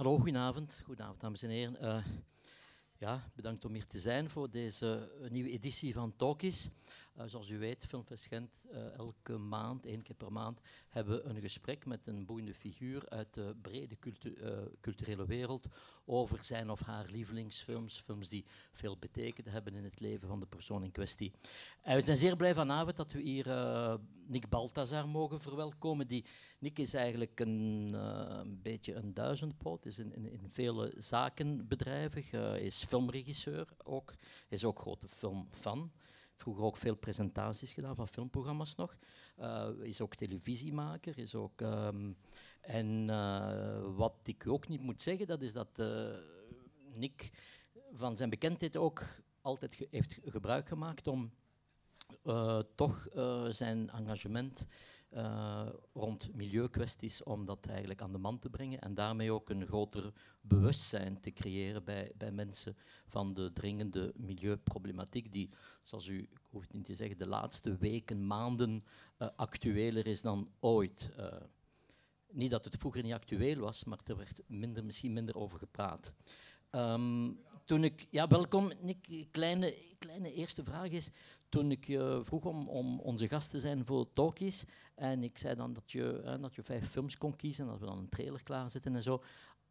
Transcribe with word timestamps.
Hallo, 0.00 0.16
goedenavond. 0.16 0.80
Goedenavond, 0.84 1.20
dames 1.20 1.42
en 1.42 1.50
heren. 1.50 1.76
Uh, 1.82 2.04
ja, 2.98 3.30
bedankt 3.34 3.64
om 3.64 3.72
hier 3.72 3.86
te 3.86 3.98
zijn 3.98 4.30
voor 4.30 4.50
deze 4.50 5.12
nieuwe 5.30 5.50
editie 5.50 5.92
van 5.92 6.16
Talkies. 6.16 6.68
Uh, 7.18 7.24
zoals 7.26 7.48
u 7.48 7.58
weet, 7.58 7.86
Filmfest 7.86 8.28
uh, 8.32 8.94
elke 8.96 9.38
maand, 9.38 9.86
één 9.86 10.02
keer 10.02 10.16
per 10.16 10.32
maand, 10.32 10.60
hebben 10.88 11.16
we 11.16 11.24
een 11.24 11.40
gesprek 11.40 11.86
met 11.86 12.00
een 12.04 12.26
boeiende 12.26 12.54
figuur 12.54 13.08
uit 13.08 13.34
de 13.34 13.54
brede 13.62 13.96
uh, 14.22 14.50
culturele 14.80 15.26
wereld 15.26 15.66
over 16.04 16.44
zijn 16.44 16.70
of 16.70 16.80
haar 16.80 17.06
lievelingsfilms, 17.08 18.00
films 18.00 18.28
die 18.28 18.44
veel 18.72 18.96
betekend 18.96 19.50
hebben 19.50 19.74
in 19.74 19.84
het 19.84 20.00
leven 20.00 20.28
van 20.28 20.40
de 20.40 20.46
persoon 20.46 20.84
in 20.84 20.92
kwestie. 20.92 21.32
En 21.82 21.96
we 21.96 22.02
zijn 22.02 22.16
zeer 22.16 22.36
blij 22.36 22.54
vanavond 22.54 22.96
dat 22.96 23.12
we 23.12 23.20
hier 23.20 23.46
Nick 24.26 24.48
Balthazar 24.48 25.08
mogen 25.08 25.40
verwelkomen. 25.40 26.06
Die, 26.06 26.24
Nick 26.58 26.78
is 26.78 26.94
eigenlijk 26.94 27.40
een, 27.40 27.92
een 27.92 28.62
beetje 28.62 28.94
een 28.94 29.14
duizendpoot, 29.14 29.86
is 29.86 29.98
in, 29.98 30.12
in, 30.14 30.30
in 30.30 30.48
vele 30.48 30.92
zaken 30.98 31.68
bedrijvig, 31.68 32.32
is 32.60 32.84
filmregisseur 32.84 33.68
ook, 33.84 34.14
is 34.48 34.64
ook 34.64 34.78
grote 34.78 35.08
filmfan 35.08 35.92
vroeger 36.40 36.64
ook 36.64 36.76
veel 36.76 36.94
presentaties 36.94 37.72
gedaan 37.72 37.96
van 37.96 38.08
filmprogramma's 38.08 38.74
nog. 38.74 38.96
Uh, 39.38 39.68
is 39.82 40.00
ook 40.00 40.14
televisiemaker. 40.14 41.18
Is 41.18 41.34
ook, 41.34 41.60
um, 41.60 42.16
en 42.60 43.08
uh, 43.08 43.96
wat 43.96 44.14
ik 44.22 44.46
ook 44.46 44.68
niet 44.68 44.80
moet 44.82 45.02
zeggen, 45.02 45.26
dat 45.26 45.42
is 45.42 45.52
dat 45.52 45.78
uh, 45.78 46.08
Nick 46.94 47.30
van 47.92 48.16
zijn 48.16 48.30
bekendheid 48.30 48.76
ook 48.76 49.04
altijd 49.40 49.86
heeft 49.90 50.18
gebruik 50.24 50.68
gemaakt 50.68 51.06
om 51.06 51.30
toch 52.74 53.08
zijn 53.48 53.90
engagement 53.90 54.66
uh, 55.16 55.68
rond 55.92 56.34
milieukwesties 56.34 57.22
om 57.22 57.44
dat 57.44 57.66
eigenlijk 57.66 58.02
aan 58.02 58.12
de 58.12 58.18
man 58.18 58.38
te 58.38 58.50
brengen 58.50 58.80
en 58.80 58.94
daarmee 58.94 59.32
ook 59.32 59.50
een 59.50 59.66
groter 59.66 60.12
bewustzijn 60.40 61.20
te 61.20 61.30
creëren 61.30 61.84
bij, 61.84 62.12
bij 62.16 62.30
mensen 62.30 62.76
van 63.06 63.32
de 63.34 63.52
dringende 63.52 64.12
milieuproblematiek 64.16 65.32
die, 65.32 65.50
zoals 65.82 66.06
u 66.06 66.28
hoeft 66.48 66.72
niet 66.72 66.84
te 66.84 66.94
zeggen, 66.94 67.18
de 67.18 67.26
laatste 67.26 67.76
weken, 67.76 68.26
maanden 68.26 68.82
uh, 69.18 69.28
actueler 69.36 70.06
is 70.06 70.20
dan 70.20 70.50
ooit. 70.60 71.10
Uh, 71.18 71.26
niet 72.30 72.50
dat 72.50 72.64
het 72.64 72.76
vroeger 72.76 73.02
niet 73.02 73.12
actueel 73.12 73.58
was, 73.58 73.84
maar 73.84 73.98
er 74.04 74.16
werd 74.16 74.40
minder, 74.46 74.84
misschien 74.84 75.12
minder 75.12 75.36
over 75.36 75.58
gepraat. 75.58 76.12
Um, 76.70 77.38
toen 77.64 77.84
ik, 77.84 78.06
ja, 78.10 78.28
welkom. 78.28 78.72
Nick, 78.80 79.26
kleine, 79.30 79.74
kleine 79.98 80.32
eerste 80.32 80.64
vraag 80.64 80.88
is, 80.88 81.10
toen 81.48 81.70
ik 81.70 81.86
je 81.86 82.20
vroeg 82.22 82.44
om, 82.44 82.68
om 82.68 83.00
onze 83.00 83.28
gast 83.28 83.50
te 83.50 83.60
zijn 83.60 83.84
voor 83.84 84.12
Talkies, 84.12 84.64
en 85.00 85.22
ik 85.22 85.38
zei 85.38 85.54
dan 85.54 85.72
dat 85.72 85.92
je, 85.92 86.20
hè, 86.24 86.38
dat 86.38 86.54
je 86.54 86.62
vijf 86.62 86.88
films 86.88 87.18
kon 87.18 87.36
kiezen, 87.36 87.64
en 87.64 87.70
dat 87.70 87.80
we 87.80 87.86
dan 87.86 87.98
een 87.98 88.08
trailer 88.08 88.42
klaarzetten 88.42 88.94
en 88.94 89.02
zo, 89.02 89.22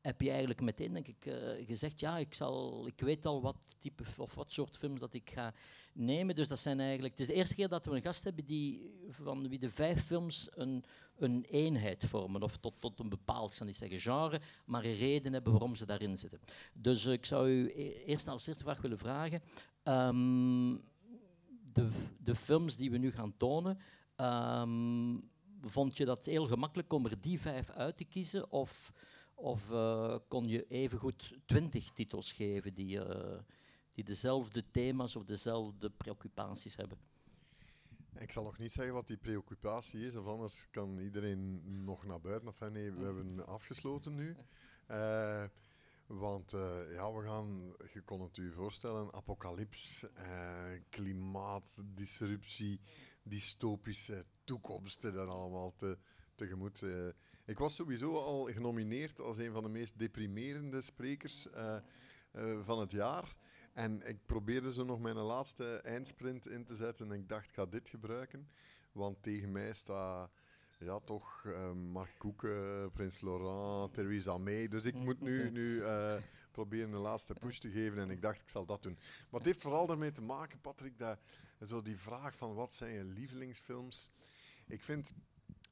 heb 0.02 0.22
je 0.22 0.30
eigenlijk 0.30 0.62
meteen 0.62 0.94
denk 0.94 1.08
ik, 1.08 1.26
uh, 1.26 1.66
gezegd, 1.66 2.00
ja, 2.00 2.18
ik, 2.18 2.34
zal, 2.34 2.88
ik 2.88 3.00
weet 3.00 3.26
al 3.26 3.42
wat 3.42 3.76
type 3.78 4.04
of 4.18 4.36
wat 4.36 4.52
soort 4.52 4.78
films 4.78 5.00
dat 5.00 5.14
ik 5.14 5.30
ga 5.30 5.54
nemen. 5.94 6.36
Dus 6.36 6.48
dat 6.48 6.60
zijn 6.60 6.80
eigenlijk, 6.80 7.12
het 7.12 7.22
is 7.22 7.28
de 7.28 7.34
eerste 7.34 7.56
keer 7.56 7.68
dat 7.68 7.86
we 7.86 7.96
een 7.96 8.02
gast 8.02 8.24
hebben 8.24 8.46
die, 8.46 8.94
van 9.10 9.50
wie 9.50 9.60
de 9.60 9.70
vijf 9.70 10.04
films 10.04 10.48
een, 10.52 10.84
een 11.18 11.46
eenheid 11.50 12.06
vormen. 12.06 12.44
Of 12.44 12.58
tot, 12.58 12.74
tot 12.80 13.00
een 13.00 13.10
bepaald, 13.10 13.50
ik 13.50 13.56
zal 13.56 13.66
niet 13.66 13.76
zeggen 13.76 14.00
genre, 14.00 14.42
maar 14.66 14.84
een 14.86 14.98
reden 14.98 15.34
hebben 15.34 15.52
waarom 15.52 15.76
ze 15.76 15.86
daarin 15.86 16.18
zitten. 16.18 16.40
Dus 16.74 17.06
uh, 17.06 17.14
ik 17.14 17.26
zou 17.26 17.50
u 17.50 17.72
e-, 17.76 18.04
eerst 18.06 18.28
als 18.28 18.48
eerste 18.48 18.64
vraag 18.64 18.82
willen 18.82 18.98
vragen. 18.98 19.42
Um, 19.84 20.82
de, 21.74 21.90
de 22.18 22.36
films 22.36 22.76
die 22.76 22.92
we 22.92 22.98
nu 22.98 23.12
gaan 23.12 23.38
tonen, 23.38 23.80
um, 24.22 25.30
vond 25.62 25.98
je 25.98 26.06
dat 26.06 26.26
heel 26.26 26.48
gemakkelijk 26.48 26.94
om 26.94 27.06
er 27.06 27.22
die 27.22 27.40
vijf 27.40 27.70
uit 27.70 27.98
te 27.98 28.04
kiezen? 28.04 28.52
Of 28.52 28.92
of 29.40 29.70
uh, 29.72 30.18
kon 30.28 30.48
je 30.48 30.68
evengoed 30.68 31.34
twintig 31.46 31.92
titels 31.94 32.32
geven 32.32 32.74
die, 32.74 32.98
uh, 32.98 33.38
die 33.94 34.04
dezelfde 34.04 34.64
thema's 34.72 35.16
of 35.16 35.24
dezelfde 35.24 35.90
preoccupaties 35.90 36.76
hebben? 36.76 36.98
Ik 38.18 38.32
zal 38.32 38.44
nog 38.44 38.58
niet 38.58 38.72
zeggen 38.72 38.94
wat 38.94 39.08
die 39.08 39.18
preoccupatie 39.18 40.06
is, 40.06 40.16
of 40.16 40.26
anders 40.26 40.68
kan 40.72 41.00
iedereen 41.00 41.62
nog 41.84 42.06
naar 42.06 42.22
buiten. 42.22 42.48
Of 42.48 42.60
nee, 42.60 42.92
we 42.92 43.04
hebben 43.04 43.48
afgesloten 43.48 44.16
nu. 44.16 44.36
Uh, 44.92 45.44
want 46.26 46.52
ja, 46.92 47.14
we 47.14 47.24
gaan, 47.24 47.76
je 47.94 48.02
kon 48.02 48.22
het 48.22 48.38
u 48.38 48.52
voorstellen, 48.52 49.14
apocalyps, 49.14 50.06
klimaatdisruptie, 50.90 52.80
dystopische 53.24 54.26
toekomsten 54.44 55.14
dan 55.14 55.30
allemaal 55.30 55.76
te, 55.76 55.98
tegemoet. 56.36 56.84
Ik 57.46 57.58
was 57.58 57.76
sowieso 57.76 58.16
al 58.18 58.46
genomineerd 58.46 59.22
als 59.22 59.38
een 59.38 59.52
van 59.52 59.64
de 59.64 59.70
meest 59.70 60.00
deprimerende 60.00 60.82
sprekers 60.82 61.48
uh, 61.48 61.76
uh, 62.34 62.60
van 62.62 62.80
het 62.80 62.92
jaar. 62.92 63.36
En 63.74 64.08
ik 64.08 64.26
probeerde 64.26 64.74
zo 64.74 64.84
nog 64.84 65.00
mijn 65.00 65.16
laatste 65.16 65.82
eindsprint 65.84 66.48
in 66.48 66.66
te 66.66 66.76
zetten. 66.76 67.12
En 67.12 67.20
ik 67.20 67.30
dacht, 67.30 67.48
ik 67.48 67.54
ga 67.54 67.66
dit 67.66 67.90
gebruiken. 67.90 68.50
Want 68.92 69.24
tegen 69.24 69.52
mij 69.52 69.74
staat 69.74 70.32
ja, 70.80 71.00
toch 71.00 71.44
Mark 71.74 72.16
Koeken, 72.18 72.92
Prins 72.92 73.22
Laurent, 73.22 73.94
Theresa 73.94 74.38
May. 74.38 74.68
Dus 74.68 74.86
ik 74.86 74.94
moet 74.94 75.22
nu, 75.22 75.52
nu 75.52 75.84
proberen 76.52 76.92
de 76.92 76.98
laatste 76.98 77.34
push 77.34 77.58
te 77.58 77.70
geven. 77.70 77.98
En 77.98 78.10
ik 78.10 78.22
dacht, 78.22 78.42
ik 78.42 78.50
zal 78.50 78.66
dat 78.66 78.84
doen. 78.84 78.98
Maar 79.30 79.40
het 79.40 79.46
heeft 79.46 79.62
vooral 79.62 79.88
daarmee 79.88 80.12
te 80.12 80.22
maken, 80.22 80.62
Patrick, 80.62 80.98
dat 80.98 81.20
zo 81.66 81.82
die 81.82 81.98
vraag 81.98 82.36
van 82.36 82.54
wat 82.54 82.74
zijn 82.74 82.94
je 82.94 83.04
lievelingsfilms. 83.04 84.10
Ik 84.68 84.84
vind 84.84 85.14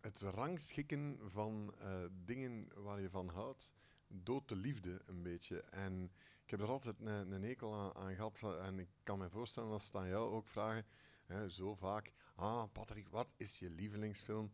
het 0.01 0.21
rangschikken 0.21 1.19
van 1.25 1.73
uh, 1.81 2.05
dingen 2.25 2.67
waar 2.75 3.01
je 3.01 3.09
van 3.09 3.29
houdt, 3.29 3.73
doodt 4.07 4.49
de 4.49 4.55
liefde 4.55 5.01
een 5.05 5.23
beetje. 5.23 5.61
En 5.61 6.11
ik 6.43 6.49
heb 6.49 6.61
er 6.61 6.67
altijd 6.67 6.99
een, 6.99 7.31
een 7.31 7.95
aan, 7.95 8.15
gehad. 8.15 8.59
En 8.61 8.79
ik 8.79 8.89
kan 9.03 9.19
me 9.19 9.29
voorstellen 9.29 9.69
dat 9.69 9.81
ze 9.81 9.97
aan 9.97 10.07
jou 10.07 10.31
ook 10.31 10.47
vragen, 10.47 10.85
hè, 11.25 11.49
zo 11.49 11.75
vaak. 11.75 12.11
Ah, 12.35 12.63
Patrick, 12.71 13.07
wat 13.09 13.27
is 13.37 13.59
je 13.59 13.69
lievelingsfilm? 13.69 14.51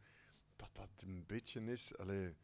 Dat 0.55 0.69
dat 0.73 0.89
een 0.97 1.23
beetje 1.27 1.61
is. 1.61 1.97
Allee, 1.97 2.35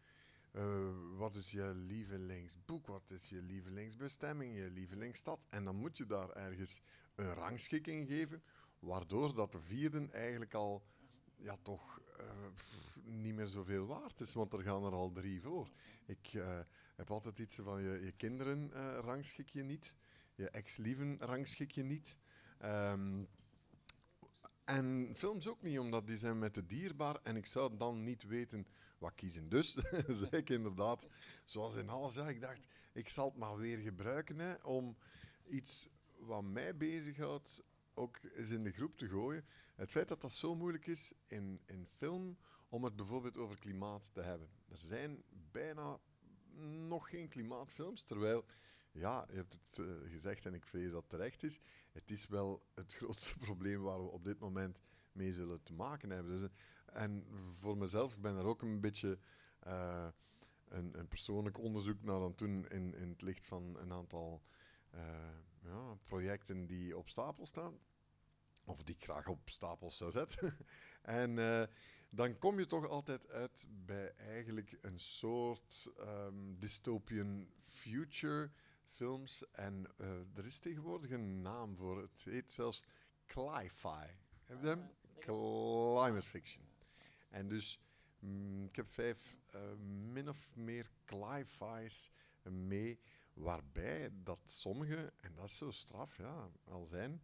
uh, 0.51 0.89
wat 1.17 1.35
is 1.35 1.51
je 1.51 1.73
lievelingsboek? 1.75 2.87
Wat 2.87 3.11
is 3.11 3.29
je 3.29 3.41
lievelingsbestemming? 3.41 4.55
Je 4.55 4.69
lievelingsstad? 4.69 5.39
En 5.49 5.63
dan 5.63 5.75
moet 5.75 5.97
je 5.97 6.05
daar 6.05 6.29
ergens 6.29 6.81
een 7.15 7.33
rangschikking 7.33 8.07
geven, 8.07 8.43
waardoor 8.79 9.35
dat 9.35 9.51
de 9.51 9.61
vierden 9.61 10.11
eigenlijk 10.11 10.53
al 10.53 10.83
ja, 11.35 11.57
toch 11.61 12.01
uh, 12.19 12.25
niet 13.03 13.33
meer 13.33 13.47
zoveel 13.47 13.85
waard 13.85 14.21
is, 14.21 14.33
want 14.33 14.53
er 14.53 14.63
gaan 14.63 14.83
er 14.83 14.91
al 14.91 15.11
drie 15.11 15.41
voor. 15.41 15.69
Ik 16.05 16.33
uh, 16.33 16.59
heb 16.95 17.11
altijd 17.11 17.39
iets 17.39 17.55
van 17.55 17.81
je, 17.81 17.99
je 18.05 18.11
kinderen 18.11 18.71
uh, 18.73 18.97
rangschik 19.01 19.49
je 19.49 19.63
niet, 19.63 19.97
je 20.35 20.49
ex-lieven 20.49 21.17
rangschik 21.19 21.71
je 21.71 21.83
niet. 21.83 22.17
Um, 22.65 23.27
en 24.69 25.13
films 25.15 25.47
ook 25.47 25.61
niet, 25.61 25.79
omdat 25.79 26.07
die 26.07 26.17
zijn 26.17 26.39
met 26.39 26.55
de 26.55 26.65
dierbaar 26.65 27.19
en 27.23 27.35
ik 27.35 27.45
zou 27.45 27.77
dan 27.77 28.03
niet 28.03 28.23
weten 28.23 28.67
wat 28.97 29.15
kiezen. 29.15 29.49
Dus 29.49 29.73
zei 30.19 30.29
ik 30.29 30.49
inderdaad, 30.49 31.07
zoals 31.45 31.75
in 31.75 31.89
alles, 31.89 32.13
ja, 32.13 32.27
ik 32.27 32.41
dacht, 32.41 32.67
ik 32.93 33.09
zal 33.09 33.25
het 33.25 33.37
maar 33.37 33.57
weer 33.57 33.77
gebruiken 33.77 34.39
hè, 34.39 34.53
om 34.53 34.97
iets 35.47 35.89
wat 36.17 36.43
mij 36.43 36.77
bezighoudt 36.77 37.63
ook 37.99 38.19
eens 38.33 38.49
in 38.49 38.63
de 38.63 38.71
groep 38.71 38.97
te 38.97 39.07
gooien. 39.07 39.45
Het 39.75 39.91
feit 39.91 40.07
dat 40.07 40.21
dat 40.21 40.33
zo 40.33 40.55
moeilijk 40.55 40.87
is 40.87 41.13
in, 41.27 41.61
in 41.65 41.87
film 41.89 42.37
om 42.69 42.83
het 42.83 42.95
bijvoorbeeld 42.95 43.37
over 43.37 43.59
klimaat 43.59 44.13
te 44.13 44.21
hebben. 44.21 44.49
Er 44.67 44.77
zijn 44.77 45.23
bijna 45.51 45.99
nog 46.87 47.09
geen 47.09 47.29
klimaatfilms, 47.29 48.03
terwijl, 48.03 48.45
ja, 48.91 49.25
je 49.29 49.35
hebt 49.35 49.53
het 49.53 49.77
uh, 49.77 50.11
gezegd 50.11 50.45
en 50.45 50.53
ik 50.53 50.65
vrees 50.65 50.91
dat 50.91 51.09
terecht 51.09 51.43
is, 51.43 51.59
het 51.91 52.11
is 52.11 52.27
wel 52.27 52.63
het 52.73 52.93
grootste 52.99 53.37
probleem 53.37 53.81
waar 53.81 54.03
we 54.03 54.09
op 54.09 54.23
dit 54.23 54.39
moment 54.39 54.79
mee 55.11 55.31
zullen 55.31 55.63
te 55.63 55.73
maken 55.73 56.09
hebben. 56.09 56.37
Dus, 56.37 56.49
en 56.85 57.25
voor 57.31 57.77
mezelf, 57.77 58.15
ik 58.15 58.21
ben 58.21 58.37
er 58.37 58.45
ook 58.45 58.61
een 58.61 58.81
beetje 58.81 59.19
uh, 59.67 60.07
een, 60.67 60.99
een, 60.99 61.07
persoonlijk 61.07 61.57
onderzoek 61.57 62.01
naar 62.01 62.21
aan 62.21 62.33
doen 62.35 62.67
in, 62.69 62.95
in 62.95 63.09
het 63.09 63.21
licht 63.21 63.45
van 63.45 63.77
een 63.77 63.91
aantal 63.91 64.41
ja, 65.61 65.95
projecten 66.03 66.65
die 66.65 66.97
op 66.97 67.09
stapel 67.09 67.45
staan 67.45 67.79
of 68.69 68.83
die 68.83 68.95
ik 68.95 69.03
graag 69.03 69.27
op 69.27 69.49
stapels 69.49 69.97
zou 69.97 70.11
zetten. 70.11 70.57
en 71.01 71.37
uh, 71.37 71.63
dan 72.09 72.37
kom 72.37 72.59
je 72.59 72.65
toch 72.65 72.87
altijd 72.87 73.29
uit 73.29 73.67
bij 73.69 74.13
eigenlijk 74.15 74.77
een 74.81 74.99
soort 74.99 75.91
um, 75.99 76.59
dystopian 76.59 77.47
future 77.61 78.51
films. 78.87 79.51
En 79.51 79.87
uh, 79.97 80.07
er 80.35 80.45
is 80.45 80.59
tegenwoordig 80.59 81.11
een 81.11 81.41
naam 81.41 81.75
voor. 81.75 82.01
Het 82.01 82.23
heet 82.23 82.53
zelfs 82.53 82.83
cli-fi. 83.25 84.07
Heb 84.45 84.61
je 84.61 84.67
hem? 84.67 84.89
Climate 85.19 86.27
fiction. 86.27 86.63
En 87.29 87.47
dus 87.47 87.79
mm, 88.19 88.65
ik 88.65 88.75
heb 88.75 88.89
vijf 88.89 89.37
uh, 89.55 89.61
min 90.13 90.29
of 90.29 90.49
meer 90.55 90.89
cli-fi's 91.05 92.11
mee, 92.43 92.99
waarbij 93.33 94.09
dat 94.13 94.39
sommige, 94.45 95.13
en 95.17 95.35
dat 95.35 95.45
is 95.45 95.57
zo 95.57 95.71
straf, 95.71 96.17
ja, 96.17 96.49
al 96.63 96.85
zijn 96.85 97.21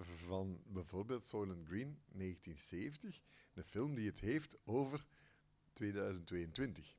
van 0.00 0.60
bijvoorbeeld 0.66 1.24
Soylent 1.24 1.66
Green 1.66 1.98
1970, 2.12 3.22
een 3.54 3.64
film 3.64 3.94
die 3.94 4.06
het 4.06 4.20
heeft 4.20 4.56
over 4.64 5.06
2022. 5.72 6.94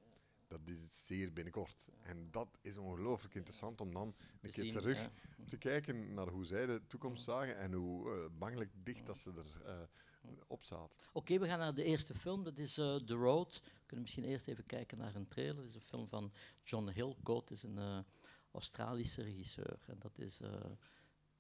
dat 0.48 0.60
is 0.66 1.06
zeer 1.06 1.34
binnenkort. 1.34 1.88
En 2.02 2.32
dat 2.32 2.58
is 2.62 2.78
ongelooflijk 2.78 3.36
interessant 3.36 3.82
om 3.82 3.94
dan 3.94 4.16
een 4.42 4.52
keer 4.52 4.72
terug 4.72 5.02
ja. 5.02 5.12
te 5.48 5.58
kijken 5.58 6.14
naar 6.14 6.28
hoe 6.28 6.46
zij 6.46 6.66
de 6.66 6.82
toekomst 6.88 7.24
zagen 7.24 7.58
en 7.58 7.74
hoe 7.74 8.12
eh, 8.12 8.26
bangelijk 8.38 8.72
dicht 8.84 9.06
dat 9.06 9.18
ze 9.18 9.32
er 9.32 9.66
eh, 9.66 9.80
op 10.48 10.64
zaten. 10.64 11.00
Oké, 11.14 11.40
we 11.40 11.48
gaan 11.48 11.60
naar 11.60 11.74
de 11.74 11.84
eerste 11.84 12.16
film. 12.16 12.44
Dat 12.44 12.58
is 12.58 12.78
eh, 12.78 12.96
The 12.96 13.14
Road. 13.14 13.62
We 13.64 13.86
kunnen 13.86 14.06
misschien 14.06 14.24
eerst 14.24 14.48
even 14.48 14.66
kijken 14.66 14.98
naar 14.98 15.16
een 15.16 15.28
trailer. 15.28 15.56
Dat 15.56 15.66
is 15.66 15.76
een 15.76 15.82
film 15.82 16.08
van 16.08 16.34
John 16.64 16.90
Hill. 16.90 17.16
Goat 17.24 17.52
is 17.52 17.64
een 17.64 18.06
Australische 18.52 19.22
regisseur. 19.22 19.80
En 19.88 20.00
dat 20.00 20.18
is, 20.18 20.40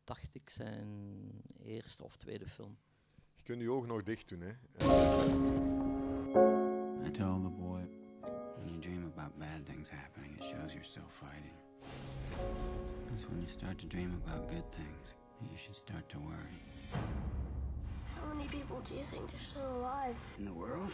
dacht 0.07 0.35
ik, 0.35 0.49
zijn 0.49 1.31
eerste 1.63 2.03
of 2.03 2.17
tweede 2.17 2.47
film. 2.47 2.77
Je 3.35 3.43
kunt 3.43 3.61
je 3.61 3.71
ogen 3.71 3.87
nog 3.87 4.03
dicht 4.03 4.29
doen. 4.29 4.41
Hè. 4.41 4.51
I 7.07 7.11
told 7.11 7.43
the 7.43 7.49
boy, 7.49 7.81
when 8.57 8.67
you 8.69 8.79
dream 8.79 9.11
about 9.15 9.37
bad 9.39 9.65
things 9.65 9.89
happening, 9.89 10.37
it 10.37 10.43
shows 10.43 10.71
you're 10.73 10.89
still 10.89 11.09
fighting. 11.09 11.57
It's 13.13 13.25
when 13.25 13.39
you 13.41 13.49
start 13.49 13.79
to 13.79 13.87
dream 13.87 14.21
about 14.23 14.49
good 14.49 14.71
things 14.71 15.15
you 15.41 15.57
should 15.57 15.75
start 15.75 16.09
to 16.09 16.19
worry. 16.19 16.59
How 18.15 18.33
many 18.33 18.47
people 18.47 18.81
do 18.87 18.95
you 18.95 19.03
think 19.03 19.33
are 19.33 19.39
still 19.39 19.71
alive? 19.77 20.15
In 20.39 20.45
the 20.45 20.53
world? 20.53 20.91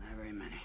Not 0.00 0.16
very 0.16 0.32
many. 0.32 0.60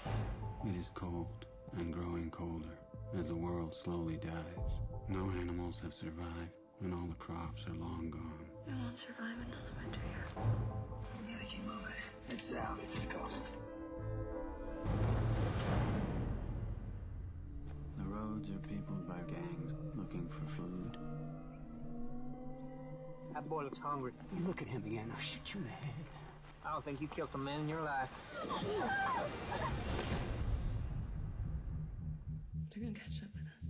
It 0.64 0.76
is 0.76 0.90
cold 0.94 1.46
and 1.78 1.92
growing 1.92 2.30
colder 2.30 2.78
as 3.18 3.28
the 3.28 3.34
world 3.36 3.74
slowly 3.74 4.16
dies. 4.16 4.80
No 5.08 5.30
animals 5.40 5.80
have 5.82 5.94
survived, 5.94 6.55
and 6.80 6.92
all 6.94 7.06
the 7.08 7.14
crops 7.14 7.66
are 7.66 7.74
long 7.74 8.10
gone. 8.10 8.44
I 8.68 8.84
won't 8.84 8.98
survive 8.98 9.36
another 9.36 9.72
winter 9.80 10.00
here. 10.12 10.26
We 11.26 11.32
gotta 11.32 11.46
keep 11.46 11.64
moving. 11.64 11.94
Head 12.28 12.42
south 12.42 12.92
to 12.92 13.00
the 13.00 13.14
coast. 13.14 13.50
The 17.96 18.04
roads 18.04 18.48
are 18.50 18.68
peopled 18.68 19.08
by 19.08 19.20
gangs 19.30 19.72
looking 19.94 20.28
for 20.28 20.46
food. 20.54 20.96
That 23.32 23.48
boy 23.48 23.64
looks 23.64 23.78
hungry. 23.78 24.12
You 24.36 24.46
look 24.46 24.62
at 24.62 24.68
him 24.68 24.82
again, 24.86 25.10
I'll 25.14 25.20
shoot 25.20 25.54
you 25.54 25.60
in 25.60 25.66
the 25.66 25.72
head. 25.72 26.04
I 26.64 26.72
don't 26.72 26.84
think 26.84 27.00
you 27.00 27.08
killed 27.08 27.30
a 27.34 27.38
man 27.38 27.60
in 27.60 27.68
your 27.68 27.82
life. 27.82 28.10
They're 32.74 32.82
gonna 32.82 32.92
catch 32.92 33.22
up 33.22 33.30
with 33.34 33.46
us. 33.46 33.64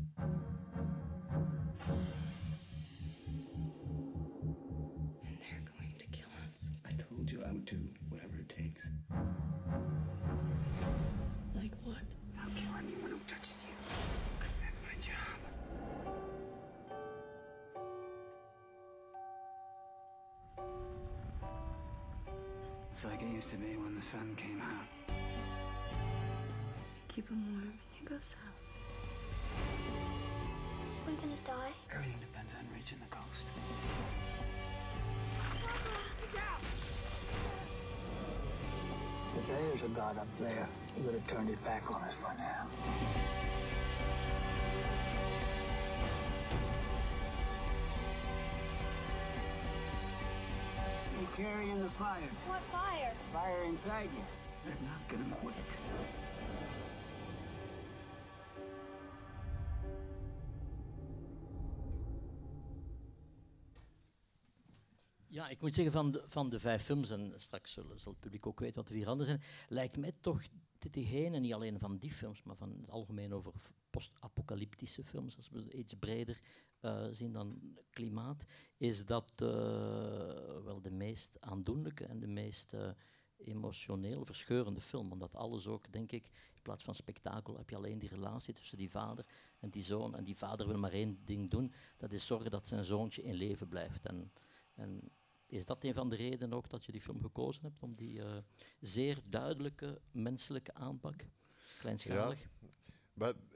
It's 22.97 23.05
like 23.05 23.21
it 23.21 23.29
used 23.29 23.51
to 23.51 23.59
be 23.59 23.77
when 23.77 23.95
the 23.95 24.01
sun 24.01 24.35
came 24.39 24.59
out. 24.63 25.15
Keep 27.09 27.29
them 27.29 27.45
warm 27.53 27.65
and 27.65 27.79
you 28.01 28.09
go 28.09 28.15
south. 28.23 28.41
Are 31.05 31.11
we 31.11 31.17
gonna 31.17 31.37
die? 31.45 31.73
Everything 31.93 32.19
depends 32.21 32.55
on 32.55 32.67
reaching 32.75 32.97
the 33.01 33.15
coast. 33.15 33.45
If 39.37 39.47
there 39.47 39.75
is 39.75 39.83
a 39.83 39.89
God 39.89 40.17
up 40.17 40.39
there, 40.39 40.67
he 40.97 41.03
would 41.03 41.17
have 41.17 41.27
turned 41.27 41.51
his 41.51 41.59
back 41.59 41.95
on 41.95 42.01
us 42.01 42.15
by 42.25 42.35
now. 42.39 43.56
You're 51.21 51.37
carrying 51.37 51.81
the 51.83 51.91
fire. 51.91 52.31
What 52.47 52.63
fire? 52.71 53.13
Fire 53.33 53.65
inside 53.65 54.11
you. 54.13 54.25
They're 54.65 54.83
not 54.83 55.01
gonna 55.09 55.37
quit. 55.37 55.79
Ja, 65.27 65.49
ik 65.49 65.61
moet 65.61 65.75
zeggen, 65.75 65.93
van 65.93 66.11
de, 66.11 66.23
van 66.27 66.49
de 66.49 66.59
vijf 66.59 66.83
films, 66.83 67.11
en 67.11 67.33
straks 67.37 67.73
zullen, 67.73 68.01
zal 68.01 68.13
het 68.13 68.21
publiek 68.21 68.47
ook 68.47 68.61
weten 68.61 68.77
wat 68.77 68.89
de 68.89 68.95
vier 68.95 69.07
andere 69.07 69.29
zijn, 69.29 69.43
lijkt 69.69 69.97
mij 69.97 70.13
toch 70.21 70.43
dit 70.79 70.93
diegene, 70.93 71.39
niet 71.39 71.55
alleen 71.55 71.79
van 71.79 71.99
die 71.99 72.13
films, 72.13 72.43
maar 72.43 72.57
van 72.57 72.71
het 72.81 72.91
algemeen 72.91 73.33
over 73.33 73.53
post-apocalyptische 73.91 75.05
films, 75.05 75.37
als 75.37 75.49
we 75.51 75.73
iets 75.73 75.95
breder 75.95 76.41
eh, 76.87 77.07
zien 77.13 77.33
dan 77.33 77.77
klimaat, 77.91 78.45
is 78.77 79.05
dat 79.05 79.33
eh, 79.37 79.47
wel 80.65 80.81
de 80.83 80.91
meest 80.91 81.41
aandoenlijke 81.41 82.05
en 82.05 82.19
de 82.19 82.27
meest 82.27 82.73
eh, 82.73 82.91
emotioneel 83.37 84.25
verscheurende 84.25 84.81
film. 84.81 85.13
Omdat 85.13 85.35
alles 85.35 85.67
ook, 85.67 85.93
denk 85.93 86.13
ik, 86.13 86.27
in 86.55 86.63
plaats 86.63 86.85
van 86.85 86.95
spektakel 86.95 87.57
heb 87.57 87.71
je 87.71 87.77
alleen 87.77 87.99
die 87.99 88.09
relatie 88.09 88.55
tussen 88.55 88.79
die 88.79 88.91
vader 88.91 89.27
en 89.59 89.71
die 89.71 89.83
zoon. 89.83 90.17
En 90.17 90.25
die 90.25 90.37
vader 90.37 90.67
wil 90.67 90.79
maar 90.79 90.93
één 90.93 91.19
ding 91.25 91.51
doen, 91.51 91.73
dat 91.97 92.13
is 92.13 92.27
zorgen 92.27 92.51
dat 92.51 92.67
zijn 92.67 92.85
zoontje 92.85 93.23
in 93.23 93.35
leven 93.35 93.69
blijft. 93.69 94.07
En, 94.07 94.33
en 94.75 95.11
is 95.47 95.65
dat 95.65 95.85
een 95.85 95.95
van 95.95 96.09
de 96.09 96.17
redenen 96.17 96.57
ook 96.57 96.69
dat 96.71 96.85
je 96.85 96.93
die 96.93 97.01
film 97.01 97.21
gekozen 97.21 97.63
hebt? 97.63 97.83
Om 97.83 97.95
die 97.95 98.21
zeer 98.81 99.19
duidelijke 99.25 100.01
menselijke 100.11 100.75
aanpak, 100.75 101.25
kleinschalig. 101.79 102.49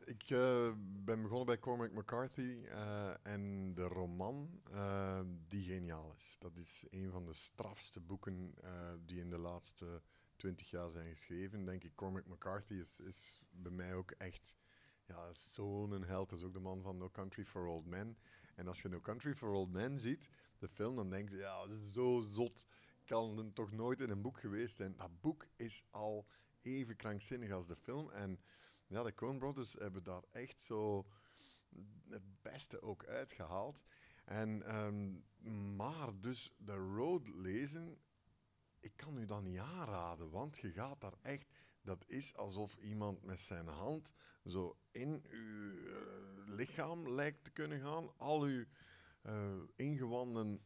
Ik 0.04 0.30
eh, 0.30 0.72
ben 1.04 1.22
begonnen 1.22 1.46
bij 1.46 1.58
Cormac 1.58 1.92
McCarthy 1.92 2.64
eh, 2.66 3.10
en 3.22 3.74
de 3.74 3.82
roman 3.82 4.60
eh, 4.72 5.20
die 5.48 5.62
geniaal 5.62 6.14
is. 6.16 6.36
Dat 6.38 6.56
is 6.56 6.84
een 6.90 7.10
van 7.10 7.24
de 7.24 7.34
strafste 7.34 8.00
boeken 8.00 8.54
die 9.04 9.20
in 9.20 9.30
de 9.30 9.38
laatste 9.38 10.02
twintig 10.36 10.70
jaar 10.70 10.90
zijn 10.90 11.08
geschreven. 11.10 11.64
Denk 11.64 11.84
ik, 11.84 11.94
Cormac 11.94 12.26
McCarthy 12.26 12.74
is, 12.74 13.00
is 13.00 13.40
bij 13.50 13.72
mij 13.72 13.94
ook 13.94 14.10
echt 14.10 14.54
ja, 15.06 15.32
zo'n 15.32 16.04
held. 16.04 16.30
Dat 16.30 16.38
is 16.38 16.44
ook 16.44 16.52
de 16.52 16.60
man 16.60 16.82
van 16.82 16.96
No 16.96 17.10
Country 17.10 17.44
for 17.44 17.66
Old 17.66 17.86
Men. 17.86 18.18
En 18.54 18.68
als 18.68 18.82
je 18.82 18.88
No 18.88 19.00
Country 19.00 19.34
for 19.34 19.48
Old 19.48 19.72
Men 19.72 19.98
ziet, 19.98 20.28
de 20.58 20.68
film, 20.68 20.96
dan 20.96 21.10
denk 21.10 21.28
je, 21.28 21.36
ja, 21.36 21.76
zo 21.76 22.20
zot. 22.20 22.66
Kan 23.04 23.36
het 23.36 23.54
toch 23.54 23.72
nooit 23.72 24.00
in 24.00 24.10
een 24.10 24.22
boek 24.22 24.40
geweest 24.40 24.76
zijn. 24.76 24.96
Dat 24.96 25.20
boek 25.20 25.46
is 25.56 25.84
al 25.90 26.26
even 26.62 26.96
krankzinnig 26.96 27.50
als 27.50 27.66
de 27.66 27.76
film. 27.76 28.10
En 28.10 28.40
ja, 28.90 29.02
de 29.02 29.14
Coen 29.14 29.38
Brothers 29.38 29.72
hebben 29.72 30.02
daar 30.02 30.22
echt 30.30 30.62
zo 30.62 31.06
het 32.08 32.42
beste 32.42 32.82
ook 32.82 33.04
uitgehaald. 33.04 33.82
En, 34.24 34.62
ehm, 34.62 35.76
maar 35.76 36.20
dus 36.20 36.54
de 36.58 36.74
Road 36.74 37.28
lezen, 37.28 37.98
ik 38.80 38.92
kan 38.96 39.18
u 39.18 39.24
dat 39.24 39.42
niet 39.42 39.58
aanraden, 39.58 40.30
want 40.30 40.58
je 40.58 40.72
gaat 40.72 41.00
daar 41.00 41.18
echt... 41.22 41.46
Dat 41.82 42.04
is 42.06 42.36
alsof 42.36 42.76
iemand 42.76 43.22
met 43.22 43.40
zijn 43.40 43.66
hand 43.66 44.12
zo 44.44 44.78
in 44.90 45.24
uw 45.28 45.86
eh, 45.88 45.96
lichaam 46.46 47.08
lijkt 47.08 47.44
te 47.44 47.50
kunnen 47.50 47.80
gaan, 47.80 48.16
al 48.16 48.42
uw 48.42 48.64
eh, 49.22 49.58
ingewanden 49.76 50.64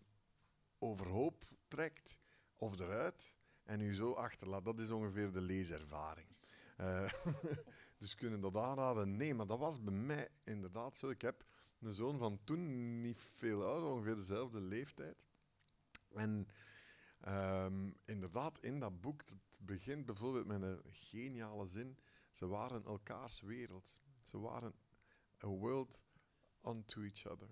overhoop 0.79 1.45
trekt 1.69 2.19
of 2.57 2.79
eruit 2.81 3.37
en 3.63 3.81
u 3.81 3.95
zo 3.95 4.13
achterlaat. 4.13 4.65
Dat 4.65 4.81
is 4.81 4.91
ongeveer 4.91 5.33
de 5.33 5.41
leeservaring. 5.41 6.29
Eh, 6.77 7.13
dus 8.05 8.15
kunnen 8.15 8.41
dat 8.41 8.57
aanraden? 8.57 9.17
Nee, 9.17 9.35
maar 9.35 9.47
dat 9.47 9.59
was 9.59 9.83
bij 9.83 9.95
mij 9.95 10.29
inderdaad 10.43 10.97
zo. 10.97 11.09
Ik 11.09 11.23
heb 11.23 11.45
een 11.81 11.93
zoon 11.93 12.19
van 12.19 12.45
toen, 12.45 13.01
niet 13.01 13.19
veel 13.19 13.65
ouder, 13.65 13.89
ongeveer 13.89 14.15
dezelfde 14.15 14.61
leeftijd. 14.61 15.27
En 16.15 16.49
ehm, 17.21 17.91
inderdaad, 18.05 18.59
in 18.59 18.81
dat 18.81 19.01
boek, 19.01 19.23
het 19.27 19.61
begint 19.61 20.07
bijvoorbeeld 20.07 20.47
met 20.47 20.63
een 20.63 20.81
geniale 20.91 21.67
zin. 21.67 21.99
Ze 22.31 22.47
waren 22.47 22.85
elkaars 22.85 23.41
wereld. 23.41 24.01
Ze 24.23 24.39
waren 24.39 24.75
a 25.45 25.47
world 25.47 26.03
unto 26.63 27.03
each 27.03 27.27
other. 27.27 27.51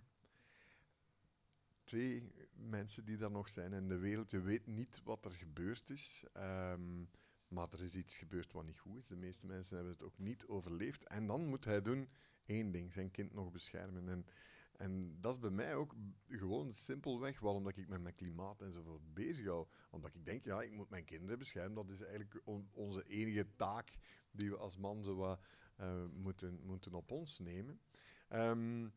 Twee 1.84 2.32
mensen 2.52 3.04
die 3.04 3.16
daar 3.16 3.30
nog 3.30 3.48
zijn 3.48 3.72
in 3.72 3.88
de 3.88 3.98
wereld. 3.98 4.30
Je 4.30 4.40
weet 4.40 4.66
niet 4.66 5.00
wat 5.04 5.24
er 5.24 5.32
gebeurd 5.32 5.90
is. 5.90 6.24
ehm, 6.32 7.04
maar 7.52 7.68
er 7.70 7.82
is 7.82 7.94
iets 7.96 8.18
gebeurd 8.18 8.52
wat 8.52 8.64
niet 8.64 8.78
goed 8.78 8.96
is. 8.96 9.06
De 9.06 9.16
meeste 9.16 9.46
mensen 9.46 9.74
hebben 9.74 9.92
het 9.92 10.02
ook 10.02 10.18
niet 10.18 10.46
overleefd. 10.46 11.04
En 11.04 11.26
dan 11.26 11.46
moet 11.48 11.64
hij 11.64 11.82
doen 11.82 12.08
één 12.44 12.70
ding: 12.70 12.92
zijn 12.92 13.10
kind 13.10 13.32
nog 13.32 13.50
beschermen. 13.52 14.08
En, 14.08 14.26
en 14.72 15.20
dat 15.20 15.32
is 15.32 15.40
bij 15.40 15.50
mij 15.50 15.74
ook 15.74 15.94
gewoon 16.28 16.74
simpelweg 16.74 17.40
waarom 17.40 17.68
ik 17.68 17.88
met 17.88 18.00
mijn 18.02 18.14
klimaat 18.14 18.60
enzovoort 18.60 19.14
bezig 19.14 19.46
hou. 19.46 19.66
Omdat 19.90 20.14
ik 20.14 20.26
denk, 20.26 20.44
ja, 20.44 20.62
ik 20.62 20.72
moet 20.72 20.90
mijn 20.90 21.04
kinderen 21.04 21.38
beschermen. 21.38 21.74
Dat 21.74 21.90
is 21.90 22.00
eigenlijk 22.02 22.40
on- 22.44 22.68
onze 22.72 23.04
enige 23.04 23.46
taak 23.56 23.92
die 24.30 24.50
we 24.50 24.56
als 24.56 24.76
man 24.76 25.02
zo 25.04 25.14
wat, 25.14 25.40
eh, 25.76 26.04
moeten, 26.12 26.60
moeten 26.62 26.94
op 26.94 27.10
ons 27.10 27.38
nemen. 27.38 27.80
Ehm, 28.28 28.88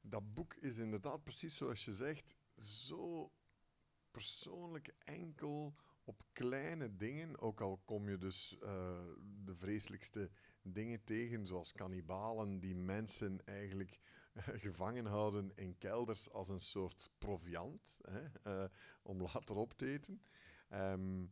dat 0.00 0.34
boek 0.34 0.54
is 0.54 0.76
inderdaad 0.76 1.22
precies 1.24 1.56
zoals 1.56 1.84
je 1.84 1.94
zegt, 1.94 2.34
zo 2.58 3.32
persoonlijk 4.10 4.94
enkel 5.04 5.74
op 6.08 6.22
kleine 6.32 6.96
dingen, 6.96 7.40
ook 7.40 7.60
al 7.60 7.80
kom 7.84 8.08
je 8.08 8.18
dus 8.18 8.56
uh, 8.62 8.98
de 9.44 9.54
vreselijkste 9.54 10.30
dingen 10.62 11.04
tegen, 11.04 11.46
zoals 11.46 11.72
kannibalen 11.72 12.60
die 12.60 12.76
mensen 12.76 13.44
eigenlijk 13.44 13.98
gevangen 14.66 15.06
houden 15.06 15.52
in 15.54 15.78
kelders 15.78 16.30
als 16.30 16.48
een 16.48 16.60
soort 16.60 17.10
proviant 17.18 18.00
hè, 18.02 18.22
uh, 18.62 18.68
om 19.02 19.22
later 19.22 19.56
op 19.56 19.72
te 19.72 19.86
eten. 19.86 20.22
Um, 20.72 21.28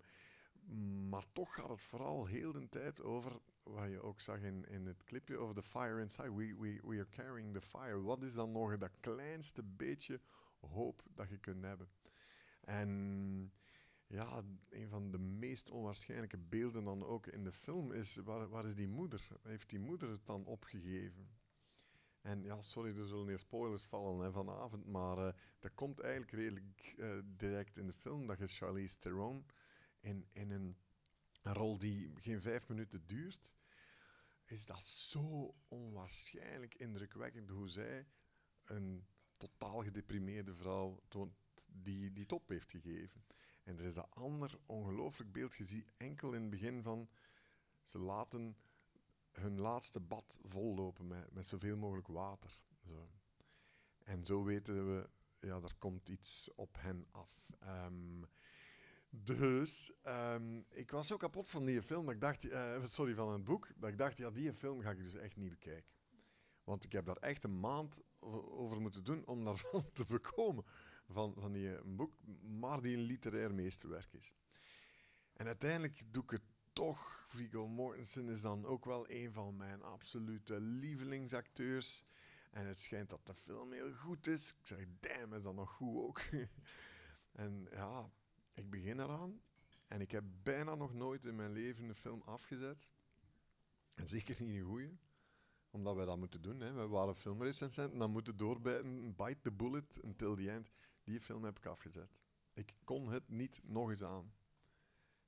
maar 1.09 1.25
toch 1.33 1.55
gaat 1.55 1.69
het 1.69 1.83
vooral 1.83 2.27
heel 2.27 2.53
de 2.53 2.69
tijd 2.69 3.03
over, 3.03 3.41
wat 3.63 3.91
je 3.91 4.03
ook 4.03 4.21
zag 4.21 4.41
in, 4.41 4.69
in 4.69 4.87
het 4.87 5.05
clipje, 5.05 5.37
over 5.37 5.55
the 5.55 5.63
fire 5.63 6.01
inside. 6.01 6.35
We, 6.35 6.55
we, 6.59 6.81
we 6.83 6.95
are 6.95 7.09
carrying 7.09 7.53
the 7.53 7.61
fire. 7.61 8.03
Wat 8.03 8.23
is 8.23 8.35
dan 8.35 8.53
nog 8.53 8.79
dat 8.79 9.01
kleinste 9.01 9.63
beetje 9.63 10.21
hoop 10.61 11.03
dat 11.15 11.29
je 11.29 11.39
kunt 11.39 11.65
hebben? 11.65 11.89
En 12.61 13.53
ja, 14.07 14.43
een 14.69 14.89
van 14.89 15.11
de 15.11 15.19
meest 15.19 15.71
onwaarschijnlijke 15.71 16.39
beelden 16.39 16.85
dan 16.85 17.05
ook 17.05 17.27
in 17.27 17.45
de 17.45 17.53
film 17.53 17.93
is, 17.93 18.17
waar, 18.17 18.67
is 18.67 18.75
die 18.75 18.89
moeder? 18.89 19.29
Heeft 19.43 19.71
die 19.71 19.79
moeder 19.79 20.09
het 20.09 20.27
dan 20.27 20.45
opgegeven? 20.45 21.29
En 22.21 22.43
ja, 22.43 22.63
sorry, 22.63 22.99
er 22.99 23.07
zullen 23.07 23.29
hier 23.29 23.39
spoilers 23.39 23.85
vallen 23.85 24.33
vanavond, 24.33 24.87
maar 24.87 25.19
uh, 25.19 25.33
dat 25.59 25.75
komt 25.75 26.01
eigenlijk 26.01 26.33
redelijk 26.33 26.95
uh, 26.97 27.19
direct 27.25 27.79
in 27.79 27.87
de 27.87 27.93
film, 27.93 28.27
dat 28.27 28.39
je 28.39 28.47
Charlize 28.47 28.99
Theron 28.99 29.47
in, 30.01 30.27
in 30.33 30.51
een, 30.51 30.77
een 31.43 31.55
rol 31.55 31.79
die 31.79 32.13
geen 32.21 32.41
vijf 32.41 32.69
minuten 32.69 33.07
duurt, 33.07 33.55
is 34.45 34.67
dat 34.67 34.85
zo 34.85 35.55
onwaarschijnlijk 35.69 36.75
indrukwekkend 36.75 37.51
hoe 37.51 37.69
zij 37.69 38.07
een 38.65 39.07
totaal 39.33 39.81
gedeprimeerde 39.81 40.55
vrouw 40.55 41.03
toont 41.09 41.35
die 41.67 42.13
die 42.13 42.27
top 42.27 42.49
heeft 42.49 42.71
gegeven. 42.71 43.25
En 43.67 43.79
er 43.79 43.85
is 43.85 43.95
dat 43.95 44.11
ander 44.11 44.59
ongelooflijk 44.67 45.33
beeld. 45.33 45.55
Je 45.55 45.85
enkel 45.97 46.33
in 46.33 46.41
het 46.41 46.51
begin 46.51 46.83
van 46.83 47.09
ze 47.83 47.99
laten 47.99 48.57
hun 49.33 49.61
laatste 49.61 50.01
bad 50.01 50.39
vollopen 50.43 51.07
met, 51.07 51.33
met 51.33 51.47
zoveel 51.47 51.77
mogelijk 51.77 52.07
water. 52.07 52.63
Zo. 52.85 53.11
En 54.05 54.25
zo 54.25 54.45
weten 54.45 54.95
we, 54.95 55.09
ja, 55.41 55.61
er 55.61 55.75
komt 55.79 56.09
iets 56.09 56.51
op 56.55 56.77
hen 56.79 57.07
af. 57.11 57.41
Um, 57.63 58.25
dus 59.11 59.93
um, 60.05 60.65
ik 60.71 60.91
was 60.91 61.07
zo 61.07 61.17
kapot 61.17 61.49
van 61.49 61.65
die 61.65 61.83
film, 61.83 62.05
dat 62.05 62.15
ik 62.15 62.21
dacht, 62.21 62.45
uh, 62.45 62.85
sorry, 62.85 63.15
van 63.15 63.33
het 63.33 63.45
boek, 63.45 63.69
dat 63.77 63.91
ik 63.91 63.99
dacht, 63.99 64.19
ja, 64.19 64.31
die 64.31 64.53
film 64.53 64.81
ga 64.81 64.91
ik 64.91 64.99
dus 64.99 65.15
echt 65.15 65.37
niet 65.37 65.51
bekijken. 65.51 65.95
Want 66.65 66.85
ik 66.85 66.93
heb 66.93 67.07
daar 67.07 67.17
echt 67.17 67.45
een 67.45 67.61
maand 67.61 68.01
over 68.51 68.81
moeten 68.81 69.05
doen 69.05 69.27
om 69.27 69.45
daarvan 69.45 69.85
te 69.95 70.05
bekomen, 70.05 70.65
van, 71.09 71.35
van 71.39 71.53
die 71.53 71.79
een 71.79 71.97
boek, 71.97 72.15
maar 72.59 72.81
die 72.81 72.97
een 72.97 73.03
literair 73.03 73.55
meesterwerk 73.55 74.13
is. 74.13 74.35
En 75.33 75.47
uiteindelijk 75.47 76.03
doe 76.11 76.23
ik 76.23 76.31
het 76.31 76.43
toch. 76.73 77.25
Viggo 77.27 77.69
Mortensen 77.69 78.29
is 78.29 78.43
dan 78.43 78.65
ook 78.65 78.85
wel 78.85 79.11
een 79.11 79.33
van 79.33 79.57
mijn 79.57 79.83
absolute 79.83 80.61
lievelingsacteurs. 80.61 82.05
En 82.51 82.67
het 82.67 82.81
schijnt 82.81 83.11
dat 83.11 83.27
de 83.27 83.35
film 83.35 83.73
heel 83.73 83.93
goed 83.93 84.27
is. 84.27 84.51
Ik 84.51 84.67
zeg, 84.67 84.87
damn, 85.01 85.35
is 85.35 85.43
dat 85.43 85.55
nog 85.55 85.71
goed 85.71 86.03
ook? 86.03 86.21
en 87.33 87.69
ja, 87.71 88.11
ik 88.55 88.71
begin 88.71 89.01
eraan 89.01 89.41
en 89.89 90.01
ik 90.01 90.11
heb 90.11 90.25
bijna 90.43 90.75
nog 90.75 90.95
nooit 90.95 91.25
in 91.25 91.37
mijn 91.37 91.53
leven 91.53 91.89
een 91.89 91.95
film 91.95 92.23
afgezet. 92.23 92.93
En 93.95 94.09
zeker 94.09 94.43
niet 94.43 94.57
een 94.57 94.67
goeie. 94.67 94.99
Omdat 95.71 95.95
wij 95.95 96.05
dat 96.05 96.19
moeten 96.19 96.43
doen. 96.43 96.61
Hè. 96.61 96.73
We 96.73 96.89
waren 96.89 97.17
filmrecensent 97.17 97.93
en 97.93 97.99
dan 97.99 98.11
moeten 98.11 98.37
doorbijten, 98.37 99.17
bite 99.17 99.41
the 99.43 99.53
bullet 99.53 100.03
until 100.03 100.37
the 100.37 100.51
end. 100.51 100.71
Die 101.07 101.21
film 101.21 101.45
heb 101.45 101.59
ik 101.59 101.67
afgezet. 101.67 102.11
Ik 102.55 102.75
kon 102.85 103.09
het 103.09 103.29
niet 103.29 103.61
nog 103.63 103.91
eens 103.91 104.03
aan. 104.03 104.33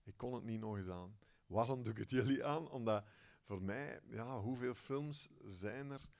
Ik 0.03 0.17
kon 0.17 0.35
het 0.35 0.45
niet 0.45 0.61
nog 0.61 0.77
eens 0.77 0.89
aan. 0.89 1.19
Waarom 1.47 1.83
doe 1.83 1.93
ik 1.93 1.99
het 1.99 2.11
jullie 2.11 2.45
aan? 2.45 2.71
Omdat 2.71 3.05
voor 3.43 3.63
mij, 3.63 4.01
ja, 4.11 4.41
hoeveel 4.41 4.75
films 4.75 5.29
zijn 5.45 5.91
er 5.91 6.11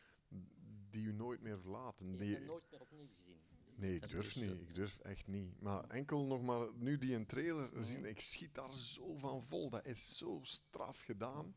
die 0.91 1.07
u 1.07 1.13
nooit 1.13 1.41
meer 1.41 1.61
verlaten? 1.61 2.17
Die 2.17 2.31
je 2.31 2.41
nooit 2.41 2.71
meer 2.71 2.81
opnieuw 2.81 3.07
gezien. 3.17 3.41
Nee, 3.75 3.95
ik 3.95 4.09
durf 4.09 4.37
niet. 4.37 4.51
Ik 4.51 4.75
durf 4.75 4.99
echt 4.99 5.27
niet. 5.27 5.61
Maar 5.61 5.85
enkel 5.85 6.25
nog 6.25 6.43
maar 6.43 6.69
nu 6.75 6.99
die 6.99 7.15
een 7.15 7.27
trailer 7.27 7.71
mhm. 7.73 7.83
zien, 7.83 8.05
ik 8.05 8.21
schiet 8.21 8.55
daar 8.55 8.75
zo 8.75 9.17
van 9.17 9.43
vol. 9.43 9.71
Dat 9.71 9.87
is 9.87 10.17
zo 10.17 10.39
straf 10.43 11.01
gedaan. 11.01 11.55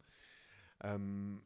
Um, 0.86 1.44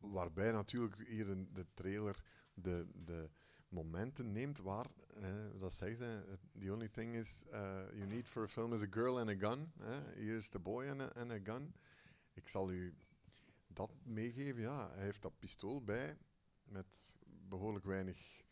waarbij 0.00 0.52
natuurlijk 0.52 1.08
hier 1.08 1.24
de, 1.24 1.52
de 1.52 1.66
trailer 1.74 2.24
de, 2.54 2.86
de 2.94 3.30
momenten 3.68 4.32
neemt 4.32 4.58
waar, 4.58 4.86
eh, 5.14 5.58
dat 5.58 5.74
zeggen 5.74 5.96
ze, 5.96 6.38
the 6.58 6.72
only 6.72 6.88
thing 6.88 7.14
is 7.14 7.44
uh, 7.52 7.52
you 7.92 8.06
need 8.06 8.28
for 8.28 8.42
a 8.42 8.48
film 8.48 8.72
is 8.72 8.82
a 8.82 8.90
girl 8.90 9.18
and 9.18 9.28
a 9.30 9.48
gun. 9.48 9.72
Eh. 9.80 10.14
Hier 10.14 10.36
is 10.36 10.48
the 10.48 10.58
boy 10.58 10.88
and 10.88 11.00
a, 11.00 11.08
and 11.14 11.30
a 11.30 11.38
gun. 11.42 11.74
Ik 12.32 12.48
zal 12.48 12.70
u 12.70 12.96
dat 13.66 13.90
meegeven. 14.02 14.60
Ja, 14.62 14.90
hij 14.90 15.04
heeft 15.04 15.22
dat 15.22 15.38
pistool 15.38 15.84
bij 15.84 16.18
met 16.64 17.16
behoorlijk 17.24 17.84
weinig 17.84 18.42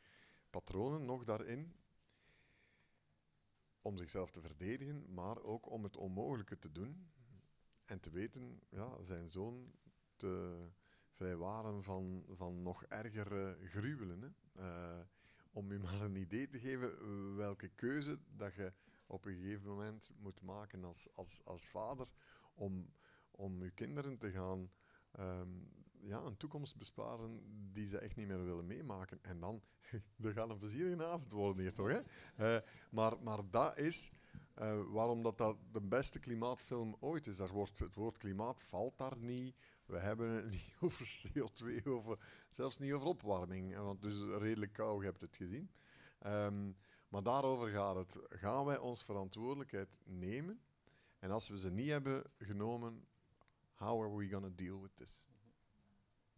patronen 0.50 1.04
nog 1.04 1.25
daarin 1.25 1.75
om 3.80 3.96
zichzelf 3.96 4.30
te 4.30 4.40
verdedigen, 4.40 5.14
maar 5.14 5.42
ook 5.42 5.70
om 5.70 5.82
het 5.82 5.96
onmogelijke 5.96 6.58
te 6.58 6.73
doen 6.73 7.11
en 7.85 8.00
te 8.00 8.11
weten 8.11 8.61
ja, 8.70 9.02
zijn 9.02 9.28
zoon 9.28 9.73
te 10.16 10.56
vrijwaren 11.16 11.82
van, 11.82 12.25
van 12.28 12.62
nog 12.62 12.85
ergere 12.85 13.58
gruwelen. 13.64 14.23
Hè. 14.23 14.62
Uh, 14.62 15.04
om 15.50 15.70
u 15.70 15.78
maar 15.78 16.00
een 16.00 16.16
idee 16.16 16.46
te 16.46 16.58
geven 16.58 17.37
welke 17.37 17.68
keuze 17.68 18.18
dat 18.37 18.54
je 18.54 18.73
op 19.06 19.25
een 19.25 19.35
gegeven 19.35 19.66
moment 19.68 20.12
moet 20.18 20.42
maken 20.42 20.85
als, 20.85 21.08
als, 21.14 21.40
als 21.44 21.66
vader 21.66 22.08
om, 22.54 22.92
om 23.30 23.62
je 23.62 23.70
kinderen 23.70 24.18
te 24.18 24.30
gaan 24.30 24.70
um, 25.18 25.68
ja, 26.00 26.18
een 26.18 26.37
toekomst 26.37 26.76
besparen 26.76 27.40
die 27.73 27.87
ze 27.87 27.99
echt 27.99 28.16
niet 28.16 28.26
meer 28.26 28.44
willen 28.44 28.66
meemaken. 28.66 29.18
En 29.23 29.40
dan, 29.40 29.62
er 30.23 30.32
gaat 30.32 30.50
een 30.50 30.58
plezierige 30.58 31.04
avond 31.04 31.32
worden 31.32 31.62
hier 31.62 31.73
toch, 31.73 31.88
hè? 31.88 32.00
Uh, 32.56 32.62
maar, 32.90 33.23
maar 33.23 33.50
dat 33.50 33.78
is 33.78 34.12
uh, 34.62 34.82
waarom 34.86 35.22
dat, 35.22 35.38
dat 35.38 35.56
de 35.72 35.80
beste 35.80 36.18
klimaatfilm 36.18 36.96
ooit 37.00 37.26
is. 37.26 37.36
Daar 37.36 37.52
wordt, 37.52 37.78
het 37.78 37.94
woord 37.94 38.18
klimaat 38.18 38.62
valt 38.62 38.98
daar 38.98 39.16
niet. 39.16 39.56
We 39.86 39.98
hebben 39.98 40.30
het 40.30 40.50
niet 40.56 40.75
over 40.80 41.22
CO2, 41.22 41.84
over, 41.84 42.18
zelfs 42.50 42.78
niet 42.78 42.92
over 42.92 43.08
opwarming. 43.08 43.76
Want 43.76 44.04
is 44.04 44.22
redelijk 44.22 44.72
koud, 44.72 45.00
je 45.00 45.06
hebt 45.06 45.20
het 45.20 45.36
gezien. 45.36 45.70
Um, 46.26 46.76
maar 47.08 47.22
daarover 47.22 47.68
gaat 47.68 47.96
het. 47.96 48.18
Gaan 48.28 48.64
wij 48.64 48.78
ons 48.78 49.04
verantwoordelijkheid 49.04 49.98
nemen? 50.04 50.60
En 51.18 51.30
als 51.30 51.48
we 51.48 51.58
ze 51.58 51.70
niet 51.70 51.88
hebben 51.88 52.22
genomen, 52.38 53.04
how 53.75 54.02
are 54.02 54.16
we 54.16 54.28
going 54.28 54.44
to 54.44 54.64
deal 54.64 54.80
with 54.80 54.96
this? 54.96 55.26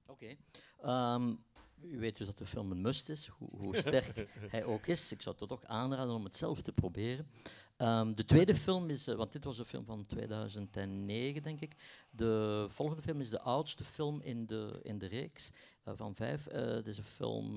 Oké. 0.06 0.36
Okay. 0.80 1.14
Um, 1.14 1.44
u 1.82 1.98
weet 1.98 2.16
dus 2.16 2.26
dat 2.26 2.38
de 2.38 2.46
film 2.46 2.70
een 2.70 2.80
must 2.80 3.08
is, 3.08 3.26
hoe, 3.26 3.48
hoe 3.50 3.76
sterk 3.76 4.26
hij 4.50 4.64
ook 4.64 4.86
is. 4.86 5.12
Ik 5.12 5.22
zou 5.22 5.36
het 5.38 5.48
toch 5.48 5.64
aanraden 5.64 6.14
om 6.14 6.24
het 6.24 6.36
zelf 6.36 6.62
te 6.62 6.72
proberen. 6.72 7.30
Um, 7.76 8.14
de 8.14 8.24
tweede 8.24 8.54
film 8.54 8.90
is, 8.90 9.08
uh, 9.08 9.14
want 9.14 9.32
dit 9.32 9.44
was 9.44 9.58
een 9.58 9.64
film 9.64 9.84
van 9.84 10.06
2009, 10.06 11.42
denk 11.42 11.60
ik. 11.60 11.74
De 12.10 12.66
volgende 12.68 13.02
film 13.02 13.20
is 13.20 13.30
de 13.30 13.40
oudste 13.40 13.84
film 13.84 14.20
in 14.20 14.46
de, 14.46 14.80
in 14.82 14.98
de 14.98 15.06
reeks 15.06 15.50
uh, 15.84 15.94
van 15.96 16.14
vijf. 16.14 16.52
Uh, 16.52 16.54
het 16.54 16.86
is 16.86 16.98
een 16.98 17.04
film 17.04 17.54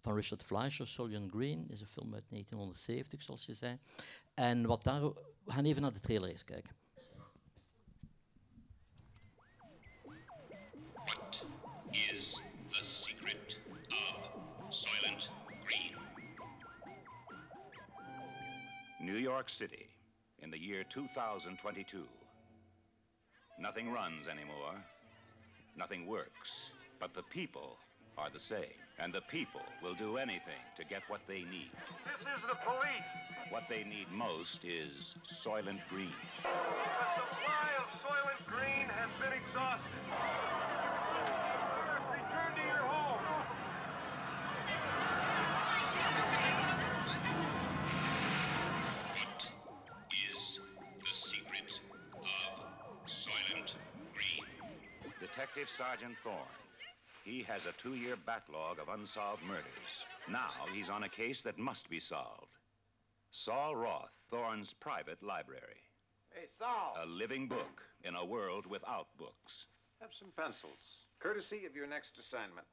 van 0.00 0.14
Richard 0.14 0.42
Fleischer, 0.42 0.88
Solian 0.88 1.30
Green. 1.30 1.62
Het 1.62 1.72
is 1.72 1.80
een 1.80 1.86
film 1.86 2.14
uit 2.14 2.24
1970, 2.28 3.22
zoals 3.22 3.46
je 3.46 3.54
zei. 3.54 3.78
En 4.34 4.66
wat 4.66 4.82
daar, 4.82 5.02
we 5.44 5.52
gaan 5.52 5.64
even 5.64 5.82
naar 5.82 5.92
de 5.92 6.00
trailer 6.00 6.30
eens 6.30 6.44
kijken. 6.44 6.80
is 11.92 12.41
New 19.02 19.16
York 19.16 19.50
City 19.50 19.88
in 20.42 20.50
the 20.52 20.58
year 20.58 20.84
2022. 20.88 22.04
Nothing 23.58 23.90
runs 23.90 24.28
anymore. 24.28 24.74
Nothing 25.76 26.06
works. 26.06 26.70
But 27.00 27.12
the 27.12 27.24
people 27.24 27.78
are 28.16 28.30
the 28.30 28.38
same. 28.38 28.78
And 29.00 29.12
the 29.12 29.22
people 29.22 29.62
will 29.82 29.94
do 29.94 30.18
anything 30.18 30.62
to 30.76 30.84
get 30.84 31.02
what 31.08 31.20
they 31.26 31.40
need. 31.40 31.72
This 32.04 32.20
is 32.20 32.42
the 32.48 32.54
police. 32.64 33.12
What 33.50 33.64
they 33.68 33.82
need 33.82 34.06
most 34.12 34.64
is 34.64 35.16
Soylent 35.26 35.80
Green. 35.88 36.14
The 36.44 36.48
supply 37.16 37.70
of 37.80 37.88
Soylent 38.06 38.46
Green 38.46 38.86
has 38.86 39.10
been 39.20 39.32
exhausted. 39.32 40.51
Detective 55.42 55.70
Sergeant 55.70 56.16
Thorne. 56.22 56.36
He 57.24 57.42
has 57.42 57.66
a 57.66 57.72
two 57.72 57.94
year 57.94 58.14
backlog 58.14 58.78
of 58.78 58.88
unsolved 58.88 59.42
murders. 59.42 60.04
Now 60.30 60.52
he's 60.72 60.88
on 60.88 61.02
a 61.02 61.08
case 61.08 61.42
that 61.42 61.58
must 61.58 61.90
be 61.90 61.98
solved. 61.98 62.58
Saul 63.32 63.74
Roth, 63.74 64.16
Thorne's 64.30 64.72
private 64.72 65.20
library. 65.20 65.82
Hey, 66.30 66.46
Saul. 66.60 66.94
A 67.02 67.06
living 67.06 67.48
book 67.48 67.82
in 68.04 68.14
a 68.14 68.24
world 68.24 68.66
without 68.66 69.08
books. 69.18 69.66
Have 70.00 70.10
some 70.16 70.28
pencils, 70.36 71.08
courtesy 71.18 71.66
of 71.66 71.74
your 71.74 71.88
next 71.88 72.18
assignment. 72.18 72.68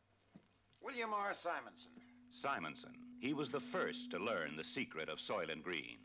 William 0.79 1.11
R. 1.11 1.33
Simonson. 1.33 1.89
Simonson. 2.29 2.93
He 3.19 3.33
was 3.33 3.49
the 3.49 3.59
first 3.59 4.11
to 4.11 4.19
learn 4.19 4.55
the 4.55 4.63
secret 4.63 5.09
of 5.09 5.17
Soylent 5.17 5.63
Green. 5.63 5.97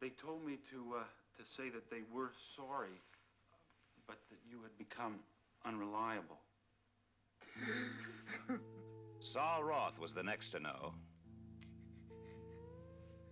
They 0.00 0.10
told 0.10 0.44
me 0.44 0.58
to 0.72 0.96
uh, 0.96 1.04
to 1.38 1.48
say 1.48 1.68
that 1.68 1.88
they 1.88 2.02
were 2.12 2.32
sorry, 2.56 3.00
but 4.08 4.18
that 4.28 4.40
you 4.50 4.60
had 4.62 4.76
become 4.76 5.20
unreliable. 5.66 6.38
Saul 9.20 9.64
Roth 9.64 9.98
was 9.98 10.12
the 10.14 10.22
next 10.22 10.50
to 10.50 10.60
know, 10.60 10.94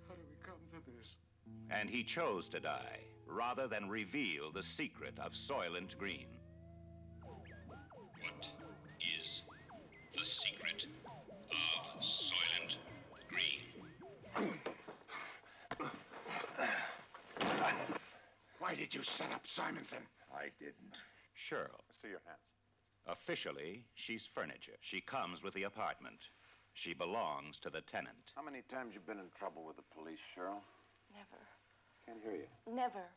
How 0.09 0.15
did 0.15 0.25
we 0.29 0.37
come 0.45 0.57
to 0.73 0.91
this? 0.97 1.17
and 1.71 1.89
he 1.89 2.03
chose 2.03 2.49
to 2.49 2.61
die 2.61 3.01
rather 3.27 3.67
than 3.69 3.89
reveal 3.89 4.51
the 4.53 4.63
secret 4.63 5.19
of 5.19 5.33
Soylent 5.33 5.97
Green. 5.99 6.27
What 7.23 8.49
is 9.19 9.43
the 10.17 10.25
secret 10.25 10.87
of 11.51 12.03
Soylent 12.03 12.77
Green? 13.29 14.55
Why 18.59 18.75
did 18.75 18.95
you 18.95 19.03
set 19.03 19.31
up 19.33 19.47
Simonson? 19.47 19.99
I 20.35 20.49
didn't. 20.59 20.95
Cheryl. 21.37 21.84
See 22.05 22.11
your 22.11 22.21
hands. 22.27 22.45
Officially, 23.07 23.83
she's 23.95 24.27
furniture. 24.27 24.77
She 24.83 25.01
comes 25.01 25.43
with 25.43 25.55
the 25.55 25.63
apartment. 25.63 26.29
She 26.75 26.93
belongs 26.93 27.59
to 27.61 27.71
the 27.71 27.81
tenant. 27.81 28.33
How 28.37 28.43
many 28.43 28.61
times 28.69 28.93
you 28.93 29.01
been 29.01 29.19
in 29.19 29.33
trouble 29.39 29.65
with 29.65 29.77
the 29.77 29.89
police, 29.97 30.21
Cheryl? 30.37 30.61
Never. 31.09 31.41
Can't 32.05 32.21
hear 32.23 32.45
you. 32.45 32.51
Never. 32.69 33.09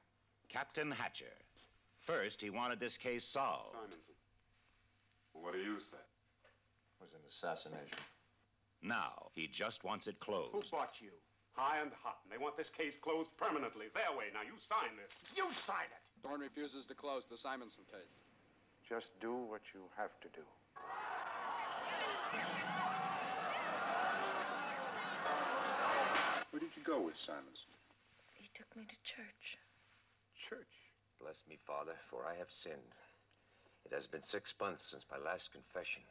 Captain 0.48 0.90
Hatcher. 0.90 1.36
First, 2.00 2.40
he 2.40 2.50
wanted 2.50 2.80
this 2.80 2.96
case 2.96 3.26
solved. 3.26 3.76
Simonson. 3.76 4.16
What 5.34 5.52
do 5.52 5.60
you 5.60 5.80
say? 5.84 6.00
It 6.00 7.04
was 7.04 7.12
an 7.12 7.20
assassination. 7.28 8.00
Now, 8.82 9.28
he 9.34 9.48
just 9.48 9.84
wants 9.84 10.08
it 10.08 10.18
closed. 10.22 10.54
Who 10.54 10.64
bought 10.72 10.96
you? 11.02 11.12
High 11.52 11.82
and 11.82 11.92
hot, 12.04 12.20
and 12.24 12.32
they 12.32 12.42
want 12.42 12.56
this 12.56 12.70
case 12.70 12.96
closed 12.96 13.36
permanently. 13.36 13.88
Their 13.94 14.16
way. 14.18 14.32
Now 14.32 14.48
you 14.48 14.56
sign 14.64 14.96
this. 14.96 15.12
You 15.36 15.52
sign 15.52 15.92
it! 15.92 16.24
Dorn 16.24 16.40
refuses 16.40 16.86
to 16.86 16.94
close 16.94 17.26
the 17.26 17.38
Simonson 17.38 17.84
case. 17.92 18.22
Just 18.88 19.08
do 19.20 19.34
what 19.34 19.62
you 19.74 19.82
have 19.98 20.12
to 20.22 20.28
do. 20.30 20.42
Where 26.52 26.62
did 26.62 26.70
you 26.76 26.84
go 26.86 27.02
with 27.02 27.16
Simonson? 27.18 27.74
He 28.34 28.50
took 28.54 28.74
me 28.78 28.84
to 28.86 28.96
church. 29.04 29.58
Church. 30.50 30.62
Bless 31.22 31.44
me, 31.50 31.58
Father, 31.68 31.96
for 32.10 32.26
I 32.26 32.38
have 32.38 32.50
sinned. 32.50 32.96
It 33.86 33.94
has 33.94 34.08
been 34.08 34.24
six 34.24 34.54
months 34.60 34.86
since 34.90 35.06
my 35.12 35.18
last 35.18 35.50
confession. 35.52 36.02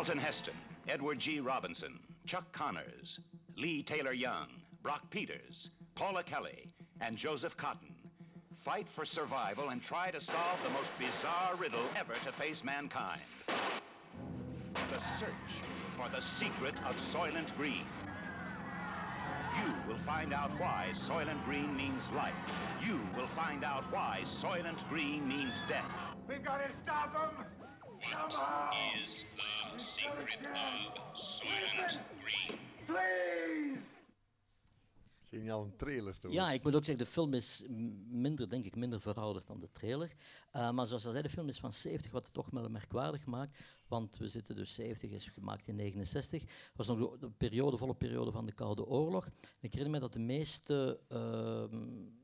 Charlton 0.00 0.18
Heston, 0.18 0.54
Edward 0.88 1.18
G. 1.18 1.40
Robinson, 1.40 2.00
Chuck 2.24 2.50
Connors, 2.52 3.20
Lee 3.58 3.82
Taylor 3.82 4.14
Young, 4.14 4.46
Brock 4.82 5.02
Peters, 5.10 5.68
Paula 5.94 6.22
Kelly, 6.22 6.72
and 7.02 7.18
Joseph 7.18 7.54
Cotton 7.58 7.94
fight 8.58 8.88
for 8.88 9.04
survival 9.04 9.68
and 9.68 9.82
try 9.82 10.10
to 10.10 10.18
solve 10.18 10.58
the 10.64 10.70
most 10.70 10.90
bizarre 10.98 11.54
riddle 11.56 11.84
ever 11.98 12.14
to 12.24 12.32
face 12.32 12.64
mankind. 12.64 13.20
The 14.72 15.00
search 15.18 15.52
for 15.98 16.08
the 16.08 16.22
secret 16.22 16.76
of 16.88 16.96
Soylent 16.96 17.54
Green. 17.58 17.84
You 19.62 19.74
will 19.86 19.98
find 19.98 20.32
out 20.32 20.50
why 20.58 20.92
Soylent 20.94 21.44
Green 21.44 21.76
means 21.76 22.08
life. 22.12 22.32
You 22.82 22.98
will 23.14 23.26
find 23.26 23.64
out 23.64 23.84
why 23.92 24.20
Soylent 24.24 24.88
Green 24.88 25.28
means 25.28 25.62
death. 25.68 25.84
We've 26.26 26.42
gotta 26.42 26.72
stop 26.74 27.12
him! 27.14 27.44
What 28.00 28.74
is 28.98 29.24
the 29.36 29.82
secret 29.82 30.38
of 30.96 31.18
Soylent 31.18 32.00
Green? 32.22 32.58
Please! 32.86 33.90
Geniaal 35.30 35.62
een 35.62 35.76
trailer 35.76 36.18
toch? 36.18 36.32
Ja, 36.32 36.52
ik 36.52 36.62
moet 36.62 36.74
ook 36.74 36.84
zeggen, 36.84 37.04
de 37.04 37.10
film 37.10 37.34
is 37.34 37.64
minder, 38.08 38.48
denk 38.48 38.64
ik, 38.64 38.76
minder 38.76 39.00
verouderd 39.00 39.46
dan 39.46 39.60
de 39.60 39.72
trailer. 39.72 40.12
Uh, 40.56 40.70
maar 40.70 40.86
zoals 40.86 41.06
al 41.06 41.10
zei, 41.10 41.22
de 41.22 41.28
film 41.28 41.48
is 41.48 41.60
van 41.60 41.72
70, 41.72 42.10
wat 42.10 42.22
het 42.22 42.32
toch 42.32 42.50
wel 42.50 42.68
merkwaardig 42.68 43.26
maakt. 43.26 43.58
Want 43.88 44.16
we 44.16 44.28
zitten 44.28 44.56
dus 44.56 44.74
70, 44.74 45.10
is 45.10 45.26
gemaakt 45.26 45.68
in 45.68 45.76
69. 45.76 46.40
Het 46.40 46.50
was 46.74 46.86
nog 46.86 46.98
de, 46.98 47.18
de 47.18 47.30
periode, 47.30 47.76
volle 47.76 47.94
periode 47.94 48.32
van 48.32 48.46
de 48.46 48.52
Koude 48.52 48.86
Oorlog. 48.86 49.24
En 49.24 49.32
ik 49.60 49.72
herinner 49.72 49.90
me 49.90 50.00
dat 50.00 50.12
de 50.12 50.18
meeste 50.18 51.00
ehm, 51.08 51.74
eh, 51.74 52.19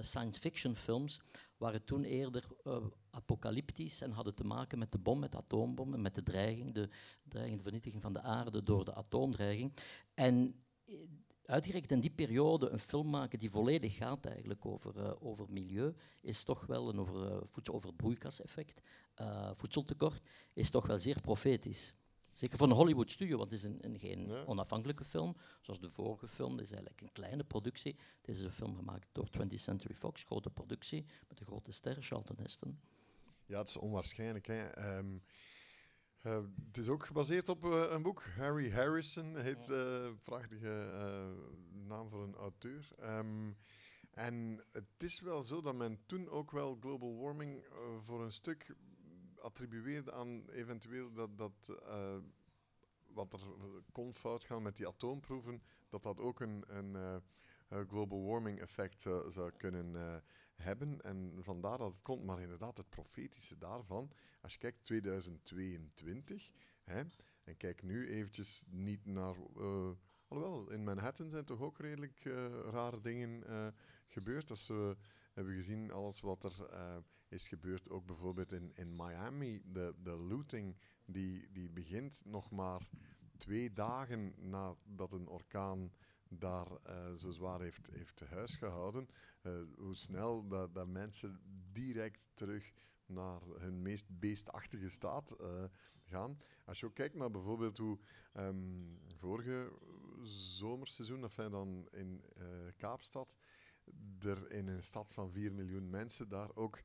science 0.00 0.40
fiction 0.40 0.76
films 0.76 1.20
waren 1.56 1.84
toen 1.84 2.04
eerder 2.04 2.44
eh, 2.64 2.84
apocalyptisch 3.10 4.00
en 4.00 4.10
hadden 4.10 4.34
te 4.34 4.44
maken 4.44 4.78
met 4.78 4.92
de 4.92 4.98
bom, 4.98 5.18
met 5.18 5.32
de 5.32 5.38
atoombom 5.38 5.94
en 5.94 6.02
met 6.02 6.14
de 6.14 6.22
dreiging, 6.22 6.74
de 6.74 7.58
vernietiging 7.62 8.02
van 8.02 8.12
de 8.12 8.20
aarde 8.20 8.62
door 8.62 8.84
de 8.84 8.94
atoomdreiging. 8.94 9.72
En 10.14 10.54
eh, 10.86 10.94
uitgerekend 11.50 11.90
in 11.90 12.00
die 12.00 12.10
periode 12.10 12.68
een 12.68 12.78
film 12.78 13.10
maken 13.10 13.38
die 13.38 13.50
volledig 13.50 13.96
gaat 13.96 14.26
eigenlijk 14.26 14.66
over, 14.66 14.98
eh, 14.98 15.12
over 15.20 15.46
milieu, 15.48 15.94
is 16.20 16.42
toch 16.44 16.66
wel 16.66 16.88
een 16.88 16.98
over, 16.98 17.26
eh, 17.26 17.38
voedsel, 17.46 17.74
over 17.74 17.94
broeikaseffect, 17.94 18.80
eh, 19.14 19.50
voedseltekort, 19.54 20.22
is 20.52 20.70
toch 20.70 20.86
wel 20.86 20.98
zeer 20.98 21.20
profetisch. 21.20 21.94
Zeker 22.40 22.58
voor 22.58 22.68
een 22.68 22.74
Hollywood 22.74 23.10
studio, 23.10 23.36
want 23.38 23.50
het 23.50 23.60
is 23.60 23.66
een, 23.66 23.78
een 23.84 23.98
geen 23.98 24.26
Ja. 24.26 24.44
onafhankelijke 24.44 25.04
film, 25.04 25.36
zoals 25.60 25.80
de 25.80 25.90
vorige 25.90 26.28
film. 26.28 26.56
Dit 26.56 26.64
is 26.66 26.72
eigenlijk 26.72 27.00
een 27.00 27.12
kleine 27.12 27.44
productie. 27.44 27.96
Dit 28.22 28.36
is 28.36 28.42
een 28.42 28.52
film 28.52 28.76
gemaakt 28.76 29.08
door 29.12 29.28
20th 29.38 29.54
Century 29.54 29.94
Fox, 29.94 30.22
grote 30.22 30.50
productie, 30.50 31.04
met 31.28 31.38
de 31.38 31.44
grote 31.44 31.72
ster, 31.72 31.96
Charlton 32.02 32.36
Heston. 32.38 32.80
Ja, 33.46 33.58
het 33.58 33.68
is 33.68 33.76
onwaarschijnlijk. 33.76 34.46
Hè. 34.46 34.66
Ehm, 34.66 35.18
eh, 36.20 36.40
het 36.66 36.78
is 36.78 36.88
ook 36.88 37.06
gebaseerd 37.06 37.48
op 37.48 37.64
eh, 37.64 37.86
een 37.90 38.02
boek. 38.02 38.22
Harry 38.36 38.70
Harrison 38.72 39.36
heet 39.36 39.70
eh 39.70 40.08
prachtige 40.24 40.90
naam 41.72 42.08
voor 42.08 42.22
een 42.22 42.34
auteur. 42.34 42.88
Ehm, 42.96 43.52
en 44.10 44.64
het 44.72 44.84
is 44.98 45.20
wel 45.20 45.42
zo 45.42 45.60
dat 45.60 45.74
men 45.74 45.98
toen 46.06 46.28
ook 46.28 46.50
wel 46.50 46.76
global 46.80 47.16
warming 47.18 47.64
voor 48.00 48.24
een 48.24 48.32
stuk 48.32 48.74
attribueerde 49.40 50.12
aan 50.12 50.48
eventueel 50.50 51.12
dat, 51.12 51.38
dat 51.38 51.80
eh, 51.86 52.16
wat 53.12 53.32
er 53.32 53.40
kon 53.92 54.12
fout 54.12 54.44
gaan 54.44 54.62
met 54.62 54.76
die 54.76 54.88
atoomproeven, 54.88 55.62
dat 55.88 56.02
dat 56.02 56.20
ook 56.20 56.40
een, 56.40 56.64
een 56.66 56.96
eh, 56.96 57.16
eh, 57.68 57.88
global 57.88 58.24
warming 58.24 58.60
effect 58.60 59.02
zou, 59.02 59.30
zou 59.30 59.52
kunnen 59.56 59.96
eh, 59.96 60.16
hebben. 60.54 61.00
En 61.00 61.36
vandaar 61.38 61.78
dat 61.78 61.92
het 61.92 62.02
komt. 62.02 62.24
Maar 62.24 62.40
inderdaad, 62.40 62.76
het 62.76 62.90
profetische 62.90 63.58
daarvan, 63.58 64.12
als 64.40 64.52
je 64.52 64.58
kijkt 64.58 64.84
2022, 64.84 66.50
hè, 66.84 67.02
en 67.44 67.56
kijk 67.56 67.82
nu 67.82 68.08
eventjes 68.08 68.64
niet 68.68 69.06
naar... 69.06 69.36
eh, 70.30 70.36
alhoewel, 70.36 70.70
in 70.70 70.84
Manhattan 70.84 71.30
zijn 71.30 71.44
toch 71.44 71.60
ook 71.60 71.78
redelijk 71.78 72.24
eh, 72.24 72.60
rare 72.70 73.00
dingen 73.00 73.46
eh, 73.46 73.66
gebeurd. 74.06 74.50
Als 74.50 74.66
we 74.66 74.96
hebben 75.32 75.54
gezien 75.54 75.90
alles 75.90 76.20
wat 76.20 76.44
er 76.44 76.66
eh, 76.70 76.96
is 77.28 77.48
gebeurd, 77.48 77.90
ook 77.90 78.06
bijvoorbeeld 78.06 78.52
in, 78.52 78.70
in 78.74 78.96
Miami, 78.96 79.62
de, 79.64 79.94
de 80.02 80.16
looting 80.16 80.76
die, 81.04 81.50
die 81.52 81.70
begint 81.70 82.22
nog 82.24 82.50
maar 82.50 82.88
twee 83.36 83.72
dagen 83.72 84.34
nadat 84.38 85.12
een 85.12 85.28
orkaan 85.28 85.92
daar 86.30 86.66
eh, 86.82 87.12
zo 87.12 87.30
zwaar 87.30 87.60
heeft, 87.60 87.90
heeft 87.90 88.16
te 88.16 88.24
huis 88.24 88.56
gehouden, 88.56 89.08
eh, 89.42 89.52
hoe 89.76 89.94
snel 89.94 90.48
dat, 90.48 90.74
dat 90.74 90.86
mensen 90.86 91.40
direct 91.72 92.20
terug 92.34 92.72
naar 93.06 93.40
hun 93.58 93.82
meest 93.82 94.18
beestachtige 94.18 94.88
staat 94.88 95.30
eh, 95.30 95.64
gaan. 96.04 96.38
Als 96.64 96.80
je 96.80 96.86
ook 96.86 96.94
kijkt 96.94 97.14
naar 97.14 97.30
bijvoorbeeld 97.30 97.78
hoe 97.78 97.98
ehm, 98.32 98.96
vorige 99.16 99.72
zomerseizoen, 100.26 101.24
of 101.24 101.34
dan 101.34 101.88
in 101.90 102.24
eh, 102.36 102.46
Kaapstad, 102.76 103.36
er 104.20 104.50
in 104.50 104.68
een 104.68 104.82
stad 104.82 105.12
van 105.12 105.32
4 105.32 105.52
miljoen 105.52 105.90
mensen 105.90 106.28
daar 106.28 106.54
ook 106.54 106.82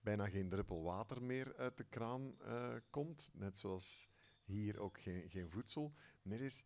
bijna 0.00 0.28
geen 0.28 0.48
druppel 0.48 0.82
water 0.82 1.22
meer 1.22 1.56
uit 1.56 1.76
de 1.76 1.84
kraan 1.84 2.40
eh, 2.40 2.74
komt. 2.90 3.30
Net 3.34 3.58
zoals 3.58 4.08
hier 4.44 4.78
ook 4.78 5.00
geen, 5.00 5.30
geen 5.30 5.50
voedsel 5.50 5.94
meer 6.22 6.40
is. 6.40 6.64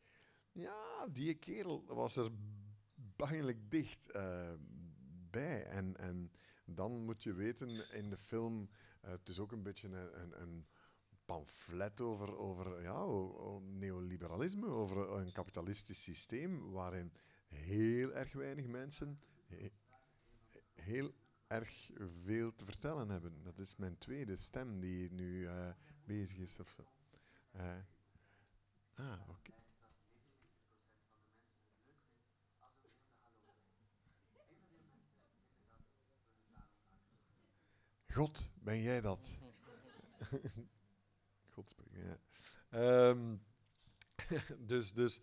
Ja, 0.52 1.06
die 1.10 1.34
kerel 1.34 1.84
was 1.86 2.16
er 2.16 2.30
bangelijk 2.94 3.70
dicht 3.70 4.10
eh, 4.10 4.52
bij. 5.30 5.64
En, 5.64 5.96
en 5.96 6.32
dan 6.64 7.04
moet 7.04 7.22
je 7.22 7.32
weten 7.34 7.92
in 7.92 8.10
de 8.10 8.16
film, 8.16 8.70
het 9.00 9.28
is 9.28 9.38
ook 9.38 9.52
een 9.52 9.62
beetje 9.62 9.88
een, 9.88 10.20
een, 10.20 10.42
een 10.42 10.66
pamflet 11.24 12.00
over, 12.00 12.36
over 12.36 12.82
ja, 12.82 13.04
neoliberalisme, 13.60 14.66
over 14.66 15.10
een 15.10 15.32
kapitalistisch 15.32 16.02
systeem 16.02 16.70
waarin 16.70 17.12
heel 17.48 18.12
erg 18.12 18.32
weinig 18.32 18.66
mensen 18.66 19.20
he- 19.46 19.70
heel 20.74 21.12
erg 21.46 21.90
veel 22.24 22.54
te 22.54 22.64
vertellen 22.64 23.08
hebben. 23.08 23.42
Dat 23.42 23.58
is 23.58 23.76
mijn 23.76 23.98
tweede 23.98 24.36
stem 24.36 24.80
die 24.80 25.12
nu 25.12 25.46
eh, 25.46 25.68
bezig 26.04 26.38
is 26.38 26.58
of 26.60 26.68
zo. 26.68 26.82
Eh, 27.52 27.76
ah, 28.94 29.28
oké. 29.28 29.52
God, 38.12 38.50
ben 38.62 38.80
jij 38.82 39.00
dat? 39.00 39.38
Ehm, 42.70 43.36
dus 44.70 44.92
dus 44.92 45.22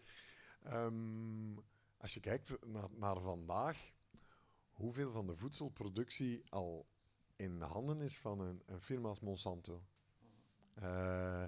ehm, 0.64 1.56
als 1.98 2.14
je 2.14 2.20
kijkt 2.20 2.66
naar, 2.66 2.88
naar 2.92 3.22
vandaag, 3.22 3.92
hoeveel 4.72 5.12
van 5.12 5.28
de 5.28 5.36
voedselproductie 5.36 6.44
al 6.50 6.90
in 7.36 7.60
de 7.60 7.66
handen 7.66 8.02
is 8.02 8.18
van 8.18 8.40
een, 8.40 8.62
een 8.66 8.82
firma 8.82 9.08
als 9.08 9.20
Monsanto, 9.20 9.84
eh, 10.74 11.46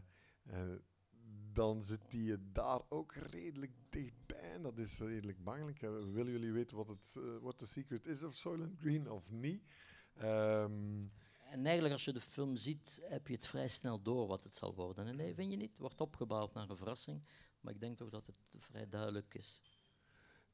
dan 1.54 1.84
zit 1.84 2.12
die 2.12 2.52
daar 2.52 2.82
ook 2.89 3.13
redelijk 3.13 3.72
dichtbij. 3.89 4.52
En 4.54 4.62
dat 4.62 4.78
is 4.78 5.00
redelijk 5.00 5.43
bangelijk. 5.43 5.80
Willen 5.80 6.32
jullie 6.32 6.52
weten 6.52 6.78
wat, 6.78 6.88
het, 6.88 7.15
eh, 7.17 7.38
wat 7.41 7.60
de 7.60 7.65
secret 7.65 8.08
is 8.08 8.24
of 8.24 8.34
Soylent 8.34 8.80
Green 8.80 9.12
of 9.12 9.32
niet? 9.32 9.63
Ehm, 10.13 11.06
En 11.54 11.66
eigenlijk 11.66 11.94
als 11.94 12.06
je 12.06 12.13
de 12.13 12.22
film 12.22 12.56
ziet, 12.56 13.02
heb 13.04 13.28
je 13.28 13.34
het 13.34 13.46
vrij 13.46 13.68
snel 13.68 14.02
door 14.02 14.28
wat 14.28 14.44
het 14.44 14.56
zal 14.56 14.76
worden. 14.76 15.08
En 15.08 15.16
nee, 15.16 15.34
vind 15.34 15.52
je 15.52 15.58
niet? 15.58 15.72
Het 15.72 15.80
wordt 15.80 16.02
opgebouwd 16.02 16.54
naar 16.54 16.70
een 16.70 16.78
verrassing. 16.78 17.24
Maar 17.60 17.74
ik 17.74 17.80
denk 17.80 17.98
toch 17.98 18.10
dat 18.10 18.26
het 18.26 18.56
vrij 18.58 18.89
duidelijk 18.89 19.34
is. 19.34 19.62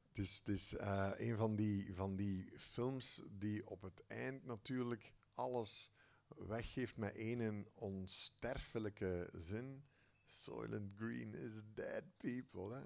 Het 0.08 0.18
is, 0.18 0.38
het 0.38 0.48
is 0.48 0.76
eh, 0.76 1.12
een 1.16 1.38
van 1.38 1.56
die, 1.56 1.94
van 1.96 2.16
die 2.16 2.52
films 2.58 3.22
die 3.30 3.68
op 3.68 3.82
het 3.82 4.08
eind 4.08 4.46
natuurlijk 4.46 5.14
alles 5.34 5.92
weggeeft 6.28 6.98
met 6.98 7.16
één 7.16 7.68
onsterfelijke 7.74 9.30
zin. 9.34 9.86
Soylent 10.26 10.94
Green 10.94 11.34
is 11.34 11.62
dead 11.74 12.04
people. 12.18 12.74
Hè? 12.74 12.84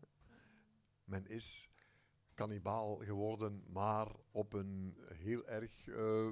Men 1.03 1.27
is 1.27 1.69
kannibaal 2.33 2.95
geworden, 2.95 3.63
maar 3.71 4.07
op 4.31 4.53
een 4.53 4.97
heel 5.13 5.47
erg, 5.47 5.87
eh, 5.87 6.29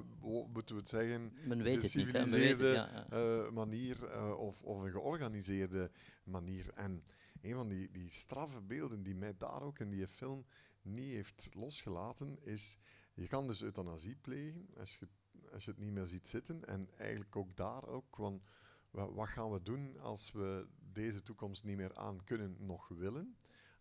moeten 0.52 0.74
we 0.74 0.80
het 0.80 0.88
zeggen, 0.88 1.32
geciviliseerde 1.80 2.72
eh, 3.10 3.50
manier 3.50 4.04
eh, 4.04 4.38
of, 4.38 4.62
of 4.62 4.82
een 4.82 4.90
georganiseerde 4.90 5.90
manier. 6.24 6.72
En 6.74 7.04
een 7.40 7.54
van 7.54 7.68
die, 7.68 7.90
die 7.90 8.10
straffe 8.10 8.60
beelden 8.60 9.02
die 9.02 9.14
mij 9.14 9.34
daar 9.36 9.62
ook 9.62 9.78
in 9.78 9.90
die 9.90 10.06
film 10.08 10.44
niet 10.82 11.12
heeft 11.12 11.48
losgelaten, 11.54 12.38
is 12.44 12.78
je 13.14 13.26
kan 13.28 13.46
dus 13.46 13.62
euthanasie 13.62 14.16
plegen 14.16 14.68
als 14.76 14.96
je, 14.98 15.08
als 15.52 15.64
je 15.64 15.70
het 15.70 15.80
niet 15.80 15.92
meer 15.92 16.06
ziet 16.06 16.26
zitten. 16.28 16.64
En 16.64 16.88
eigenlijk 16.96 17.36
ook 17.36 17.56
daar 17.56 17.86
ook, 17.86 18.16
want 18.16 18.42
wa- 18.90 19.12
wat 19.12 19.28
gaan 19.28 19.50
we 19.52 19.62
doen 19.62 19.98
als 20.00 20.32
we 20.32 20.66
deze 20.92 21.22
toekomst 21.22 21.64
niet 21.64 21.76
meer 21.76 21.94
aan 21.96 22.24
kunnen 22.24 22.56
nog 22.58 22.88
willen? 22.88 23.36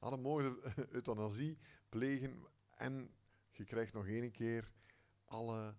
Mogen 0.10 0.62
we 0.62 0.88
euthanasie 0.98 1.58
plegen 1.90 2.46
en 2.76 3.14
je 3.52 3.64
krijgt 3.64 3.94
nog 3.94 4.08
één 4.08 4.32
keer 4.32 4.72
alle 5.26 5.76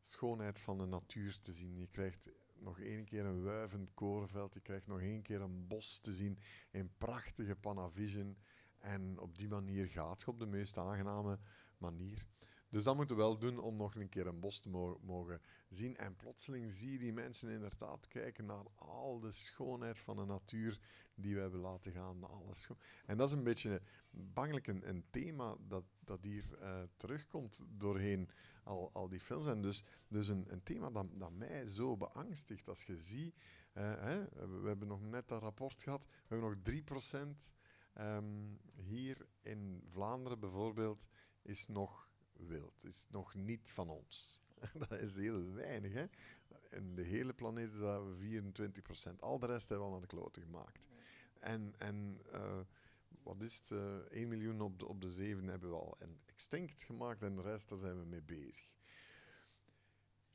schoonheid 0.00 0.58
van 0.58 0.78
de 0.78 0.86
natuur 0.86 1.38
te 1.40 1.52
zien. 1.52 1.78
Je 1.78 1.86
krijgt 1.86 2.30
nog 2.54 2.80
één 2.80 3.04
keer 3.04 3.24
een 3.24 3.42
wuivend 3.42 3.94
korenveld. 3.94 4.54
Je 4.54 4.60
krijgt 4.60 4.86
nog 4.86 5.00
één 5.00 5.22
keer 5.22 5.40
een 5.40 5.66
bos 5.66 5.98
te 5.98 6.12
zien 6.12 6.38
in 6.70 6.96
prachtige 6.98 7.56
Panavision. 7.56 8.38
En 8.78 9.18
op 9.18 9.38
die 9.38 9.48
manier 9.48 9.86
gaat 9.86 10.20
je 10.20 10.26
op 10.26 10.38
de 10.38 10.46
meest 10.46 10.78
aangename 10.78 11.38
manier. 11.78 12.26
Dus 12.74 12.84
dat 12.84 12.96
moeten 12.96 13.16
we 13.16 13.22
wel 13.22 13.38
doen 13.38 13.58
om 13.58 13.76
nog 13.76 13.94
een 13.94 14.08
keer 14.08 14.26
een 14.26 14.40
bos 14.40 14.60
te 14.60 14.68
mo- 14.68 14.98
mogen 15.02 15.40
zien. 15.68 15.96
En 15.96 16.16
plotseling 16.16 16.72
zie 16.72 16.92
je 16.92 16.98
die 16.98 17.12
mensen 17.12 17.48
inderdaad 17.50 18.08
kijken 18.08 18.46
naar 18.46 18.64
al 18.74 19.20
de 19.20 19.30
schoonheid 19.30 19.98
van 19.98 20.16
de 20.16 20.24
natuur 20.24 20.78
die 21.14 21.34
we 21.34 21.40
hebben 21.40 21.60
laten 21.60 21.92
gaan. 21.92 22.24
Alles 22.24 22.68
en 23.06 23.16
dat 23.16 23.30
is 23.30 23.36
een 23.36 23.44
beetje 23.44 23.82
bangelijk 24.10 24.66
een, 24.66 24.88
een 24.88 25.04
thema 25.10 25.56
dat, 25.68 25.84
dat 26.00 26.22
hier 26.22 26.58
eh, 26.60 26.82
terugkomt 26.96 27.64
doorheen 27.68 28.28
al, 28.64 28.90
al 28.92 29.08
die 29.08 29.20
films. 29.20 29.48
En 29.48 29.62
dus, 29.62 29.84
dus 30.08 30.28
een, 30.28 30.44
een 30.48 30.62
thema 30.62 30.90
dat, 30.90 31.06
dat 31.12 31.32
mij 31.32 31.68
zo 31.68 31.96
beangstigt 31.96 32.68
als 32.68 32.84
je 32.84 33.00
ziet. 33.00 33.34
eh, 33.72 33.82
hè, 33.82 34.24
we, 34.24 34.58
we 34.60 34.68
hebben 34.68 34.88
nog 34.88 35.00
net 35.02 35.28
dat 35.28 35.42
rapport 35.42 35.82
gehad. 35.82 36.04
We 36.06 36.34
hebben 36.36 36.62
nog 36.64 37.26
3% 37.44 37.52
ehm, 37.92 38.24
hier 38.74 39.26
in 39.40 39.82
Vlaanderen 39.88 40.40
bijvoorbeeld 40.40 41.06
is 41.42 41.68
nog 41.68 42.12
wild, 42.36 42.72
is 42.82 43.06
nog 43.08 43.34
niet 43.34 43.70
van 43.70 43.88
ons. 43.88 44.42
dat 44.88 45.00
is 45.00 45.14
heel 45.14 45.52
weinig. 45.52 45.92
Hè? 45.92 46.06
In 46.76 46.94
de 46.94 47.02
hele 47.02 47.32
planeet 47.32 47.70
is 47.70 47.78
dat 47.78 48.06
24%. 49.12 49.18
Al 49.18 49.38
de 49.38 49.46
rest 49.46 49.68
hebben 49.68 49.86
we 49.86 49.92
al 49.92 49.98
naar 50.00 50.08
de 50.08 50.16
kloten 50.16 50.42
gemaakt. 50.42 50.88
En, 51.38 51.74
en 51.78 52.20
eh, 52.32 52.60
wat 53.22 53.42
is 53.42 53.56
het? 53.56 53.70
eh 53.70 53.96
1 53.96 54.28
miljoen 54.28 54.60
op 54.60 54.78
de, 54.78 54.86
op 54.86 55.00
de 55.00 55.10
7 55.10 55.46
hebben 55.46 55.70
we 55.70 55.76
al 55.76 55.98
extinct 56.26 56.82
gemaakt 56.82 57.22
en 57.22 57.36
de 57.36 57.42
rest, 57.42 57.68
daar 57.68 57.78
zijn 57.78 57.98
we 57.98 58.04
mee 58.04 58.22
bezig. 58.22 58.72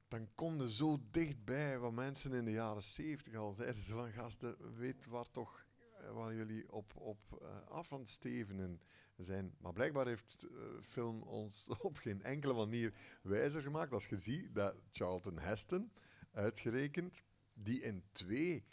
Dan 0.08 0.30
kom 0.36 0.62
je 0.62 0.72
zo 0.72 1.00
dichtbij 1.12 1.80
wat 1.80 1.92
mensen 1.92 2.34
in 2.34 2.46
de 2.46 2.52
jaren 2.52 2.84
70 2.84 3.36
al 3.36 3.54
zeiden. 3.54 3.82
Ze 3.82 3.94
van 3.94 4.12
gasten, 4.12 4.78
weet 4.78 5.06
waar 5.06 5.32
toch 5.32 5.58
eh, 5.58 5.69
waar 6.14 6.36
jullie 6.36 6.72
op, 6.72 6.96
op 6.96 7.40
eh, 7.42 7.68
af 7.68 7.94
aan 7.94 8.00
het 8.00 8.10
stevenen 8.10 8.82
zijn. 9.18 9.56
Maar 9.58 9.74
blijkbaar 9.74 10.08
heeft 10.08 10.44
eh, 10.44 10.58
film 10.82 11.22
ons 11.22 11.68
op 11.82 11.98
geen 11.98 12.24
enkele 12.24 12.54
manier 12.54 12.94
wijzer 13.22 13.62
gemaakt. 13.62 13.94
Als 13.94 14.06
je 14.06 14.18
ziet 14.18 14.56
dat 14.56 14.76
Charlton 14.92 15.40
Heston, 15.40 15.92
uitgerekend, 16.32 17.24
die 17.54 17.82
in 17.82 18.04
twee 18.12 18.66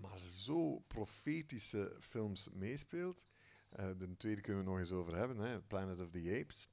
maar 0.00 0.18
zo 0.18 0.78
profetische 0.78 1.96
films 2.00 2.48
meespeelt. 2.52 3.26
Eh, 3.68 3.90
de 3.98 4.16
tweede 4.16 4.40
kunnen 4.40 4.64
we 4.64 4.70
nog 4.70 4.78
eens 4.78 4.92
over 4.92 5.16
hebben, 5.16 5.36
hè, 5.36 5.60
Planet 5.60 6.00
of 6.00 6.10
the 6.10 6.38
Apes. 6.40 6.70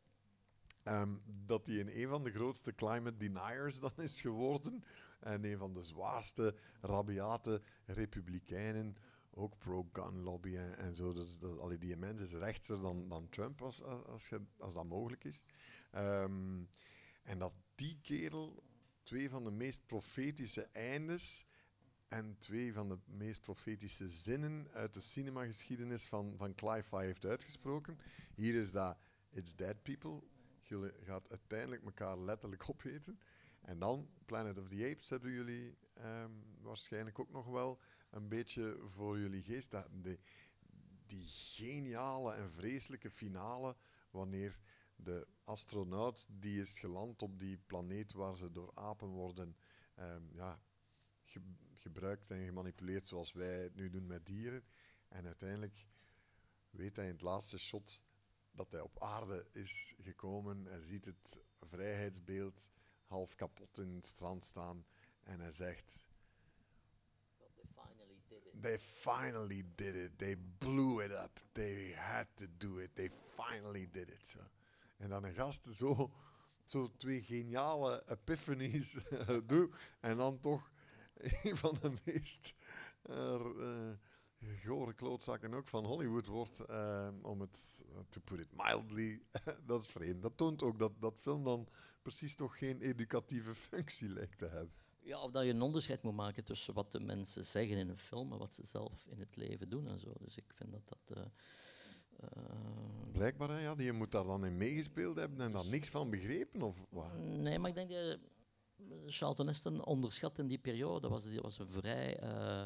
Ehm, 0.84 1.16
dat 1.26 1.66
hij 1.66 1.76
in 1.76 1.90
een 1.90 2.08
van 2.10 2.24
de 2.24 2.32
grootste 2.32 2.76
climate 2.76 3.18
deniers 3.18 3.80
dan 3.80 3.94
is 3.96 4.22
geworden. 4.22 4.84
En 5.20 5.44
een 5.44 5.58
van 5.58 5.74
de 5.74 5.82
zwaarste, 5.82 6.56
rabiate 6.82 7.62
republikeinen. 7.86 8.96
Ook 9.38 9.58
pro-gun 9.58 10.22
lobby 10.22 10.56
en, 10.56 10.96
zo. 10.96 11.14
Dus 11.14 11.40
dat, 11.40 11.60
allee, 11.60 11.78
die 11.78 11.98
mens 11.98 12.22
is 12.22 12.32
rechtser 12.32 12.82
dan, 12.82 13.10
dan 13.10 13.30
Trump, 13.30 13.62
als, 13.62 13.84
als, 13.84 14.32
als 14.58 14.74
dat 14.74 14.86
mogelijk 14.86 15.24
is. 15.24 15.44
Ehm, 15.92 16.64
en 17.24 17.40
dat 17.40 17.54
die 17.76 18.00
kerel 18.02 18.64
twee 19.04 19.30
van 19.30 19.44
de 19.44 19.52
meest 19.52 19.86
profetische 19.86 20.62
eindes 20.72 21.46
en 22.08 22.38
twee 22.40 22.74
van 22.74 22.90
de 22.90 23.00
meest 23.06 23.42
profetische 23.42 24.10
zinnen 24.10 24.68
uit 24.72 24.94
de 24.94 25.02
cinemageschiedenis 25.02 26.08
van, 26.08 26.34
van 26.38 26.56
Clive 26.56 26.98
heeft 26.98 27.26
uitgesproken. 27.26 28.00
Hier 28.36 28.56
is 28.56 28.72
dat 28.72 28.98
It's 29.30 29.56
dead 29.56 29.82
people. 29.82 30.22
Jullie 30.62 30.92
gaat 31.04 31.30
uiteindelijk 31.30 31.84
elkaar 31.84 32.18
letterlijk 32.20 32.70
opeten. 32.70 33.20
En 33.62 33.80
dan 33.80 34.10
Planet 34.26 34.58
of 34.58 34.68
the 34.68 34.90
Apes 34.92 35.10
hebben 35.10 35.32
jullie 35.32 35.78
ehm, 35.94 36.32
waarschijnlijk 36.62 37.20
ook 37.20 37.32
nog 37.32 37.46
wel 37.46 37.80
een 38.16 38.28
beetje 38.28 38.78
voor 38.90 39.20
jullie 39.20 39.44
geest. 39.44 39.72
Dat, 39.72 39.88
de, 40.02 40.20
die 41.08 41.26
geniale 41.28 42.34
en 42.34 42.52
vreselijke 42.52 43.12
finale 43.12 43.76
wanneer 44.12 44.60
de 44.96 45.28
astronaut 45.44 46.28
die 46.32 46.62
is 46.62 46.80
geland 46.80 47.22
op 47.22 47.40
die 47.40 47.58
planeet 47.58 48.14
waar 48.14 48.36
ze 48.36 48.52
door 48.52 48.72
apen 48.74 49.08
worden 49.08 49.58
ehm, 49.96 50.24
ja, 50.32 50.60
ge- 51.24 51.54
gebruikt 51.74 52.32
en 52.32 52.46
gemanipuleerd 52.46 53.08
zoals 53.08 53.34
wij 53.34 53.62
het 53.64 53.76
nu 53.76 53.90
doen 53.90 54.08
met 54.08 54.26
dieren. 54.26 54.64
En 55.08 55.26
uiteindelijk 55.26 55.86
weet 56.70 56.96
hij 56.96 57.06
in 57.06 57.12
het 57.12 57.22
laatste 57.22 57.58
shot 57.58 58.04
dat 58.52 58.72
hij 58.72 58.82
op 58.82 59.00
aarde 59.00 59.48
is 59.52 59.96
gekomen. 60.02 60.66
Hij 60.66 60.82
ziet 60.82 61.06
het 61.06 61.44
vrijheidsbeeld 61.60 62.70
half 63.06 63.36
kapot 63.36 63.78
in 63.78 63.96
het 63.96 64.06
strand 64.08 64.46
staan. 64.46 64.86
En 65.24 65.40
hij 65.40 65.52
zegt... 65.52 66.05
They 68.66 68.80
finally 68.80 69.64
did 69.76 69.96
it. 69.96 70.18
They 70.18 70.36
blew 70.58 71.00
it 71.00 71.12
up. 71.12 71.40
They 71.54 71.94
had 71.96 72.28
to 72.38 72.48
do 72.58 72.80
it. 72.80 72.96
They 72.96 73.10
finally 73.36 73.88
did 73.92 74.10
it. 74.10 74.38
En 74.98 75.10
dan 75.10 75.24
een 75.24 75.34
gast 75.34 75.68
zo, 75.74 76.12
zo 76.64 76.92
twee 76.98 77.24
geniale 77.24 78.04
epiphanies 78.08 78.98
doet. 79.48 79.76
En 80.00 80.18
dan 80.18 80.40
toch 80.40 80.72
een 81.44 81.58
van 81.58 81.78
de 81.82 81.92
meest 82.04 82.54
uh, 83.10 83.40
uh, 83.58 83.92
gore 84.66 84.94
klootzakken 84.94 85.54
ook 85.54 85.68
van 85.68 85.86
Hollywood 85.86 86.26
wordt. 86.26 86.60
eh, 86.60 87.10
om 87.22 87.42
het, 87.42 87.86
to 88.10 88.22
put 88.24 88.40
it 88.40 88.52
mildly, 88.52 89.22
dat 89.66 89.82
is 89.82 89.92
vreemd. 89.92 90.22
Dat 90.22 90.38
toont 90.38 90.64
ook 90.64 90.80
dat 90.80 91.02
dat 91.02 91.16
film 91.20 91.44
dan 91.44 91.68
precies 92.02 92.36
toch 92.36 92.58
geen 92.58 92.82
educatieve 92.82 93.56
functie 93.56 94.10
lijkt 94.10 94.38
te 94.38 94.48
hebben. 94.48 94.85
Ja, 95.06 95.22
of 95.22 95.32
dat 95.32 95.44
je 95.44 95.50
een 95.50 95.62
onderscheid 95.62 96.04
moet 96.04 96.16
maken 96.16 96.44
tussen 96.44 96.74
wat 96.74 96.92
de 96.92 97.00
mensen 97.00 97.46
zeggen 97.46 97.78
in 97.78 97.90
een 97.90 97.98
film 97.98 98.32
en 98.32 98.38
wat 98.38 98.54
ze 98.54 98.66
zelf 98.66 99.06
in 99.10 99.20
het 99.20 99.36
leven 99.36 99.70
doen 99.70 99.88
en 99.88 100.00
zo. 100.00 100.14
Dus 100.20 100.38
ik 100.38 100.44
vind 100.48 100.72
dat 100.72 100.82
dat 100.86 101.18
eh, 101.18 101.26
Blijkbaar, 103.12 103.50
hè, 103.50 103.60
ja, 103.60 103.76
die 103.76 103.92
moet 103.92 104.12
daar 104.12 104.24
dan 104.24 104.46
in 104.46 104.58
meegespeeld 104.58 105.16
hebben 105.16 105.42
en 105.42 105.52
daar 105.52 105.66
niks 105.66 105.90
van 105.90 106.10
begrepen? 106.10 106.62
Of 106.62 106.86
wat? 106.90 107.18
Nee, 107.18 107.60
maar 107.60 107.70
ik 107.70 107.76
denk 107.76 107.90
dat 107.90 108.20
Charlton 109.06 109.48
Heston 109.48 109.86
onderschat 109.86 110.40
in 110.40 110.48
die 110.48 110.58
periode. 110.58 111.08
Was, 111.08 111.24
die 111.24 111.42
was 111.42 111.60
een 111.60 111.70
vrij... 111.70 112.20
eh, 112.20 112.64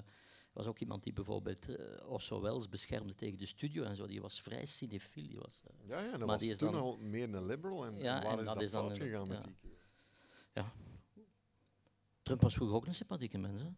was 0.54 0.66
ook 0.66 0.80
iemand 0.80 1.04
die 1.04 1.14
bijvoorbeeld 1.14 1.70
uh, 1.70 1.76
Orson 2.06 2.42
Welles 2.42 2.70
beschermde 2.70 3.16
tegen 3.16 3.38
de 3.38 3.46
studio 3.46 3.84
en 3.84 3.96
zo. 3.96 4.08
Die 4.08 4.22
was 4.22 4.42
vrij 4.42 4.66
cinefiel. 4.66 5.28
Die 5.28 5.38
was, 5.40 5.62
uh, 5.68 5.88
ja, 5.88 6.02
ja, 6.02 6.10
dat 6.10 6.20
maar 6.20 6.28
was 6.28 6.40
die 6.40 6.56
toen 6.56 6.72
dan, 6.72 6.82
al 6.82 6.98
meer 6.98 7.34
een 7.34 7.46
liberal. 7.46 7.86
En, 7.86 8.00
ja, 8.00 8.22
waar 8.22 8.32
en 8.32 8.40
is 8.40 8.46
dat 8.46 8.62
is 8.62 8.72
dan 8.72 8.86
fout 8.86 8.98
gegaan 8.98 9.28
met 9.28 9.38
ja. 9.38 9.44
die 9.44 9.56
kerel? 9.62 9.78
Ja. 10.54 10.74
Trump 12.30 12.44
was 12.44 12.54
vroeger 12.54 12.76
ook 12.76 12.86
een 12.86 12.96
sympathieke 12.96 13.38
mens. 13.38 13.62
Hè? 13.62 13.70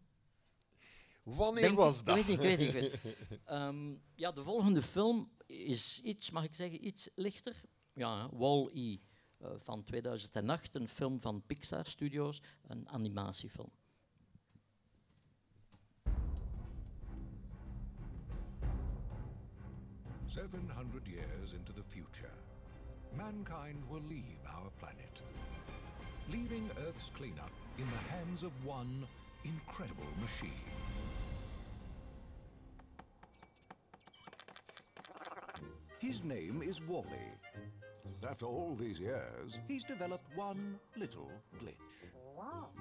Wanneer 1.24 1.62
Denk 1.62 1.78
was 1.78 2.00
ik, 2.00 2.06
dat? 2.06 2.18
Ik 2.18 2.26
weet 2.26 2.38
niet, 2.38 2.46
ik 2.46 2.58
weet 2.74 2.82
niet. 2.82 2.94
Ik 2.94 3.02
weet 3.02 3.20
niet. 3.30 3.40
Ehm, 3.46 3.94
ja, 4.16 4.32
de 4.32 4.44
volgende 4.44 4.82
film 4.82 5.32
is 5.46 6.02
iets, 6.02 6.32
mag 6.32 6.44
ik 6.44 6.56
zeggen, 6.56 6.88
iets 6.88 7.10
lichter. 7.16 7.62
Ja, 7.94 8.30
Wall-E 8.32 8.98
eh, 9.38 9.50
van 9.58 9.84
2008, 9.84 10.76
een 10.76 10.88
film 10.88 11.20
van 11.20 11.46
Pixar 11.46 11.86
Studios, 11.86 12.42
een 12.62 12.90
animatiefilm. 12.90 13.72
Seven 20.26 20.70
hundred 20.76 21.08
years 21.08 21.54
into 21.54 21.74
the 21.74 21.84
future, 21.84 22.34
mankind 23.16 23.90
will 23.90 24.08
leave 24.08 24.48
our 24.48 24.72
planet, 24.72 25.22
leaving 26.28 26.72
Earth's 26.78 27.12
cleanup 27.12 27.61
in 27.78 27.86
the 27.86 28.14
hands 28.14 28.44
of 28.44 28.52
one 28.66 29.06
incredible 29.44 30.06
machine. 30.22 30.52
His 36.00 36.24
name 36.24 36.64
is 36.64 36.82
Wally. 36.88 37.06
After 38.28 38.46
all 38.46 38.76
these 38.80 39.00
years, 39.00 39.58
he's 39.68 39.84
developed 39.84 40.26
one 40.36 40.80
little 40.98 41.30
glitch. 41.60 41.76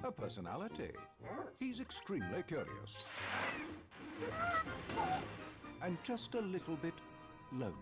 A 0.04 0.10
personality. 0.10 0.92
Oh. 1.30 1.44
He's 1.58 1.80
extremely 1.80 2.42
curious. 2.46 3.04
And 5.82 5.96
just 6.02 6.34
a 6.34 6.40
little 6.40 6.76
bit 6.76 6.94
lonely. 7.52 7.74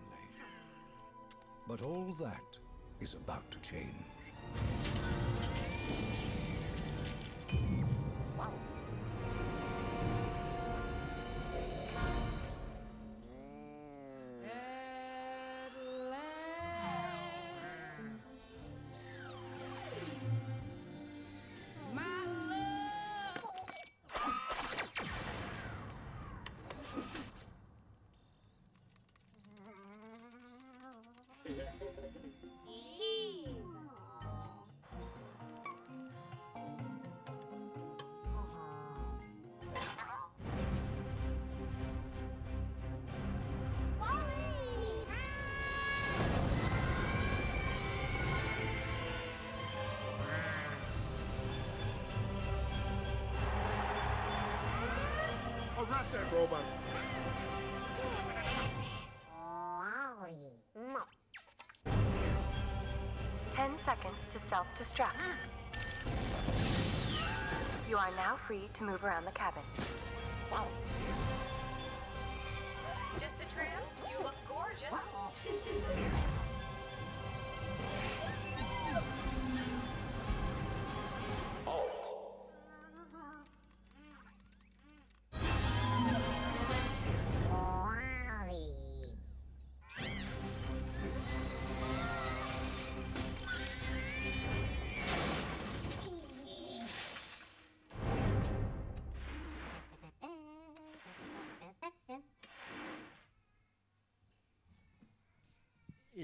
But 1.67 1.81
all 1.81 2.15
that 2.19 2.59
is 2.99 3.13
about 3.13 3.49
to 3.51 3.59
change. 3.59 3.93
That's 56.11 56.31
that 56.31 56.37
robot. 56.37 56.61
Ten 63.51 63.71
seconds 63.85 64.15
to 64.33 64.39
self-destruct. 64.49 65.11
You 67.89 67.97
are 67.97 68.11
now 68.15 68.37
free 68.47 68.69
to 68.73 68.83
move 68.83 69.03
around 69.03 69.25
the 69.25 69.31
cabin. 69.31 69.63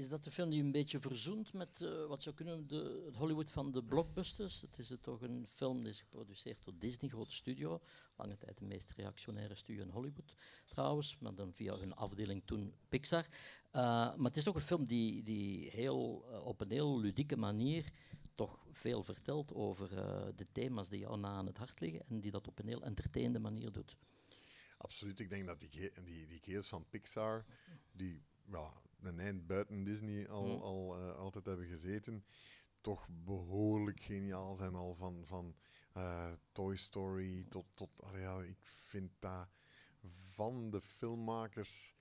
Is 0.06 0.12
dat 0.12 0.24
de 0.24 0.30
film 0.30 0.50
die 0.50 0.62
een 0.62 0.72
beetje 0.72 1.00
verzoent 1.00 1.52
met 1.52 1.80
eh, 1.80 2.06
wat 2.06 2.22
zou 2.22 2.34
kunnen 2.34 2.66
de, 2.66 3.02
het 3.06 3.16
Hollywood 3.16 3.50
van 3.50 3.70
de 3.72 3.82
blockbusters? 3.82 4.60
Het 4.60 4.78
is 4.78 4.92
toch 5.00 5.22
een 5.22 5.46
film 5.50 5.82
die 5.82 5.92
is 5.92 6.00
geproduceerd 6.00 6.64
door 6.64 6.74
Disney, 6.78 7.10
groot 7.10 7.32
studio. 7.32 7.80
Lange 8.16 8.36
tijd 8.36 8.58
de 8.58 8.64
meest 8.64 8.92
reactionaire 8.96 9.54
studio 9.54 9.82
in 9.82 9.90
Hollywood 9.90 10.34
trouwens, 10.66 11.18
maar 11.18 11.34
dan 11.34 11.52
via 11.52 11.76
hun 11.76 11.94
afdeling 11.94 12.42
toen 12.44 12.74
Pixar. 12.88 13.26
Eh, 13.70 13.82
maar 13.82 14.26
het 14.26 14.36
is 14.36 14.44
toch 14.44 14.54
een 14.54 14.60
film 14.60 14.84
die, 14.84 15.22
die 15.22 15.70
heel, 15.70 16.26
eh, 16.30 16.44
op 16.44 16.60
een 16.60 16.70
heel 16.70 17.00
ludieke 17.00 17.36
manier 17.36 17.92
toch 18.34 18.58
veel 18.72 19.02
vertelt 19.02 19.54
over 19.54 19.88
de 20.36 20.46
thema's 20.52 20.88
die 20.88 21.00
jou 21.00 21.18
na 21.18 21.28
aan 21.28 21.46
het 21.46 21.58
hart 21.58 21.80
liggen 21.80 22.02
en 22.08 22.20
die 22.20 22.30
dat 22.30 22.48
op 22.48 22.58
een 22.58 22.68
heel 22.68 22.82
entertainende 22.82 23.38
manier 23.38 23.72
doet. 23.72 23.96
Absoluut. 24.78 25.20
Ik 25.20 25.30
denk 25.30 25.46
dat 25.46 25.60
die, 25.60 25.90
die, 26.04 26.40
die 26.40 26.62
van 26.62 26.86
Pixar, 26.90 27.44
die 27.92 28.22
ja, 28.50 28.72
een 29.06 29.18
eind 29.20 29.46
buiten 29.46 29.84
Disney 29.84 30.28
al, 30.28 30.46
Mm. 30.46 30.62
al 30.62 30.96
eh, 30.96 31.16
altijd 31.16 31.46
hebben 31.46 31.66
gezeten, 31.66 32.24
toch 32.80 33.06
behoorlijk 33.10 34.00
geniaal 34.00 34.54
zijn 34.54 34.74
al 34.74 34.94
van, 34.94 35.26
van 35.26 35.56
eh, 35.92 36.32
Toy 36.52 36.76
Story 36.76 37.44
tot... 37.48 37.66
tot 37.74 38.02
allee, 38.02 38.20
ja, 38.20 38.42
ik 38.42 38.66
vind 38.66 39.10
dat 39.18 39.48
van 40.34 40.70
de 40.70 40.80
filmmakers... 40.80 41.94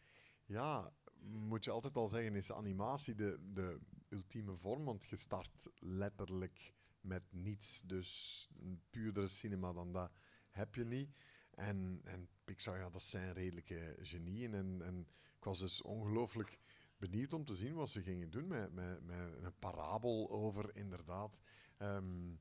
Ja, 0.45 0.93
moet 1.21 1.63
je 1.63 1.71
altijd 1.71 1.97
al 1.97 2.07
zeggen, 2.07 2.35
is 2.35 2.51
animatie 2.51 3.15
de, 3.15 3.39
de 3.53 3.79
ultieme 4.09 4.55
vorm, 4.57 4.85
want 4.85 5.05
je 5.09 5.15
start 5.15 5.67
letterlijk 5.79 6.73
met 7.01 7.23
niets. 7.29 7.81
Dus 7.85 8.47
een 8.59 8.81
puurdere 8.89 9.27
cinema 9.27 9.73
dan 9.73 9.91
dat 9.91 10.11
heb 10.49 10.75
je 10.75 10.85
niet. 10.85 11.09
En, 11.51 12.01
en 12.03 12.29
Pixar, 12.45 12.77
ja, 12.77 12.89
dat 12.89 13.03
zijn 13.03 13.33
redelijke 13.33 13.95
genieën. 14.01 14.53
En, 14.53 14.81
en 14.81 15.07
ik 15.37 15.43
was 15.43 15.59
dus 15.59 15.81
ongelooflijk 15.81 16.59
benieuwd 16.97 17.33
om 17.33 17.45
te 17.45 17.55
zien 17.55 17.73
wat 17.73 17.89
ze 17.89 18.01
gingen 18.01 18.29
doen 18.29 18.47
met, 18.47 18.73
met, 18.73 18.99
een 19.41 19.59
parabel 19.59 20.29
over, 20.29 20.75
inderdaad. 20.75 21.41
ehm, 21.77 22.33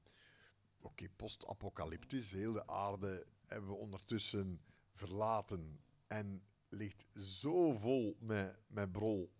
Oké, 0.81 1.09
post-apocalyptisch. 1.17 2.33
Heel 2.33 2.53
de 2.53 2.67
aarde 2.67 3.27
hebben 3.47 3.71
we 3.71 3.77
ondertussen 3.77 4.61
verlaten. 4.95 5.81
En 6.07 6.43
ligt 6.69 7.07
zo 7.17 7.73
vol 7.77 8.17
met, 8.21 8.59
met 8.67 8.93
brol. 8.93 9.33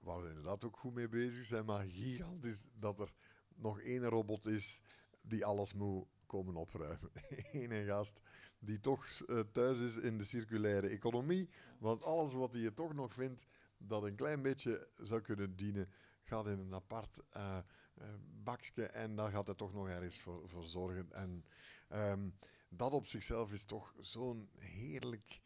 Waar 0.00 0.22
we 0.22 0.28
inderdaad 0.28 0.64
ook 0.64 0.76
goed 0.76 0.94
mee 0.94 1.08
bezig 1.08 1.44
zijn. 1.44 1.64
Maar 1.64 1.86
gigantisch 1.86 2.64
dat 2.74 3.00
er 3.00 3.12
nog 3.54 3.80
één 3.80 4.04
robot 4.04 4.46
is 4.46 4.80
die 5.20 5.44
alles 5.44 5.72
moet 5.72 6.06
komen 6.26 6.56
opruimen. 6.56 7.10
Eén 7.52 7.84
gast 7.86 8.20
die 8.58 8.80
toch 8.80 9.06
eh, 9.06 9.40
thuis 9.52 9.80
is 9.80 9.96
in 9.96 10.18
de 10.18 10.24
circulaire 10.24 10.88
economie. 10.88 11.48
Want 11.78 12.02
alles 12.02 12.32
wat 12.32 12.52
hij 12.52 12.70
toch 12.70 12.94
nog 12.94 13.14
vindt 13.14 13.46
dat 13.78 14.04
een 14.04 14.16
klein 14.16 14.42
beetje 14.42 14.88
zou 14.94 15.20
kunnen 15.20 15.56
dienen, 15.56 15.90
gaat 16.22 16.46
in 16.46 16.58
een 16.58 16.74
apart 16.74 17.20
eh, 17.30 17.58
eh, 17.94 18.06
bakje 18.44 18.86
en 18.86 19.16
daar 19.16 19.30
gaat 19.30 19.46
hij 19.46 19.56
toch 19.56 19.72
nog 19.72 19.88
ergens 19.88 20.20
voor, 20.20 20.48
voor 20.48 20.66
zorgen. 20.66 21.12
En 21.12 21.44
ehm, 21.88 22.28
dat 22.68 22.92
op 22.92 23.06
zichzelf 23.06 23.52
is 23.52 23.64
toch 23.64 23.94
zo'n 24.00 24.50
heerlijk, 24.58 25.40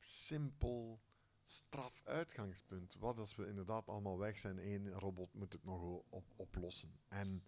simpel, 0.00 1.00
straf 1.44 2.02
uitgangspunt. 2.04 2.96
Wat 2.98 3.18
als 3.18 3.36
we 3.36 3.46
inderdaad 3.46 3.88
allemaal 3.88 4.18
weg 4.18 4.38
zijn, 4.38 4.58
één 4.58 4.92
robot 4.92 5.34
moet 5.34 5.52
het 5.52 5.64
nog 5.64 6.02
op, 6.08 6.32
oplossen. 6.36 7.00
En 7.08 7.44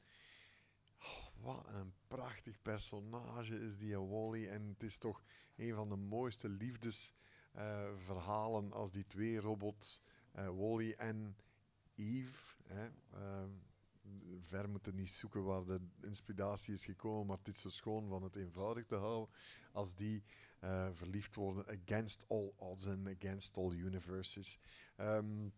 oh, 0.99 1.27
wat 1.41 1.67
een 1.67 1.95
prachtig 2.07 2.63
personage 2.63 3.61
is 3.61 3.77
die 3.77 3.99
Wally. 3.99 4.49
En 4.49 4.69
het 4.69 4.83
is 4.83 4.99
toch 4.99 5.23
een 5.57 5.75
van 5.75 5.89
de 5.89 5.97
mooiste 5.97 6.49
liefdesverhalen 6.49 8.73
als 8.73 8.91
die 8.91 9.07
twee 9.07 9.41
robots 9.41 10.03
eh, 10.05 10.11
Wally 10.45 10.93
en 10.93 11.37
Eve. 11.95 12.55
Hè, 12.67 12.89
ehm, 13.13 13.51
ver 14.41 14.69
moeten 14.69 14.95
niet 14.95 15.11
zoeken 15.11 15.45
waar 15.45 15.65
de 15.65 15.81
inspiratie 16.03 16.75
is 16.75 16.85
gekomen, 16.85 17.27
maar 17.27 17.39
het 17.39 17.49
is 17.49 17.61
zo 17.61 17.69
schoon 17.69 18.09
van 18.09 18.23
het 18.23 18.37
eenvoudig 18.37 18.87
te 18.87 18.95
houden. 18.95 19.35
Als 19.73 19.95
die 19.95 20.25
eh, 20.61 20.89
verliefd 20.93 21.35
worden 21.35 21.67
against 21.67 22.25
all 22.29 22.53
odds 22.57 22.87
and 22.87 23.09
against 23.09 23.59
all 23.59 23.73
universes. 23.73 24.61
Ehm, 24.97 25.49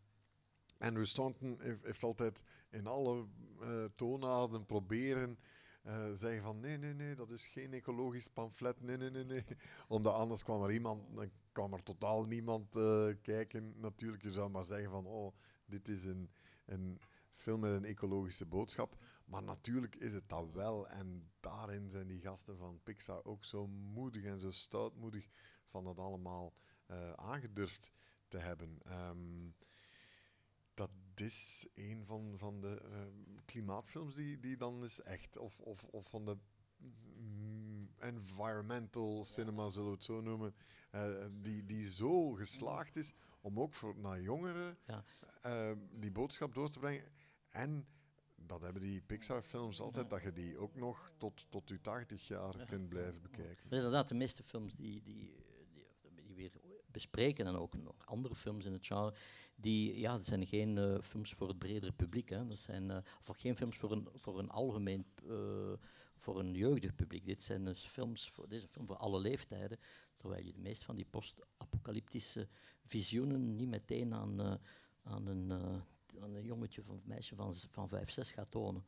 Andrew 0.79 1.05
Staunton 1.05 1.59
heeft, 1.83 2.03
altijd 2.03 2.45
in 2.71 2.87
alle 2.87 3.27
uh, 3.61 3.85
toonaarden 3.97 4.67
proberen 4.67 5.39
uh, 5.87 6.13
zeggen 6.13 6.43
van 6.43 6.61
nee, 6.61 6.79
nee, 6.79 6.95
nee, 6.95 7.15
dat 7.15 7.31
is 7.31 7.47
geen 7.47 7.73
ecologisch 7.73 8.29
pamflet, 8.29 8.81
nee, 8.81 8.97
nee, 8.97 9.11
nee, 9.11 9.25
nee. 9.25 9.45
Omdat 9.89 10.15
anders 10.15 10.43
kwam 10.43 10.63
er 10.63 10.73
iemand, 10.73 11.31
kwam 11.59 11.73
er 11.73 11.83
totaal 11.83 12.25
niemand 12.25 12.77
uh, 12.77 13.15
kijken 13.23 13.81
natuurlijk. 13.81 14.23
Je 14.23 14.31
zou 14.31 14.51
maar 14.51 14.65
zeggen 14.65 14.91
van 14.91 15.07
oh, 15.07 15.35
dit 15.67 15.89
is 15.89 16.05
een, 16.05 16.31
een 16.65 17.01
film 17.33 17.61
met 17.61 17.73
een 17.73 17.85
ecologische 17.85 18.47
boodschap. 18.47 18.97
Maar 19.25 19.43
natuurlijk 19.43 19.97
is 19.97 20.13
het 20.13 20.29
dat 20.29 20.53
wel. 20.53 20.89
En 20.89 21.31
daarin 21.41 21.91
zijn 21.91 22.07
die 22.07 22.21
gasten 22.21 22.57
van 22.57 22.81
Pixar 22.83 23.25
ook 23.25 23.45
zo 23.45 23.67
moedig 23.67 24.25
en 24.25 24.39
zo 24.39 24.51
stoutmoedig 24.51 25.29
van 25.67 25.85
dat 25.85 25.99
allemaal 25.99 26.55
uh, 26.91 27.13
aangedurfd 27.13 27.93
te 28.29 28.39
hebben. 28.39 28.79
Um, 28.87 29.55
dat 30.75 30.91
is 31.15 31.67
een 31.75 32.05
van, 32.05 32.35
van 32.37 32.61
de 32.61 32.83
uh, 32.85 33.39
klimaatfilms 33.45 34.15
die, 34.15 34.41
die 34.41 34.57
dan 34.57 34.85
is 34.85 35.01
echt, 35.01 35.39
of, 35.39 35.61
of, 35.61 35.85
of 35.85 36.09
van 36.09 36.25
de 36.25 36.37
mm, 36.79 37.89
environmental 37.99 39.25
cinema, 39.25 39.69
zullen 39.69 39.89
we 39.89 39.95
het 39.95 40.05
zo 40.05 40.21
noemen, 40.21 40.55
uh, 41.07 41.27
die, 41.43 41.65
die 41.65 41.91
zo 41.91 42.31
geslaagd 42.33 42.97
is 42.97 43.13
om 43.41 43.61
ook 43.61 43.75
voor, 43.75 43.97
naar 43.97 44.21
jongeren 44.21 44.79
ja. 44.87 45.05
uh, 45.47 45.77
die 45.91 46.11
boodschap 46.11 46.55
door 46.55 46.71
te 46.71 46.79
brengen. 46.79 47.05
En 47.49 47.87
dat 48.37 48.61
hebben 48.61 48.83
die 48.83 49.01
Pixar-films 49.01 49.81
altijd, 49.81 50.05
ja. 50.05 50.11
dat 50.11 50.23
je 50.23 50.33
die 50.33 50.59
ook 50.59 50.75
nog 50.75 51.13
tot, 51.17 51.47
tot 51.49 51.69
je 51.69 51.81
80 51.81 52.29
jaar 52.29 52.59
ja. 52.59 52.65
kunt 52.65 52.89
blijven 52.89 53.23
bekijken. 53.23 53.71
Inderdaad, 53.71 54.09
de 54.09 54.15
meeste 54.15 54.43
films 54.43 54.75
die, 54.75 55.03
die, 55.03 55.35
die, 55.73 56.25
die 56.25 56.35
weer 56.35 56.53
bespreken 56.87 57.47
en 57.47 57.55
ook 57.55 57.77
nog 57.77 58.07
andere 58.07 58.35
films 58.35 58.65
in 58.65 58.73
het 58.73 58.87
genre, 58.87 59.15
die, 59.55 59.99
ja, 59.99 60.13
dat 60.13 60.25
zijn 60.25 60.47
geen 60.47 60.77
uh, 60.77 60.99
films 61.03 61.33
voor 61.33 61.49
het 61.49 61.59
bredere 61.59 61.93
publiek. 61.93 62.29
Hè. 62.29 62.47
Dat 62.47 62.59
zijn 62.59 62.91
uh, 62.91 62.97
of 63.27 63.37
geen 63.37 63.57
films 63.57 63.79
voor 63.79 63.93
een, 63.93 64.09
voor 64.15 64.39
een 64.39 64.51
algemeen, 64.51 65.07
voor 66.17 66.39
een 66.39 66.55
jeugdig 66.55 66.95
publiek. 66.95 67.27
Dit 67.27 67.43
zijn 67.43 67.65
dus 67.65 67.87
films 67.87 68.29
voor, 68.29 68.49
dit 68.49 68.59
is 68.59 68.63
een 68.63 68.69
film 68.69 68.87
voor 68.87 68.97
alle 68.97 69.21
leeftijden, 69.21 69.79
terwijl 70.19 70.45
je 70.45 70.53
de 70.53 70.61
meeste 70.61 70.85
van 70.85 70.97
die 70.97 71.07
post-apocalyptische 71.11 72.49
visioenen 72.85 73.57
niet 73.57 73.69
meteen 73.69 74.15
aan, 74.15 74.61
aan, 75.03 75.27
een, 75.27 75.53
aan 76.21 76.35
een 76.35 76.45
jongetje 76.45 76.81
of 76.81 76.89
een 76.89 77.03
meisje 77.05 77.35
van, 77.35 77.55
van 77.55 77.89
5, 77.89 78.11
6 78.11 78.31
gaat 78.31 78.51
tonen. 78.51 78.85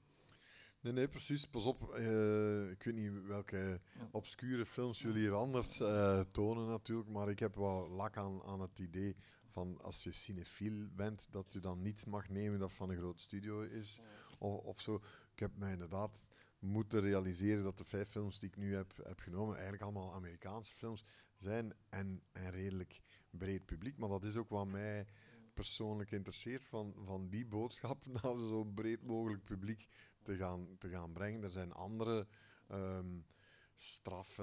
Nee, 0.81 0.93
nee, 0.93 1.09
precies. 1.09 1.47
Pas 1.47 1.64
op, 1.64 1.97
uh, 1.99 2.71
ik 2.71 2.83
weet 2.83 2.95
niet 2.95 3.27
welke 3.27 3.81
obscure 4.11 4.66
films 4.66 5.01
jullie 5.01 5.21
hier 5.21 5.35
anders 5.35 5.81
uh, 5.81 6.21
tonen 6.31 6.66
natuurlijk, 6.66 7.09
maar 7.09 7.29
ik 7.29 7.38
heb 7.38 7.55
wel 7.55 7.90
lak 7.90 8.16
aan, 8.16 8.43
aan 8.43 8.61
het 8.61 8.79
idee 8.79 9.16
van 9.49 9.81
als 9.81 10.03
je 10.03 10.12
cinefiel 10.12 10.87
bent, 10.95 11.27
dat 11.31 11.53
je 11.53 11.61
dan 11.61 11.83
niets 11.83 12.05
mag 12.05 12.29
nemen 12.29 12.59
dat 12.59 12.73
van 12.73 12.90
een 12.90 12.97
groot 12.97 13.21
studio 13.21 13.61
is 13.61 14.01
of, 14.38 14.64
of 14.64 14.81
zo. 14.81 14.95
Ik 15.33 15.38
heb 15.38 15.57
mij 15.57 15.73
inderdaad 15.73 16.25
moeten 16.61 17.01
realiseren 17.01 17.64
dat 17.64 17.79
de 17.79 17.85
vijf 17.85 18.09
films 18.09 18.38
die 18.38 18.49
ik 18.49 18.57
nu 18.57 18.75
heb, 18.75 18.92
heb 19.03 19.20
genomen 19.20 19.55
eigenlijk 19.55 19.83
allemaal 19.83 20.14
Amerikaanse 20.14 20.75
films 20.75 21.05
zijn 21.37 21.73
en 21.88 22.23
een 22.33 22.51
redelijk 22.51 23.01
breed 23.31 23.64
publiek. 23.64 23.96
Maar 23.96 24.09
dat 24.09 24.25
is 24.25 24.37
ook 24.37 24.49
wat 24.49 24.66
mij 24.66 25.07
persoonlijk 25.55 26.11
interesseert, 26.11 26.62
van, 26.62 26.94
van 27.05 27.29
die 27.29 27.46
boodschap 27.46 28.07
naar 28.23 28.37
zo'n 28.37 28.75
breed 28.75 29.03
mogelijk 29.03 29.44
publiek 29.44 29.88
te 30.23 30.37
gaan, 30.37 30.77
te 30.79 30.88
gaan 30.88 31.12
brengen. 31.12 31.42
Er 31.42 31.51
zijn 31.51 31.73
andere 31.73 32.27
um, 32.70 33.27
straffe, 33.75 34.42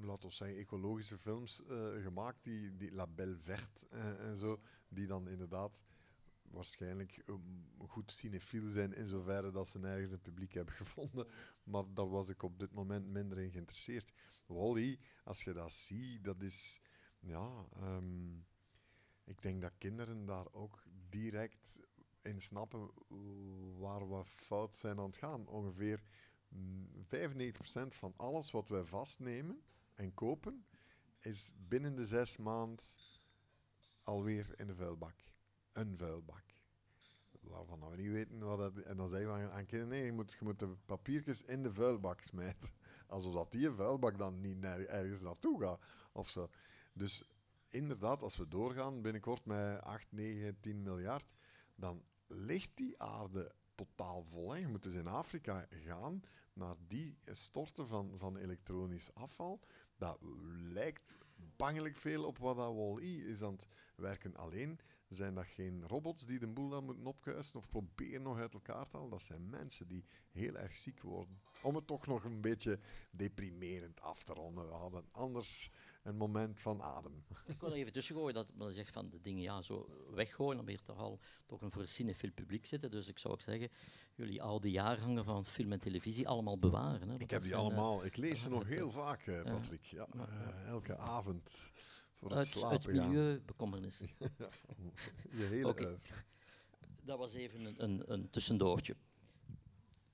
laten 0.00 0.28
we 0.28 0.34
zeggen, 0.34 0.56
ecologische 0.58 1.18
films 1.18 1.62
uh, 1.70 2.02
gemaakt, 2.02 2.44
die, 2.44 2.76
die 2.76 2.92
La 2.92 3.06
Belle 3.06 3.38
Verte 3.42 3.86
uh, 3.92 4.28
en 4.28 4.36
zo, 4.36 4.60
die 4.88 5.06
dan 5.06 5.28
inderdaad 5.28 5.84
waarschijnlijk 6.52 7.22
um, 7.26 7.66
goed 7.86 8.12
cinefiel 8.12 8.68
zijn 8.68 8.94
in 8.94 9.08
zoverre 9.08 9.50
dat 9.50 9.68
ze 9.68 9.78
nergens 9.78 10.12
een 10.12 10.20
publiek 10.20 10.54
hebben 10.54 10.74
gevonden. 10.84 11.26
Maar 11.64 11.84
daar 11.94 12.08
was 12.08 12.28
ik 12.28 12.42
op 12.42 12.58
dit 12.58 12.72
moment 12.72 13.06
minder 13.06 13.38
in 13.38 13.50
geïnteresseerd. 13.50 14.12
Wally, 14.46 14.98
als 15.24 15.44
je 15.44 15.52
dat 15.52 15.72
ziet, 15.72 16.24
dat 16.24 16.42
is... 16.42 16.80
Ja, 17.20 17.66
um, 17.76 18.46
ik 19.24 19.42
denk 19.42 19.62
dat 19.62 19.72
kinderen 19.78 20.24
daar 20.24 20.52
ook 20.52 20.82
direct 21.08 21.78
in 22.22 22.40
snappen 22.40 22.90
waar 23.78 24.10
we 24.10 24.24
fout 24.24 24.76
zijn 24.76 24.98
aan 24.98 25.06
het 25.06 25.16
gaan. 25.16 25.46
Ongeveer 25.46 26.02
95% 26.54 26.56
van 27.86 28.14
alles 28.16 28.50
wat 28.50 28.68
wij 28.68 28.84
vastnemen 28.84 29.62
en 29.94 30.14
kopen, 30.14 30.66
is 31.20 31.52
binnen 31.68 31.94
de 31.94 32.06
zes 32.06 32.36
maanden 32.36 32.84
alweer 34.02 34.54
in 34.56 34.66
de 34.66 34.74
vuilbak. 34.74 35.14
Een 35.72 35.96
vuilbak. 35.96 36.44
Waarvan 37.40 37.90
we 37.90 37.96
niet 37.96 38.10
weten 38.10 38.38
wat 38.38 38.58
dat... 38.58 38.76
En 38.84 38.96
dan 38.96 39.08
zeggen 39.08 39.28
we 39.28 39.50
aan, 39.50 39.66
kinderen, 39.66 39.88
nee, 39.88 40.04
je 40.04 40.12
moet, 40.12 40.32
je 40.32 40.44
moet 40.44 40.58
de 40.58 40.76
papiertjes 40.86 41.42
in 41.42 41.62
de 41.62 41.72
vuilbak 41.72 42.20
smijten. 42.20 42.70
Alsof 43.06 43.34
dat 43.34 43.52
die 43.52 43.70
vuilbak 43.70 44.18
dan 44.18 44.40
niet 44.40 44.64
ergens 44.64 45.20
naartoe 45.20 45.60
gaat. 45.60 45.80
Of 46.12 46.28
zo. 46.28 46.50
Dus 46.92 47.24
inderdaad, 47.68 48.22
als 48.22 48.36
we 48.36 48.48
doorgaan 48.48 49.02
binnenkort 49.02 49.44
met 49.44 49.80
8, 49.80 50.12
9, 50.12 50.60
10 50.60 50.82
miljard, 50.82 51.26
dan 51.74 52.04
ligt 52.26 52.70
die 52.74 53.02
aarde 53.02 53.54
totaal 53.74 54.24
vol. 54.24 54.52
Hè. 54.52 54.58
Je 54.58 54.68
moet 54.68 54.82
dus 54.82 54.94
in 54.94 55.06
Afrika 55.06 55.66
gaan 55.70 56.22
naar 56.52 56.76
die 56.88 57.16
storten 57.20 57.86
van, 57.86 58.14
van 58.18 58.36
elektronisch 58.36 59.14
afval. 59.14 59.60
Dat 59.96 60.18
lijkt 60.72 61.14
bangelijk 61.56 61.96
veel 61.96 62.24
op 62.24 62.38
wat 62.38 62.56
dat 62.56 62.74
Wall-E 62.74 63.16
is 63.16 63.42
aan 63.42 63.52
het 63.52 63.68
werken. 63.96 64.36
Alleen 64.36 64.80
zijn 65.14 65.34
dat 65.34 65.46
geen 65.46 65.88
robots 65.88 66.26
die 66.26 66.38
de 66.38 66.46
boel 66.46 66.68
dan 66.68 66.84
moeten 66.84 67.06
opkuisen 67.06 67.58
of 67.58 67.68
proberen 67.68 68.22
nog 68.22 68.38
uit 68.38 68.54
elkaar 68.54 68.88
te 68.88 68.96
halen. 68.96 69.10
Dat 69.10 69.22
zijn 69.22 69.50
mensen 69.50 69.86
die 69.86 70.04
heel 70.30 70.56
erg 70.56 70.76
ziek 70.76 71.00
worden. 71.00 71.40
Om 71.62 71.74
het 71.74 71.86
toch 71.86 72.06
nog 72.06 72.24
een 72.24 72.40
beetje 72.40 72.78
deprimerend 73.10 74.00
af 74.00 74.22
te 74.22 74.32
ronden. 74.32 74.66
We 74.66 74.72
hadden 74.72 75.04
anders 75.10 75.70
een 76.02 76.16
moment 76.16 76.60
van 76.60 76.82
adem. 76.82 77.24
Ik 77.46 77.60
wil 77.60 77.70
er 77.70 77.76
even 77.76 77.92
tussen 77.92 78.14
gooien 78.14 78.34
dat 78.34 78.54
men 78.54 78.74
zegt 78.74 78.92
van 78.92 79.10
de 79.10 79.20
dingen 79.20 79.42
ja, 79.42 79.62
zo 79.62 79.88
weggooien, 80.14 80.56
dan 80.64 80.74
je 80.74 80.82
toch 80.84 80.98
al 80.98 81.20
toch 81.46 81.62
een 81.62 81.70
voor 81.70 81.86
cinefiel 81.86 82.30
publiek 82.32 82.66
zitten. 82.66 82.90
Dus 82.90 83.08
ik 83.08 83.18
zou 83.18 83.34
ook 83.34 83.40
zeggen, 83.40 83.70
jullie 84.14 84.42
oude 84.42 84.70
jaargangen 84.70 85.24
van 85.24 85.44
film 85.44 85.72
en 85.72 85.80
televisie 85.80 86.28
allemaal 86.28 86.58
bewaren. 86.58 87.08
Hè, 87.08 87.18
ik 87.18 87.30
heb 87.30 87.40
die 87.40 87.48
zijn, 87.48 87.60
allemaal, 87.60 88.04
ik 88.04 88.16
lees 88.16 88.42
ze 88.42 88.48
nog 88.48 88.66
heel 88.76 88.90
vaak, 88.90 89.26
uh, 89.26 89.42
Patrick. 89.42 89.84
Ja, 89.84 90.06
uh, 90.16 90.66
elke 90.66 90.96
avond 90.96 91.72
voor 92.22 92.30
het 92.30 92.38
uit, 92.38 92.46
slapen 92.46 92.70
uit 92.70 92.86
milieubekommernis. 92.86 94.00
ja, 94.38 94.48
je 95.30 95.44
hele 95.44 95.68
okay. 95.68 95.96
Dat 97.02 97.18
was 97.18 97.32
even 97.32 97.64
een, 97.64 97.82
een, 97.82 98.12
een 98.12 98.30
tussendoortje. 98.30 98.96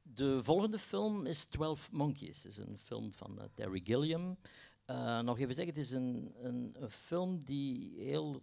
De 0.03 0.43
volgende 0.43 0.79
film 0.79 1.27
is 1.27 1.45
12 1.45 1.93
Monkeys. 1.93 2.43
Het 2.43 2.53
is 2.53 2.59
een 2.59 2.79
film 2.79 3.13
van 3.13 3.39
uh, 3.39 3.45
Terry 3.55 3.81
Gilliam. 3.85 4.39
Uh, 4.87 5.21
nog 5.21 5.39
even 5.39 5.55
zeggen, 5.55 5.75
het 5.75 5.83
is 5.83 5.91
een, 5.91 6.35
een, 6.37 6.75
een 6.79 6.91
film 6.91 7.45
die 7.45 8.01
heel, 8.01 8.43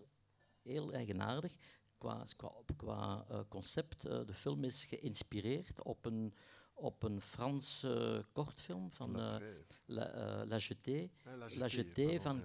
heel 0.62 0.94
eigenaardig 0.94 1.56
qua, 1.98 2.26
qua, 2.36 2.52
qua 2.76 3.26
uh, 3.32 3.40
concept. 3.48 4.02
De 4.02 4.34
film 4.34 4.64
is 4.64 4.84
geïnspireerd 4.84 5.84
op 5.84 6.06
een, 6.06 6.34
op 6.76 7.04
een 7.04 7.22
Franse 7.22 8.26
kortfilm 8.32 8.92
van 8.92 9.16
La, 9.16 9.40
La, 9.86 10.46
La 10.46 10.58
Jetée, 10.58 11.12
ja, 11.24 11.36
La 11.38 11.48
La 11.58 11.68
Jetée 11.68 12.22
van 12.22 12.42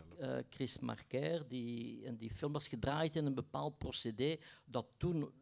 Chris 0.50 0.78
Marker. 0.78 1.48
Die, 1.48 2.04
en 2.04 2.16
die 2.16 2.30
film 2.30 2.52
was 2.52 2.68
gedraaid 2.68 3.16
in 3.16 3.26
een 3.26 3.34
bepaald 3.34 3.78
procedé 3.78 4.36
dat 4.64 4.86
toen 4.96 5.32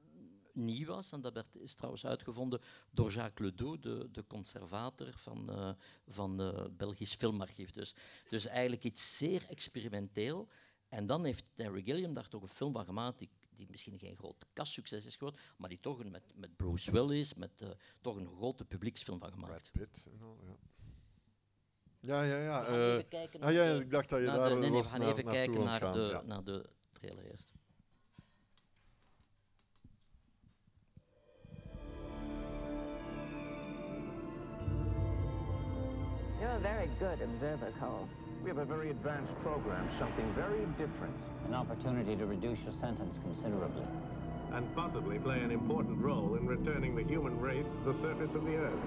nieuw 0.58 0.86
was. 0.86 1.12
En 1.12 1.20
dat 1.20 1.34
werd, 1.34 1.56
is 1.56 1.74
trouwens 1.74 2.06
uitgevonden 2.06 2.60
door 2.90 3.10
Jacques 3.10 3.50
Ledoux, 3.50 3.80
de, 3.80 4.08
de 4.12 4.26
conservator 4.26 5.12
van, 5.12 5.50
uh, 5.50 5.70
van 6.06 6.40
uh, 6.40 6.64
Belgisch 6.70 7.14
Filmarchief. 7.14 7.70
Dus, 7.70 7.94
dus 8.28 8.46
eigenlijk 8.46 8.84
iets 8.84 9.16
zeer 9.16 9.46
experimenteel. 9.48 10.48
En 10.88 11.06
dan 11.06 11.24
heeft 11.24 11.44
Terry 11.54 11.82
Gilliam 11.82 12.14
daar 12.14 12.28
toch 12.28 12.42
een 12.42 12.48
film 12.48 12.72
van 12.72 12.84
gemaakt 12.84 13.18
die, 13.18 13.28
die 13.58 13.70
misschien 13.70 13.98
geen 13.98 14.16
groot 14.16 14.44
kastsucces 14.52 15.06
is 15.06 15.16
geworden, 15.16 15.40
maar 15.56 15.68
die 15.68 15.80
toch 15.80 15.98
een, 15.98 16.10
met, 16.10 16.32
met 16.34 16.56
Bruce 16.56 16.92
Willis, 16.92 17.34
met 17.34 17.60
uh, 17.60 17.68
toch 18.00 18.16
een 18.16 18.28
grote 18.36 18.64
publieksfilm 18.64 19.18
van 19.18 19.32
gemaakt. 19.32 19.52
Brad 19.52 19.70
Pitt 19.72 20.06
en 20.12 20.22
al, 20.22 20.38
ja. 20.46 20.56
Ja, 22.00 22.22
ja, 22.22 22.38
ja. 22.38 22.68
Uh, 22.68 23.42
ah, 23.42 23.52
ja, 23.52 23.64
ik 23.64 23.90
dacht 23.90 24.08
dat 24.08 24.18
je 24.18 24.24
daar 24.24 24.48
de, 24.48 24.54
nee, 24.54 24.70
nee, 24.70 24.70
was 24.70 24.86
we 24.86 24.90
gaan 24.90 25.00
naar, 25.00 25.10
even 25.10 25.24
kijken 25.24 25.64
naar, 25.64 25.80
gaan, 25.80 25.92
de, 25.92 26.00
ja. 26.00 26.22
naar 26.22 26.44
de 26.44 26.64
trailer 26.92 27.24
eerst. 27.24 27.52
You're 36.40 36.50
a 36.50 36.60
very 36.60 36.88
good 36.98 37.20
observer, 37.28 37.72
Cole. 37.80 38.27
We 38.48 38.54
have 38.56 38.66
a 38.66 38.74
very 38.76 38.88
advanced 38.88 39.38
program, 39.40 39.90
something 39.90 40.24
very 40.32 40.64
different. 40.78 41.14
An 41.48 41.52
opportunity 41.52 42.16
to 42.16 42.24
reduce 42.24 42.58
your 42.60 42.72
sentence 42.80 43.18
considerably. 43.18 43.84
And 44.54 44.74
possibly 44.74 45.18
play 45.18 45.40
an 45.40 45.50
important 45.50 46.02
role 46.02 46.34
in 46.34 46.46
returning 46.46 46.96
the 46.96 47.04
human 47.04 47.38
race 47.38 47.66
to 47.66 47.92
the 47.92 47.92
surface 47.92 48.34
of 48.34 48.46
the 48.46 48.56
Earth. 48.56 48.80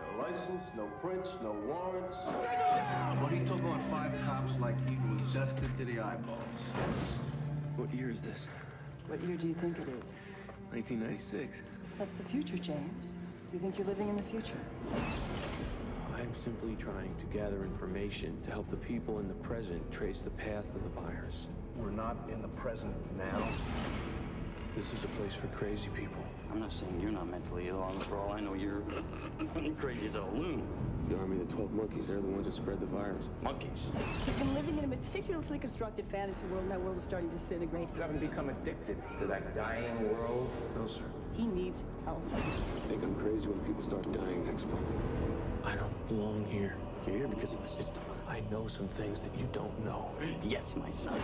No 0.00 0.22
license, 0.22 0.62
no 0.76 0.86
prints, 1.00 1.28
no 1.40 1.52
warrants. 1.68 2.16
But 2.26 3.28
he 3.28 3.38
took 3.44 3.62
on 3.62 3.80
five 3.88 4.10
cops 4.24 4.58
like 4.58 4.74
he 4.88 4.98
was 5.12 5.32
dusted 5.32 5.70
to 5.78 5.84
the 5.84 6.00
eyeballs. 6.00 6.40
What 7.76 7.94
year 7.94 8.10
is 8.10 8.20
this? 8.22 8.48
What 9.06 9.22
year 9.22 9.36
do 9.36 9.46
you 9.46 9.54
think 9.54 9.78
it 9.78 9.86
is? 9.86 10.10
1996. 10.72 11.62
That's 11.96 12.14
the 12.14 12.24
future, 12.24 12.58
James. 12.58 13.10
Do 13.52 13.58
you 13.58 13.60
think 13.60 13.78
you're 13.78 13.86
living 13.86 14.08
in 14.08 14.16
the 14.16 14.22
future? 14.24 14.58
I 16.24 16.26
am 16.26 16.34
simply 16.42 16.74
trying 16.76 17.14
to 17.16 17.26
gather 17.26 17.64
information 17.64 18.40
to 18.46 18.50
help 18.50 18.70
the 18.70 18.78
people 18.78 19.18
in 19.18 19.28
the 19.28 19.34
present 19.34 19.82
trace 19.92 20.20
the 20.20 20.30
path 20.30 20.64
of 20.74 20.82
the 20.82 21.00
virus. 21.02 21.48
We're 21.76 21.90
not 21.90 22.16
in 22.32 22.40
the 22.40 22.48
present 22.48 22.94
now. 23.18 23.46
This 24.74 24.94
is 24.94 25.04
a 25.04 25.08
place 25.08 25.34
for 25.34 25.48
crazy 25.48 25.90
people. 25.90 26.24
I'm 26.50 26.60
not 26.60 26.72
saying 26.72 26.98
you're 26.98 27.10
not 27.10 27.28
mentally 27.28 27.68
ill. 27.68 27.82
I'm- 27.82 28.00
For 28.00 28.16
all 28.16 28.32
I 28.32 28.40
know, 28.40 28.54
you're 28.54 28.82
crazy 29.78 30.06
as 30.06 30.14
a 30.14 30.22
loon. 30.22 30.66
The 31.10 31.18
army 31.18 31.42
of 31.42 31.46
the 31.50 31.54
12 31.56 31.72
monkeys, 31.74 32.08
they're 32.08 32.22
the 32.22 32.26
ones 32.26 32.46
that 32.46 32.54
spread 32.54 32.80
the 32.80 32.86
virus. 32.86 33.28
Monkeys. 33.42 33.90
He's 34.24 34.36
been 34.36 34.54
living 34.54 34.78
in 34.78 34.84
a 34.84 34.88
meticulously 34.88 35.58
constructed 35.58 36.06
fantasy 36.10 36.46
world, 36.46 36.62
and 36.62 36.70
that 36.72 36.80
world 36.80 36.96
is 36.96 37.02
starting 37.02 37.28
to 37.28 37.36
disintegrate. 37.36 37.88
You 37.94 38.00
haven't 38.00 38.20
become 38.20 38.48
addicted 38.48 38.96
to 39.18 39.26
that 39.26 39.54
dying 39.54 40.10
world? 40.16 40.48
No, 40.74 40.86
sir. 40.86 41.02
He 41.36 41.46
needs 41.46 41.84
help. 42.04 42.22
I 42.32 42.88
think 42.88 43.02
I'm 43.02 43.14
crazy 43.16 43.48
when 43.48 43.58
people 43.60 43.82
start 43.82 44.10
dying 44.12 44.44
next 44.44 44.68
month. 44.68 44.92
I 45.64 45.74
don't 45.74 46.08
belong 46.08 46.46
here. 46.46 46.76
You're 47.06 47.16
here 47.16 47.28
because 47.28 47.52
of 47.52 47.62
the 47.62 47.68
system. 47.68 48.02
I 48.28 48.40
know 48.50 48.68
some 48.68 48.88
things 48.88 49.20
that 49.20 49.36
you 49.38 49.46
don't 49.52 49.84
know. 49.84 50.10
Yes, 50.42 50.74
my 50.76 50.90
son. 50.90 51.18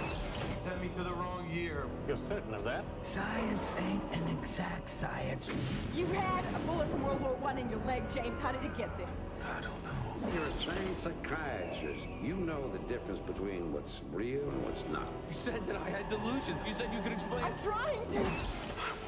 You 0.48 0.56
sent 0.64 0.82
me 0.82 0.88
to 0.96 1.02
the 1.02 1.14
wrong 1.14 1.48
year. 1.50 1.84
You're 2.08 2.16
certain 2.16 2.54
of 2.54 2.64
that? 2.64 2.84
Science 3.02 3.68
ain't 3.78 4.02
an 4.12 4.36
exact 4.42 4.90
science. 4.90 5.48
You 5.94 6.06
had 6.06 6.44
a 6.54 6.58
bullet 6.66 6.90
from 6.90 7.02
World 7.02 7.22
War 7.22 7.34
One 7.40 7.58
in 7.58 7.70
your 7.70 7.80
leg, 7.86 8.02
James. 8.12 8.38
How 8.38 8.52
did 8.52 8.64
it 8.64 8.76
get 8.76 8.90
there? 8.98 9.08
I 9.56 9.61
don't 9.61 9.82
know. 9.84 9.90
You're 10.34 10.46
a 10.46 10.52
trained 10.62 10.98
psychiatrist. 10.98 12.04
You 12.22 12.34
know 12.34 12.68
the 12.68 12.78
difference 12.80 13.20
between 13.20 13.72
what's 13.72 14.00
real 14.12 14.42
and 14.50 14.64
what's 14.64 14.84
not. 14.92 15.08
You 15.28 15.34
said 15.34 15.66
that 15.66 15.76
I 15.76 15.88
had 15.88 16.08
delusions. 16.11 16.58
You 16.66 16.72
said 16.74 16.90
you 16.92 17.00
could 17.00 17.12
explain. 17.12 17.44
I'm 17.44 17.58
trying 17.58 18.06
to. 18.11 18.30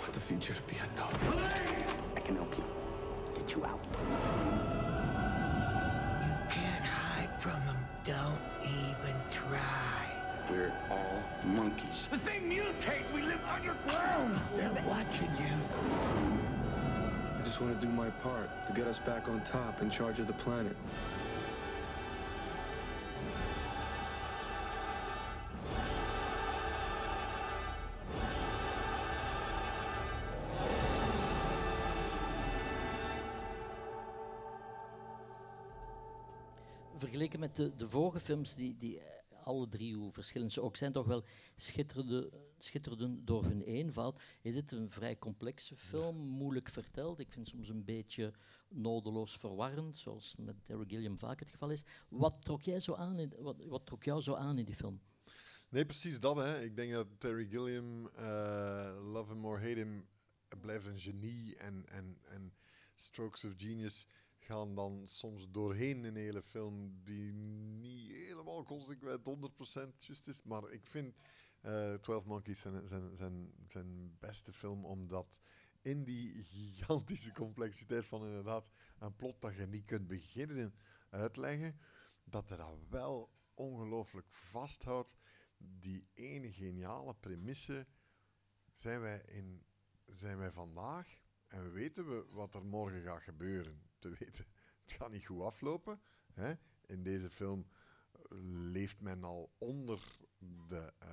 I 0.03 0.05
want 0.05 0.15
the 0.15 0.21
future 0.21 0.53
to 0.53 0.63
be 0.63 0.77
unknown. 0.79 1.15
I 2.17 2.21
can 2.21 2.35
help 2.35 2.59
you. 2.59 2.65
Get 3.37 3.55
you 3.55 3.65
out. 3.65 3.79
You 6.21 6.35
can't 6.51 6.85
hide 6.85 7.31
from 7.41 7.65
them. 7.67 7.77
Don't 8.05 8.41
even 8.65 9.15
try. 9.31 10.11
We're 10.51 10.73
all 10.91 11.23
monkeys. 11.45 12.09
The 12.11 12.19
thing 12.19 12.51
mutates. 12.51 13.13
We 13.15 13.23
live 13.23 13.39
underground. 13.49 14.41
They're 14.57 14.73
watching 14.89 15.31
you. 15.39 15.55
I 17.39 17.43
just 17.45 17.61
want 17.61 17.81
to 17.81 17.87
do 17.87 17.93
my 17.93 18.11
part 18.11 18.51
to 18.67 18.73
get 18.73 18.89
us 18.89 18.99
back 18.99 19.29
on 19.29 19.41
top, 19.45 19.83
in 19.83 19.91
charge 19.91 20.19
of 20.19 20.27
the 20.27 20.33
planet. 20.33 20.77
Vergeleken 37.03 37.41
met 37.41 37.57
de, 37.57 37.75
de 37.75 37.89
vorige 37.89 38.21
films, 38.21 38.55
die, 38.55 38.77
die 38.77 39.01
eh, 39.01 39.47
alle 39.47 39.69
drie, 39.69 39.95
hoe 39.95 40.13
verschillend 40.13 40.53
ze 40.53 40.63
ook 40.63 40.77
zijn, 40.77 40.93
toch 40.93 41.07
wel 41.07 41.25
schitterden, 41.57 42.31
schitterden 42.59 43.25
door 43.25 43.45
hun 43.45 43.63
eenvoud, 43.63 44.21
is 44.43 44.53
dit 44.53 44.73
een 44.73 44.91
vrij 44.91 45.19
complexe 45.19 45.77
film, 45.77 46.17
moeilijk 46.17 46.69
verteld. 46.69 47.19
Ik 47.19 47.33
vind 47.33 47.49
soms 47.49 47.69
een 47.69 47.85
beetje 47.85 48.33
nodeloos 48.69 49.37
verwarrend, 49.37 49.99
zoals 49.99 50.35
met 50.39 50.65
Terry 50.65 50.85
Gilliam 50.87 51.19
vaak 51.19 51.39
het 51.39 51.49
geval 51.49 51.71
is. 51.71 51.83
Wat 52.09 52.45
trok, 52.45 52.63
jij 52.63 52.81
zo 52.81 52.95
aan 52.95 53.19
in, 53.19 53.33
wat, 53.39 53.65
wat 53.65 53.87
trok 53.87 54.05
jou 54.05 54.21
zo 54.21 54.35
aan 54.35 54.59
in 54.59 54.65
die 54.65 54.75
film? 54.75 55.01
Nee, 55.69 55.87
precies 55.87 56.21
dat. 56.21 56.37
Hè. 56.37 56.63
Ik 56.63 56.77
denk 56.77 56.93
dat 56.93 57.07
Terry 57.19 57.47
Gilliam, 57.49 58.07
eh, 58.07 58.99
Love 59.13 59.33
Him 59.33 59.45
or 59.45 59.61
Hate 59.61 59.79
Him, 59.79 60.09
blijft 60.61 60.87
een 60.87 60.99
genie. 60.99 61.57
En, 61.57 61.85
en, 61.89 62.19
en 62.23 62.55
Strokes 62.95 63.45
of 63.45 63.53
Genius 63.57 64.07
gaan 64.43 64.75
dan 64.75 65.07
soms 65.07 65.51
doorheen 65.51 66.05
een 66.05 66.17
hele 66.17 66.43
film 66.43 67.01
die 67.03 67.33
niet 67.33 68.13
helemaal 68.13 68.65
consequent 68.65 69.29
100% 69.29 69.97
juist 69.99 70.29
is. 70.29 70.43
Maar 70.43 70.71
ik 70.71 70.87
vind 70.87 71.15
eh 71.61 71.95
12 71.95 72.25
Monkeys 72.25 72.61
zijn, 72.61 72.89
zijn, 72.89 73.17
zijn, 73.17 73.53
zijn 73.67 74.17
beste 74.19 74.53
film, 74.53 74.85
omdat 74.85 75.41
in 75.83 76.05
die 76.05 76.45
gigantische 76.45 77.33
complexiteit 77.33 78.05
van 78.05 78.27
inderdaad 78.27 78.71
een 78.99 79.17
plot 79.17 79.41
dat 79.41 79.57
je 79.57 79.67
niet 79.67 79.85
kunt 79.85 80.07
beginnen 80.07 80.75
uitleggen, 81.11 81.79
dat 82.25 82.49
hij 82.49 82.59
dat 82.59 82.77
wel 82.89 83.31
ongelooflijk 83.55 84.27
vasthoudt. 84.31 85.17
Die 85.57 86.09
ene 86.15 86.53
geniale 86.53 87.15
premisse 87.15 87.87
zijn 88.73 89.01
wij, 89.01 89.23
in, 89.27 89.65
zijn 90.07 90.39
wij 90.39 90.51
vandaag 90.51 91.21
en 91.47 91.73
weten 91.73 92.09
we 92.09 92.27
wat 92.31 92.55
er 92.55 92.65
morgen 92.65 93.03
gaat 93.03 93.23
gebeuren. 93.23 93.92
Te 94.03 94.09
weten, 94.19 94.47
het 94.83 94.93
gaat 94.93 95.11
niet 95.11 95.27
goed 95.27 95.41
aflopen. 95.41 96.01
Hè? 96.33 96.55
In 96.87 97.03
deze 97.03 97.31
film 97.31 97.67
leeft 98.73 99.01
men 99.01 99.25
al 99.25 99.53
onder 99.59 100.17
de 100.69 100.93
eh, 100.99 101.09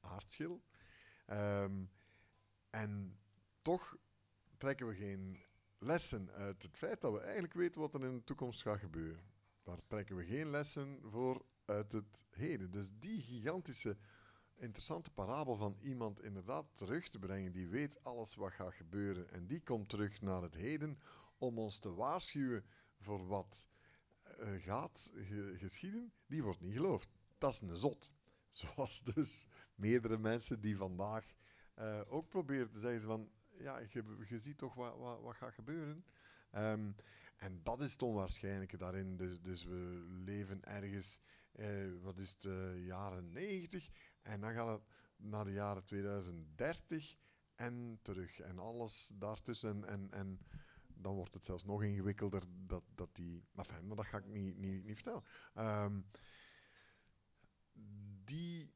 aardschil. 0.00 0.62
Ehm, 1.26 1.84
en 2.70 3.18
toch 3.62 3.96
trekken 4.56 4.86
we 4.86 4.94
geen 4.94 5.38
lessen 5.78 6.30
uit 6.30 6.62
het 6.62 6.76
feit 6.76 7.00
dat 7.00 7.12
we 7.12 7.20
eigenlijk 7.20 7.54
weten 7.54 7.80
wat 7.80 7.94
er 7.94 8.04
in 8.04 8.16
de 8.16 8.24
toekomst 8.24 8.62
gaat 8.62 8.78
gebeuren. 8.78 9.24
Daar 9.62 9.86
trekken 9.86 10.16
we 10.16 10.24
geen 10.24 10.50
lessen 10.50 10.98
voor 11.02 11.44
uit 11.64 11.92
het 11.92 12.24
heden. 12.30 12.70
Dus 12.70 12.90
die 12.98 13.20
gigantische, 13.20 13.96
interessante 14.54 15.10
parabel 15.10 15.56
van 15.56 15.76
iemand 15.80 16.22
inderdaad 16.22 16.66
terug 16.74 17.08
te 17.08 17.18
brengen 17.18 17.52
die 17.52 17.68
weet 17.68 18.04
alles 18.04 18.34
wat 18.34 18.52
gaat 18.52 18.74
gebeuren 18.74 19.30
en 19.30 19.46
die 19.46 19.62
komt 19.62 19.88
terug 19.88 20.20
naar 20.20 20.42
het 20.42 20.54
heden 20.54 20.98
om 21.40 21.58
ons 21.58 21.78
te 21.78 21.94
waarschuwen 21.94 22.64
voor 22.98 23.26
wat 23.26 23.68
eh, 24.22 24.54
gaat 24.62 25.10
ge- 25.14 25.54
geschieden, 25.58 26.12
die 26.26 26.42
wordt 26.42 26.60
niet 26.60 26.74
geloofd. 26.74 27.08
Dat 27.38 27.52
is 27.52 27.60
een 27.60 27.76
zot. 27.76 28.12
Zoals 28.50 29.02
dus 29.02 29.46
meerdere 29.74 30.18
mensen 30.18 30.60
die 30.60 30.76
vandaag 30.76 31.24
eh, 31.74 32.00
ook 32.06 32.28
proberen 32.28 32.70
te 32.70 32.78
zeggen 32.78 33.00
van 33.00 33.30
ja, 33.58 33.78
je, 34.28 34.38
ziet 34.38 34.58
toch 34.58 34.74
wat, 34.74 34.96
wat, 34.96 35.20
wat 35.20 35.36
gaat 35.36 35.54
gebeuren. 35.54 36.04
Ehm, 36.50 36.92
en 37.36 37.60
dat 37.62 37.80
is 37.80 37.92
het 37.92 38.02
onwaarschijnlijke 38.02 38.76
daarin. 38.76 39.16
Dus, 39.16 39.40
dus 39.40 39.64
we 39.64 40.06
leven 40.24 40.64
ergens, 40.64 41.20
eh, 41.52 41.92
wat 42.02 42.18
is 42.18 42.30
het, 42.30 42.42
jaren 42.76 43.32
90 43.32 43.88
en 44.22 44.40
dan 44.40 44.52
gaat 44.52 44.68
het 44.68 44.88
naar 45.16 45.44
de 45.44 45.52
jaren 45.52 45.84
2030 45.84 47.16
en 47.54 47.98
terug. 48.02 48.40
En 48.40 48.58
alles 48.58 49.12
daartussen. 49.14 49.84
En, 49.84 50.10
en 50.10 50.40
dan 51.02 51.14
wordt 51.14 51.34
het 51.34 51.44
zelfs 51.44 51.64
nog 51.64 51.82
ingewikkelder 51.82 52.42
dat, 52.66 52.82
dat 52.94 53.16
die... 53.16 53.44
Enfin, 53.54 53.86
maar 53.86 53.96
dat 53.96 54.06
ga 54.06 54.18
ik 54.18 54.26
niet, 54.26 54.56
niet, 54.56 54.84
niet 54.84 54.94
vertellen. 54.94 55.24
Ehm, 55.54 56.00
die 58.24 58.74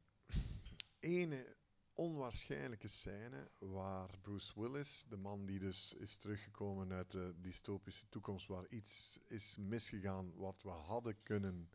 ene 0.98 1.56
onwaarschijnlijke 1.92 2.88
scène 2.88 3.50
waar 3.58 4.18
Bruce 4.20 4.60
Willis, 4.60 5.04
de 5.08 5.16
man 5.16 5.46
die 5.46 5.58
dus 5.58 5.94
is 5.94 6.16
teruggekomen 6.16 6.92
uit 6.92 7.10
de 7.10 7.34
dystopische 7.40 8.08
toekomst, 8.08 8.46
waar 8.46 8.68
iets 8.68 9.18
is 9.26 9.56
misgegaan 9.56 10.34
wat 10.34 10.62
we 10.62 10.68
hadden 10.70 11.22
kunnen 11.22 11.70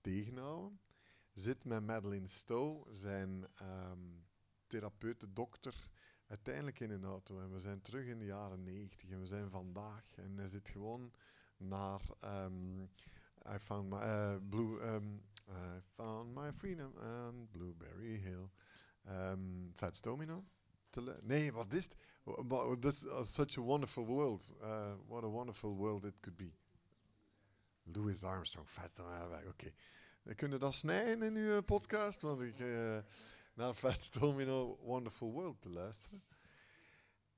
tegenhouden, 0.00 0.80
zit 1.32 1.64
met 1.64 1.86
Madeline 1.86 2.28
Stowe, 2.28 2.94
zijn 2.94 3.46
ehm 3.54 4.28
therapeute, 4.70 5.32
dokter, 5.32 5.90
uiteindelijk 6.30 6.80
in 6.80 6.90
een 6.90 7.04
auto. 7.04 7.40
En 7.40 7.52
we 7.52 7.60
zijn 7.60 7.80
terug 7.80 8.06
in 8.06 8.18
de 8.18 8.24
jaren 8.24 8.62
90 8.62 9.10
en 9.10 9.20
we 9.20 9.26
zijn 9.26 9.50
vandaag. 9.50 10.04
En 10.14 10.38
hij 10.38 10.48
zit 10.48 10.68
gewoon 10.68 11.12
naar 11.56 12.00
ehm, 12.20 12.82
I 13.54 13.58
found 13.58 13.90
my 13.90 13.98
eh, 13.98 14.36
blue 14.48 14.80
ehm, 14.80 15.14
I 15.48 15.80
found 15.94 16.34
my 16.34 16.52
freedom 16.52 16.92
on 16.96 17.48
Blueberry 17.50 18.16
Hill. 18.16 18.48
Um, 19.08 19.70
Fats 19.74 20.00
Domino. 20.00 20.44
Nee, 21.20 21.52
wat 21.52 21.72
is 21.72 21.84
het? 21.84 21.96
This 22.80 23.04
is 23.04 23.32
such 23.32 23.58
a 23.58 23.60
wonderful 23.60 24.06
world. 24.06 24.50
Uh, 24.62 24.92
what 25.06 25.24
a 25.24 25.28
wonderful 25.28 25.76
world 25.76 26.04
it 26.04 26.14
could 26.20 26.36
be. 26.36 26.52
Louis 27.82 28.24
Armstrong, 28.24 28.68
Fats 28.68 28.96
Domino. 28.96 29.48
Oké. 29.48 29.72
We 30.22 30.34
kunnen 30.34 30.60
dat 30.60 30.74
snijden 30.74 31.22
in 31.22 31.36
uw 31.36 31.62
podcast, 31.62 32.20
want 32.20 32.40
ik 32.40 32.60
eh 32.60 32.98
naar 33.54 33.74
Fats 33.74 34.10
Domino 34.10 34.76
Wonderful 34.76 35.32
World 35.32 35.60
te 35.60 35.68
luisteren. 35.68 36.24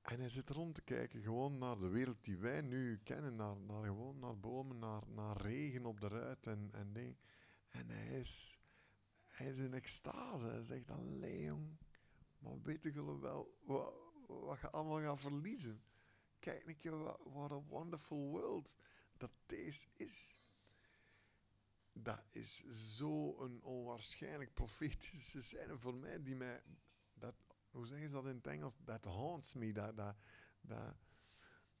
En 0.01 0.19
hij 0.19 0.29
zit 0.29 0.49
rond 0.49 0.75
te 0.75 0.81
kijken 0.81 1.21
gewoon 1.21 1.57
naar 1.57 1.77
de 1.77 1.87
wereld 1.87 2.23
die 2.23 2.37
wij 2.37 2.61
nu 2.61 2.99
kennen. 3.03 3.35
Naar, 3.35 3.57
naar 3.57 3.83
gewoon 3.83 4.19
naar 4.19 4.39
bomen, 4.39 4.79
naar, 4.79 5.01
naar 5.07 5.37
regen 5.37 5.85
op 5.85 6.01
de 6.01 6.07
ruit 6.07 6.47
en, 6.47 6.69
en 6.71 6.93
ding. 6.93 7.17
En 7.69 7.89
hij 7.89 8.19
is, 8.19 8.59
hij 9.25 9.47
is 9.47 9.57
in 9.57 9.73
extase. 9.73 10.45
Hij 10.45 10.63
zegt, 10.63 10.89
allee 10.91 11.43
jong, 11.43 11.77
maar 12.37 12.61
weten 12.61 12.91
jullie 12.91 13.19
wel 13.19 13.57
wat, 13.65 13.93
wat 14.27 14.71
allemaal 14.71 15.01
gaat 15.01 15.21
verliezen? 15.21 15.83
Kijk 16.39 16.67
een 16.67 16.77
keer 16.77 16.97
wat, 16.97 17.63
wonderful 17.67 18.29
world 18.29 18.75
dat 19.17 19.31
deze 19.45 19.87
is. 19.93 20.42
Dat 21.93 22.25
is 22.29 22.63
zo'n 22.95 23.61
onwaarschijnlijk 23.61 24.53
profetische 24.53 25.41
scène 25.41 25.77
voor 25.77 25.95
mij, 25.95 26.23
die 26.23 26.35
mij, 26.35 26.63
dat, 27.13 27.35
hoe 27.71 27.87
zeggen 27.87 28.09
ze 28.09 28.15
dat 28.15 28.25
in 28.25 28.35
het 28.35 28.47
Engels? 28.47 28.73
Dat 28.77 29.05
haunts 29.05 29.53
me, 29.53 29.73
dat, 29.73 29.97
dat, 29.97 30.15
dat, 30.61 30.95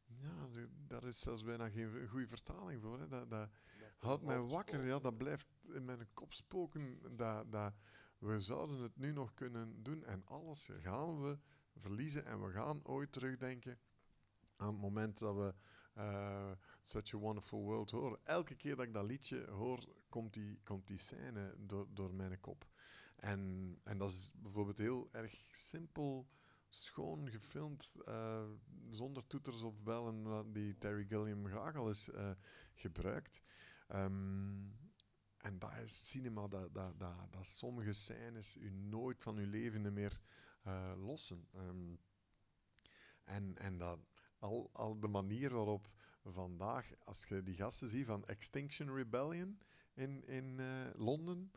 ja, 0.05 0.47
daar 0.87 1.03
is 1.03 1.19
zelfs 1.19 1.43
bijna 1.43 1.69
geen 1.69 2.07
goede 2.07 2.27
vertaling 2.27 2.81
voor. 2.81 2.99
Hè. 2.99 3.07
Dat, 3.07 3.29
dat 3.29 3.49
houdt 3.97 4.23
mij 4.23 4.39
wakker, 4.39 4.85
ja, 4.85 4.99
dat 4.99 5.17
blijft 5.17 5.47
in 5.73 5.85
mijn 5.85 6.07
kop 6.13 6.33
spoken. 6.33 6.99
Dat, 7.15 7.51
dat, 7.51 7.73
we 8.17 8.39
zouden 8.39 8.81
het 8.81 8.97
nu 8.97 9.11
nog 9.11 9.33
kunnen 9.33 9.83
doen 9.83 10.03
en 10.03 10.25
alles 10.25 10.69
gaan 10.81 11.21
we 11.21 11.39
verliezen 11.75 12.25
en 12.25 12.41
we 12.41 12.51
gaan 12.51 12.85
ooit 12.85 13.11
terugdenken 13.11 13.79
aan 14.55 14.67
het 14.67 14.81
moment 14.81 15.19
dat 15.19 15.35
we 15.35 15.53
uh, 15.97 16.51
Such 16.81 17.13
a 17.13 17.17
Wonderful 17.17 17.63
World 17.63 17.91
horen. 17.91 18.19
Elke 18.23 18.55
keer 18.55 18.75
dat 18.75 18.85
ik 18.85 18.93
dat 18.93 19.05
liedje 19.05 19.45
hoor, 19.49 19.87
komt 20.13 20.33
die, 20.33 20.59
komt 20.63 20.87
die 20.87 20.97
scène 20.97 21.55
door, 21.57 21.87
door 21.93 22.13
mijn 22.13 22.39
kop. 22.39 22.67
En, 23.15 23.41
en 23.83 23.97
dat 23.97 24.09
is 24.09 24.31
bijvoorbeeld 24.35 24.77
heel 24.77 25.09
erg 25.11 25.47
simpel, 25.51 26.27
schoon 26.69 27.29
gefilmd, 27.29 27.95
uh, 28.07 28.49
zonder 28.91 29.27
toeters 29.27 29.61
of 29.61 29.81
bellen, 29.83 30.51
die 30.51 30.77
Terry 30.77 31.05
Gilliam 31.05 31.47
graag 31.47 31.75
al 31.75 31.87
eens 31.87 32.09
uh, 32.09 32.31
gebruikt. 32.73 33.41
Um, 33.87 34.77
en 35.37 35.59
dat 35.59 35.77
is 35.83 36.07
cinema, 36.09 36.47
dat, 36.47 36.73
dat, 36.73 36.99
dat, 36.99 37.47
sommige 37.47 37.93
scènes 37.93 38.57
u 38.57 38.69
nooit 38.69 39.21
van 39.21 39.37
uw 39.37 39.49
leven 39.49 39.93
meer 39.93 40.19
uh, 40.67 40.93
lossen. 40.95 41.47
Um, 41.55 41.99
en, 43.23 43.57
en 43.57 43.77
dat 43.77 43.99
al, 44.39 44.69
al 44.73 44.99
de 44.99 45.07
manier 45.07 45.53
waarop 45.53 45.89
vandaag, 46.23 46.91
als 47.03 47.25
je 47.25 47.43
die 47.43 47.55
gasten 47.55 47.89
ziet 47.89 48.05
van 48.05 48.25
Extinction 48.25 48.95
Rebellion 48.95 49.59
in, 49.93 50.27
in 50.27 50.59
uh, 50.59 50.85
Londen, 50.93 51.51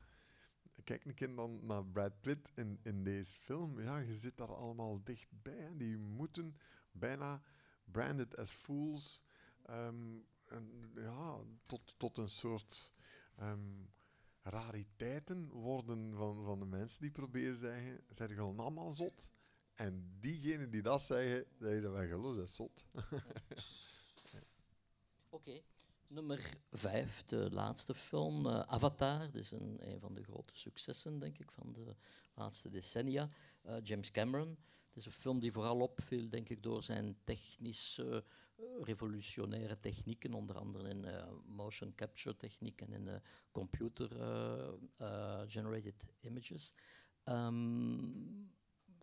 kijk 0.84 1.04
een 1.04 1.14
keer 1.14 1.34
dan 1.34 1.66
naar 1.66 1.84
Brad 1.84 2.20
Pitt 2.20 2.52
in, 2.54 2.78
in 2.82 3.04
deze 3.04 3.34
film. 3.34 3.80
Ja, 3.80 3.98
je 3.98 4.14
zit 4.14 4.36
daar 4.36 4.54
allemaal 4.54 5.04
dichtbij. 5.04 5.58
Hè. 5.58 5.76
Die 5.76 5.98
moeten 5.98 6.56
bijna 6.92 7.42
branded 7.84 8.36
as 8.36 8.52
fools 8.52 9.24
um, 9.70 10.26
en, 10.46 10.92
ja, 10.94 11.38
tot, 11.66 11.94
tot 11.96 12.18
een 12.18 12.28
soort 12.28 12.94
um, 13.40 13.90
rariteiten 14.42 15.48
worden 15.48 16.16
van, 16.16 16.44
van 16.44 16.58
de 16.58 16.66
mensen 16.66 17.00
die 17.00 17.10
proberen 17.10 17.56
zeggen, 17.56 18.04
zijn 18.10 18.30
gewoon 18.30 18.58
allemaal 18.58 18.90
zot. 18.90 19.30
En 19.74 20.16
diegenen 20.20 20.70
die 20.70 20.82
dat 20.82 21.02
zeggen, 21.02 21.46
zeggen 21.58 21.92
wij 21.92 22.08
geloof, 22.08 22.36
dat 22.36 22.44
is 22.44 22.54
zot. 22.54 22.86
Oké. 25.28 25.62
Nummer 26.08 26.56
vijf, 26.70 27.24
de 27.24 27.50
laatste 27.50 27.94
film, 27.94 28.46
uh, 28.46 28.60
Avatar. 28.60 29.18
Dat 29.18 29.34
is 29.34 29.50
een, 29.50 29.90
een 29.90 30.00
van 30.00 30.14
de 30.14 30.22
grote 30.22 30.56
successen, 30.56 31.18
denk 31.18 31.38
ik, 31.38 31.52
van 31.52 31.72
de 31.72 31.94
laatste 32.34 32.68
decennia. 32.68 33.28
Uh, 33.66 33.76
James 33.82 34.10
Cameron. 34.10 34.48
Het 34.88 34.96
is 34.96 35.06
een 35.06 35.12
film 35.12 35.38
die 35.38 35.52
vooral 35.52 35.80
opviel, 35.80 36.28
denk 36.28 36.48
ik, 36.48 36.62
door 36.62 36.82
zijn 36.82 37.16
technische, 37.24 38.24
uh, 38.56 38.66
revolutionaire 38.82 39.80
technieken, 39.80 40.34
onder 40.34 40.58
andere 40.58 40.88
in 40.88 41.06
motion 41.46 41.94
capture 41.94 42.36
techniek 42.36 42.80
en 42.80 42.92
in 42.92 43.22
computer-generated 43.52 46.06
images. 46.20 46.74
Um, 47.24 48.54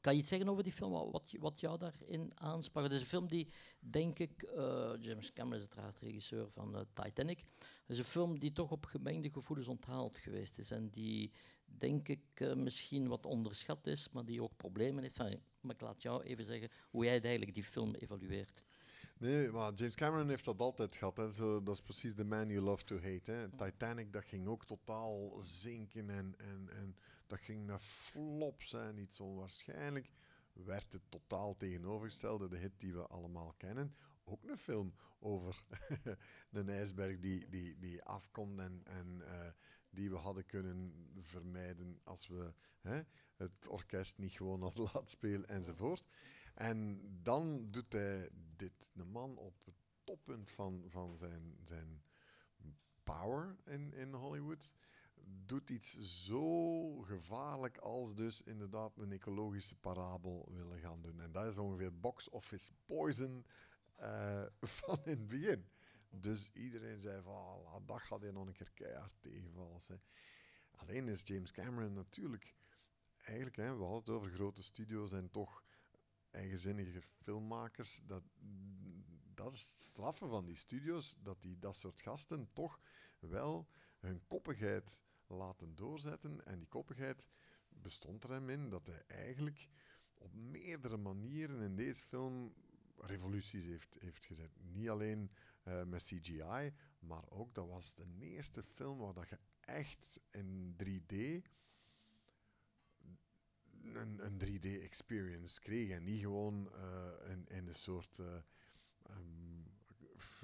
kan 0.03 0.13
je 0.13 0.19
iets 0.19 0.29
zeggen 0.29 0.49
over 0.49 0.63
die 0.63 0.73
film, 0.73 1.11
wat, 1.11 1.33
wat 1.39 1.59
jou 1.59 1.77
daarin 1.77 2.31
aansprak? 2.35 2.83
Het 2.83 2.93
is 2.93 2.99
een 2.99 3.05
film 3.05 3.27
die, 3.27 3.47
denk 3.79 4.19
ik, 4.19 4.43
uh, 4.55 4.91
James 4.99 5.31
Cameron 5.31 5.53
is 5.53 5.59
uiteraard 5.59 5.99
regisseur 5.99 6.49
van 6.49 6.75
uh, 6.75 6.81
Titanic. 6.93 7.39
Het 7.39 7.87
is 7.87 7.97
een 7.97 8.03
film 8.03 8.39
die 8.39 8.51
toch 8.51 8.71
op 8.71 8.85
gemengde 8.85 9.29
gevoelens 9.31 9.67
onthaald 9.67 10.15
geweest 10.15 10.57
is. 10.57 10.71
En 10.71 10.89
die, 10.89 11.31
denk 11.65 12.07
ik, 12.07 12.21
uh, 12.37 12.53
misschien 12.53 13.07
wat 13.07 13.25
onderschat 13.25 13.87
is, 13.87 14.09
maar 14.11 14.25
die 14.25 14.41
ook 14.41 14.57
problemen 14.57 15.03
heeft. 15.03 15.17
Maar 15.17 15.75
ik 15.75 15.81
laat 15.81 16.01
jou 16.01 16.23
even 16.23 16.45
zeggen 16.45 16.69
hoe 16.89 17.03
jij 17.03 17.21
eigenlijk 17.21 17.53
die 17.53 17.63
film 17.63 17.93
evalueert. 17.95 18.63
Nee, 19.17 19.51
maar 19.51 19.73
James 19.73 19.95
Cameron 19.95 20.29
heeft 20.29 20.45
dat 20.45 20.59
altijd 20.59 20.95
gehad. 20.95 21.17
Hè. 21.17 21.63
Dat 21.63 21.75
is 21.75 21.81
precies 21.81 22.13
the 22.13 22.23
man 22.23 22.47
you 22.47 22.61
love 22.61 22.83
to 22.83 22.95
hate. 22.95 23.49
Titanic, 23.57 24.13
dat 24.13 24.25
ging 24.25 24.47
ook 24.47 24.65
totaal 24.65 25.33
zinken 25.39 26.09
en, 26.09 26.33
en, 26.37 26.69
en 26.69 26.95
dat 27.33 27.41
ging 27.41 27.65
naar 27.65 27.79
flop 27.79 28.61
zijn, 28.61 28.97
iets 28.97 29.19
onwaarschijnlijk. 29.19 30.11
Werd 30.53 30.93
het 30.93 31.01
totaal 31.09 31.55
tegenovergestelde, 31.55 32.47
de 32.47 32.57
hit 32.57 32.79
die 32.79 32.93
we 32.93 33.07
allemaal 33.07 33.53
kennen. 33.57 33.95
Ook 34.23 34.43
een 34.43 34.57
film 34.57 34.93
over 35.19 35.65
een 36.51 36.69
ijsberg 36.69 37.19
die, 37.19 37.49
die, 37.49 37.77
die 37.77 38.03
afkomt 38.03 38.59
en, 38.59 38.81
en 38.83 39.21
uh, 39.21 39.49
die 39.89 40.09
we 40.09 40.15
hadden 40.15 40.45
kunnen 40.45 41.09
vermijden 41.21 41.99
als 42.03 42.27
we 42.27 42.53
hè, 42.81 43.01
het 43.35 43.67
orkest 43.67 44.17
niet 44.17 44.33
gewoon 44.33 44.61
hadden 44.61 44.83
laten 44.93 45.09
spelen 45.09 45.47
enzovoort. 45.47 46.03
En 46.53 47.01
dan 47.23 47.71
doet 47.71 47.93
hij 47.93 48.29
dit, 48.31 48.91
een 48.93 49.11
man 49.11 49.37
op 49.37 49.65
het 49.65 49.75
toppunt 50.03 50.49
van, 50.49 50.83
van 50.87 51.17
zijn, 51.17 51.57
zijn 51.65 52.03
power 53.03 53.55
in, 53.65 53.93
in 53.93 54.13
Hollywood 54.13 54.73
doet 55.25 55.69
iets 55.69 55.99
zo 56.25 56.97
gevaarlijk 57.01 57.77
als 57.77 58.15
dus 58.15 58.41
inderdaad 58.41 58.97
een 58.97 59.11
ecologische 59.11 59.75
parabel 59.75 60.47
willen 60.51 60.79
gaan 60.79 61.01
doen. 61.01 61.19
En 61.19 61.31
dat 61.31 61.45
is 61.45 61.57
ongeveer 61.57 61.99
box 61.99 62.29
office 62.29 62.71
poison 62.85 63.45
uh, 63.99 64.43
van 64.77 64.99
in 65.03 65.09
het 65.11 65.27
begin. 65.27 65.65
Dus 66.09 66.49
iedereen 66.51 67.01
zei 67.01 67.21
van, 67.21 67.65
ah, 67.65 67.85
dat 67.85 68.01
gaat 68.01 68.21
hij 68.21 68.31
nog 68.31 68.47
een 68.47 68.53
keer 68.53 68.71
keihard 68.73 69.15
tegenvallen. 69.19 69.81
Alleen 70.71 71.07
is 71.07 71.21
James 71.23 71.51
Cameron 71.51 71.93
natuurlijk, 71.93 72.55
eigenlijk, 73.17 73.55
hè, 73.55 73.77
we 73.77 73.83
hadden 73.83 73.99
het 73.99 74.09
over 74.09 74.31
grote 74.31 74.63
studio's 74.63 75.11
en 75.11 75.31
toch 75.31 75.63
eigenzinnige 76.31 77.01
filmmakers. 77.01 78.01
Dat, 78.05 78.23
dat 79.33 79.53
is 79.53 79.69
het 79.69 79.79
straffen 79.79 80.29
van 80.29 80.45
die 80.45 80.55
studio's, 80.55 81.17
dat 81.21 81.41
die 81.41 81.59
dat 81.59 81.75
soort 81.75 82.01
gasten 82.01 82.49
toch 82.53 82.79
wel 83.19 83.67
hun 83.99 84.27
koppigheid 84.27 84.99
laten 85.33 85.75
doorzetten. 85.75 86.45
En 86.45 86.59
die 86.59 86.67
koppigheid 86.67 87.27
bestond 87.69 88.23
er 88.23 88.31
hem 88.31 88.49
in 88.49 88.69
dat 88.69 88.87
hij 88.87 89.03
eigenlijk 89.07 89.67
op 90.13 90.33
meerdere 90.33 90.97
manieren 90.97 91.61
in 91.61 91.75
deze 91.75 92.05
film 92.05 92.53
revoluties 92.97 93.65
heeft, 93.65 93.95
heeft 93.99 94.25
gezet. 94.25 94.51
Niet 94.61 94.89
alleen 94.89 95.31
uh, 95.67 95.83
met 95.83 96.03
CGI, 96.03 96.73
maar 96.99 97.29
ook 97.29 97.53
dat 97.53 97.67
was 97.67 97.95
de 97.95 98.07
eerste 98.19 98.63
film 98.63 98.97
waar 98.97 99.13
dat 99.13 99.29
je 99.29 99.39
echt 99.59 100.19
in 100.31 100.75
3D 100.83 101.15
een, 103.83 104.25
een 104.25 104.39
3D-experience 104.39 105.59
kreeg 105.59 105.89
en 105.89 106.03
niet 106.03 106.19
gewoon 106.19 106.69
uh, 106.75 107.31
in, 107.47 107.67
een 107.67 107.75
soort 107.75 108.17
uh, 108.19 108.35
um, 109.09 109.42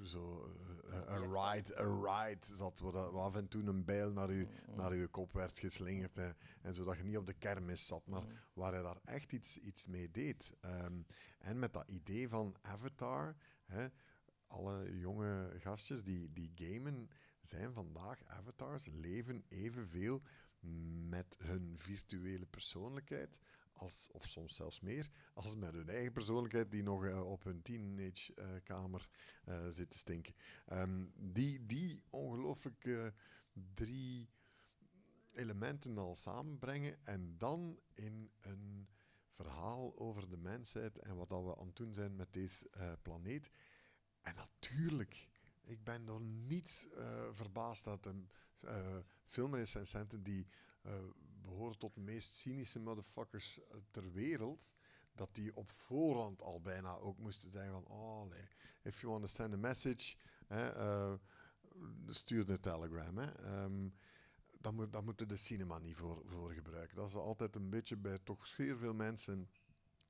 zo 0.04 0.54
uh, 0.86 0.96
een 1.06 1.34
ride, 1.34 1.76
een 1.76 2.04
ride 2.04 2.56
zat, 2.56 2.80
waar, 2.80 2.92
waar 2.92 3.24
af 3.24 3.36
en 3.36 3.48
toe 3.48 3.64
een 3.64 3.86
bijl 3.86 4.12
naar 4.12 4.32
je, 4.32 4.48
mm. 4.68 4.76
naar 4.76 4.92
uw 4.92 5.08
kop 5.10 5.34
werd 5.34 5.60
geslingerd 5.60 6.16
hè, 6.16 6.30
en 6.62 6.74
zodat 6.74 6.98
je 6.98 7.04
niet 7.04 7.18
op 7.18 7.26
de 7.26 7.34
kermis 7.34 7.86
zat, 7.86 8.08
maar 8.08 8.22
mm. 8.22 8.32
waar 8.54 8.74
hij 8.74 8.82
daar 8.82 9.00
echt 9.04 9.32
iets, 9.32 9.58
iets 9.58 9.88
mee 9.88 10.12
deed. 10.12 10.54
Um, 10.66 11.06
en 11.40 11.60
met 11.60 11.74
dat 11.74 11.90
idee 11.90 12.30
van 12.30 12.56
Avatar, 12.62 13.36
hè, 13.66 13.88
alle 14.48 15.00
jonge 15.00 15.54
gastjes 15.60 16.04
die, 16.04 16.34
die 16.34 16.52
gamen 16.56 17.10
zijn 17.42 17.74
vandaag 17.74 18.24
avatars, 18.26 18.86
leven 18.86 19.44
evenveel 19.48 20.22
met 21.10 21.36
hun 21.44 21.78
virtuele 21.78 22.46
persoonlijkheid, 22.46 23.40
als, 23.82 24.10
of 24.12 24.26
soms 24.26 24.56
zelfs 24.56 24.80
meer, 24.80 25.10
als 25.34 25.56
met 25.56 25.74
hun 25.74 25.90
eigen 25.90 26.12
persoonlijkheid 26.12 26.72
die 26.72 26.84
nog 26.84 27.04
uh, 27.04 27.30
op 27.32 27.44
hun 27.44 27.62
teenagekamer 27.62 29.10
uh, 29.46 29.56
uh, 29.56 29.70
zit 29.70 29.90
te 29.90 29.98
stinken. 29.98 30.36
Um, 30.72 31.14
die 31.16 31.66
die 31.66 32.04
ongelooflijk 32.10 33.12
drie 33.74 34.30
elementen 35.34 35.98
al 35.98 36.16
samenbrengen 36.16 37.06
en 37.06 37.38
dan 37.38 37.80
in 37.94 38.32
een 38.40 38.88
verhaal 39.32 39.98
over 39.98 40.30
de 40.30 40.38
mensheid 40.38 41.00
en 41.00 41.16
wat 41.16 41.30
dat 41.30 41.44
we 41.44 41.58
aan 41.58 41.68
het 41.68 41.76
doen 41.76 41.94
zijn 41.94 42.16
met 42.16 42.34
deze 42.34 42.70
planeet. 43.02 43.52
En 44.22 44.36
natuurlijk, 44.36 45.28
ik 45.64 45.84
ben 45.84 46.06
door 46.06 46.22
niets 46.22 46.88
verbaasd 47.32 47.84
dat 47.84 48.06
een 48.06 48.30
filmrecensenten 49.26 50.24
die 50.24 50.48
uh, 50.86 50.94
behoren 51.50 51.78
tot 51.78 51.96
de 51.96 52.02
meest 52.02 52.34
cynische 52.34 52.80
motherfuckers 52.80 53.60
ter 53.92 54.12
wereld, 54.12 54.76
dat 55.16 55.36
die 55.36 55.56
op 55.56 55.72
voorhand 55.72 56.42
al 56.42 56.62
bijna 56.62 56.98
ook 56.98 57.18
moesten 57.18 57.50
zeggen 57.50 57.72
van, 57.72 57.86
oh, 57.86 58.26
nee, 58.26 58.48
if 58.84 59.02
you 59.02 59.12
want 59.12 59.24
to 59.24 59.30
send 59.30 59.54
a 59.54 59.58
message, 59.58 60.16
eh, 60.48 61.14
stuur 62.08 62.50
een 62.50 62.60
telegram. 62.60 63.18
Hè. 63.18 63.32
Ehm, 63.32 63.90
moeten 65.04 65.28
de 65.28 65.38
cinema 65.38 65.78
niet 65.78 65.96
voor, 65.96 66.22
voor 66.26 66.52
gebruiken. 66.52 66.96
Dat 66.96 67.08
is 67.08 67.16
altijd 67.16 67.56
een 67.56 67.70
beetje 67.70 67.98
bij 67.98 68.18
toch 68.24 68.46
zeer 68.46 68.78
veel 68.78 68.94
mensen 68.94 69.50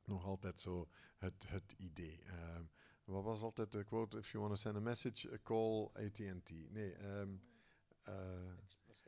nog 0.04 0.26
altijd 0.26 0.62
zo 0.62 0.90
het, 1.18 1.46
het 1.48 1.74
idee. 1.78 2.24
Ehm, 2.24 2.64
wat 3.04 3.24
was 3.24 3.42
altijd 3.42 3.72
de 3.72 3.84
quote? 3.84 4.18
If 4.18 4.32
you 4.32 4.44
want 4.44 4.56
to 4.56 4.62
send 4.62 4.76
a 4.76 4.80
message, 4.80 5.40
call 5.44 5.90
AT&T. 5.94 6.72
Nee, 6.72 6.94
ehm, 6.94 7.36
eh, 8.04 8.14
eh, 8.14 8.54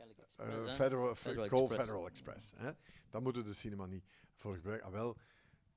Express? 0.10 0.76
Federal, 0.76 1.16
Federal 1.16 1.48
call 1.48 1.64
Express. 1.64 1.80
Federal 1.82 2.08
Express. 2.08 2.54
Hè? 2.58 2.72
Dan 3.10 3.24
moeten 3.24 3.46
de 3.46 3.54
cinema 3.54 3.86
niet 3.86 4.06
voor 4.34 4.56
gebruiken. 4.56 4.88
Ah, 4.88 4.94
wel, 4.94 5.18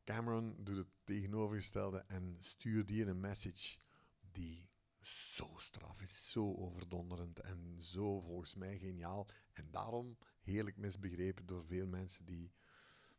Cameron 0.05 0.57
doet 0.59 0.77
het 0.77 0.89
tegenovergestelde 1.05 2.05
en 2.07 2.37
stuurt 2.39 2.91
hier 2.91 3.09
een 3.09 3.21
message 3.21 3.79
die 4.33 4.69
zo 5.01 5.55
straf 5.57 6.01
is, 6.01 6.31
zo 6.31 6.55
overdonderend 6.55 7.41
en 7.41 7.75
zo 7.81 8.21
volgens 8.21 8.55
mij 8.55 8.79
geniaal. 8.79 9.27
En 9.53 9.71
daarom 9.71 10.19
heerlijk 10.41 10.77
misbegrepen 10.77 11.47
door 11.47 11.65
veel 11.65 11.87
mensen 11.87 12.25
die, 12.25 12.53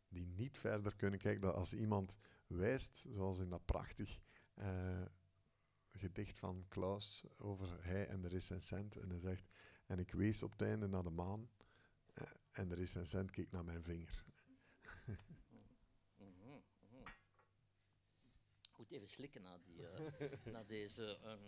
die 0.08 0.26
niet 0.26 0.58
verder 0.58 0.96
kunnen 0.96 1.18
kijken. 1.18 1.40
Dat 1.40 1.54
als 1.54 1.74
iemand 1.74 2.18
wijst, 2.46 3.06
zoals 3.08 3.38
in 3.38 3.48
dat 3.48 3.64
prachtig 3.64 4.18
eh, 4.54 5.02
gedicht 5.90 6.38
van 6.38 6.64
Klaus 6.68 7.24
over 7.36 7.84
hij 7.84 8.08
en 8.08 8.20
de 8.20 8.28
recensent. 8.28 8.96
En 8.96 9.10
hij 9.10 9.18
zegt, 9.18 9.48
en 9.86 9.98
ik 9.98 10.12
wees 10.12 10.42
op 10.42 10.50
het 10.50 10.62
einde 10.62 10.86
naar 10.86 11.02
de 11.02 11.10
maan 11.10 11.48
eh, 12.14 12.26
en 12.52 12.68
de 12.68 12.74
recensent 12.74 13.30
keek 13.30 13.50
naar 13.50 13.64
mijn 13.64 13.82
vinger. 13.82 14.24
Goed, 18.70 18.90
even 18.90 19.08
slikken 19.08 19.42
na, 19.42 19.58
die, 19.64 19.88
eh, 19.88 20.30
na 20.52 20.64
deze... 20.64 21.04
eh, 21.16 21.34
mhm, 21.34 21.44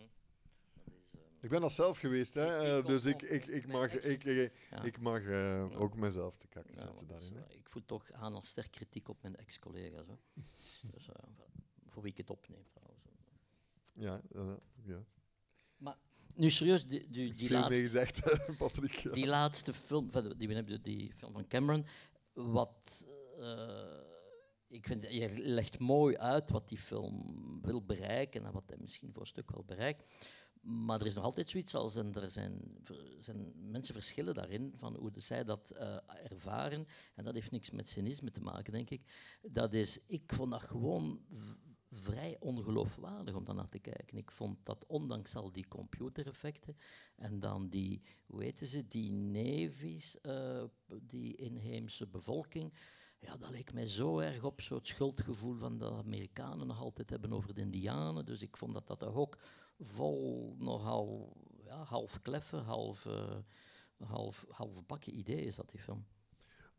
na 0.75 0.83
deze 0.85 1.17
Ik 1.41 1.49
ben 1.51 1.61
dat 1.61 1.73
zelf 1.73 1.99
geweest, 1.99 2.35
hè, 2.35 2.47
Ik- 2.47 2.79
ik 2.79 2.83
eh, 2.83 2.87
dus 2.89 3.05
ik, 3.05 3.23
ik, 3.23 3.47
ik 3.47 3.67
mag, 3.67 3.93
ik, 3.93 4.25
ik, 4.25 4.53
Ja. 4.71 4.83
ik 4.83 5.01
mag 5.01 5.27
ook 5.75 5.97
mezelf 5.97 6.37
te 6.37 6.47
kakken 6.49 6.75
Ja, 6.75 6.81
zetten 6.81 7.07
daarin. 7.07 7.35
hè. 7.37 7.53
ik 7.55 7.69
voel 7.69 7.85
toch 7.87 8.13
aan 8.13 8.35
als 8.35 8.49
sterk 8.49 8.71
kritiek 8.71 9.09
op 9.09 9.23
mijn 9.23 9.37
ex-collega's. 9.37 10.07
dus, 10.95 11.09
voor 11.87 12.03
wie 12.03 12.11
ik 12.13 12.19
het 12.19 12.31
opneem 12.31 12.67
trouwens. 12.73 13.05
Ja, 13.95 14.21
ja. 14.83 15.05
Nu 16.39 16.51
serieus, 16.51 16.87
die, 16.87 17.11
die, 17.11 17.33
die 17.33 17.51
laatste, 17.51 17.83
gezegd, 17.83 18.21
Patrick, 18.59 18.93
ja. 18.93 19.11
Die 19.11 19.27
laatste 19.27 19.73
film, 19.73 20.11
die, 20.37 20.55
hebben, 20.55 20.83
die 20.83 21.13
film 21.17 21.33
van 21.33 21.47
Cameron, 21.47 21.87
wat 22.33 23.05
eh, 23.39 24.01
ik 24.69 24.87
vind, 24.87 25.03
je 25.11 25.31
legt 25.35 25.79
mooi 25.79 26.17
uit 26.17 26.51
wat 26.51 26.69
die 26.69 26.79
film 26.79 27.23
wil 27.63 27.85
bereiken 27.85 28.45
en 28.45 28.53
wat 28.53 28.65
hij 28.67 28.77
misschien 28.81 29.13
voor 29.13 29.21
een 29.21 29.29
stuk 29.29 29.51
wel 29.51 29.65
bereikt. 29.65 30.05
Maar 30.61 31.01
er 31.01 31.07
is 31.07 31.15
nog 31.15 31.25
altijd 31.25 31.49
zoiets 31.49 31.75
als, 31.75 31.97
en 31.97 32.15
er 32.15 32.31
zijn, 32.31 32.79
zijn 33.21 33.53
mensen 33.71 33.95
verschillen 33.95 34.35
daarin, 34.35 34.73
van 34.77 34.97
hoe 34.97 35.11
zij 35.15 35.45
dat 35.45 35.71
eh, 35.71 35.97
ervaren. 36.31 36.87
En 37.15 37.25
dat 37.25 37.35
heeft 37.35 37.51
niks 37.51 37.71
met 37.71 37.89
cynisme 37.89 38.31
te 38.31 38.41
maken, 38.41 38.73
denk 38.73 38.91
ik. 38.91 39.03
Dat 39.43 39.73
is, 39.73 39.99
ik 40.07 40.33
vond 40.35 40.51
dat 40.51 40.63
gewoon 40.63 41.21
vrij 41.99 42.37
ongeloofwaardig 42.41 43.35
om 43.35 43.45
daarnaar 43.45 43.69
te 43.69 43.79
kijken. 43.79 44.17
Ik 44.17 44.31
vond 44.31 44.59
dat 44.63 44.87
ondanks 44.87 45.37
al 45.37 45.53
die 45.53 45.69
computereffecten 45.69 46.77
en 47.17 47.41
dan 47.41 47.69
die, 47.69 48.03
hoe 48.27 48.43
heten 48.43 48.67
ze, 48.67 48.87
die 48.87 49.13
navies, 49.13 50.21
eh, 50.21 50.65
die 51.03 51.37
inheemse 51.37 52.07
bevolking, 52.07 52.73
ja, 53.19 53.37
dat 53.37 53.51
leek 53.51 53.73
mij 53.73 53.87
zo 53.87 54.19
erg 54.19 54.45
op 54.45 54.61
zo'n 54.61 54.79
schuldgevoel 54.83 55.55
van 55.55 55.79
de 55.79 55.91
Amerikanen 55.91 56.67
nog 56.67 56.81
altijd 56.81 57.11
hebben 57.11 57.33
over 57.33 57.55
de 57.55 57.61
Indianen. 57.61 58.25
Dus 58.25 58.43
ik 58.43 58.57
vond 58.57 58.75
dat 58.75 58.87
dat 58.87 59.05
ook 59.05 59.39
vol 59.79 60.55
nogal 60.59 61.37
ja, 61.65 61.85
half 61.85 62.23
kleffen, 62.23 62.63
half, 62.63 63.07
eh, 63.07 63.37
half, 63.99 64.47
half 64.51 64.87
bakken 64.87 65.17
idee 65.19 65.45
is 65.45 65.57
dat 65.57 65.71
die 65.71 65.81
film. 65.81 66.07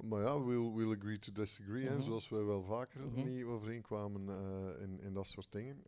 Maar 0.03 0.21
ja, 0.21 0.43
we'll, 0.43 0.71
we'll 0.73 0.95
agree 0.97 1.19
to 1.19 1.31
disagree, 1.31 1.85
hè, 1.87 1.93
Mhm. 1.93 2.01
zoals 2.03 2.29
wij 2.29 2.43
wel 2.43 2.63
vaker 2.63 3.01
Mhm. 3.01 3.23
niet 3.23 3.43
overeenkwamen 3.43 4.29
eh, 4.29 4.81
in, 4.81 4.99
in 4.99 5.13
dat 5.13 5.27
soort 5.27 5.51
dingen. 5.51 5.83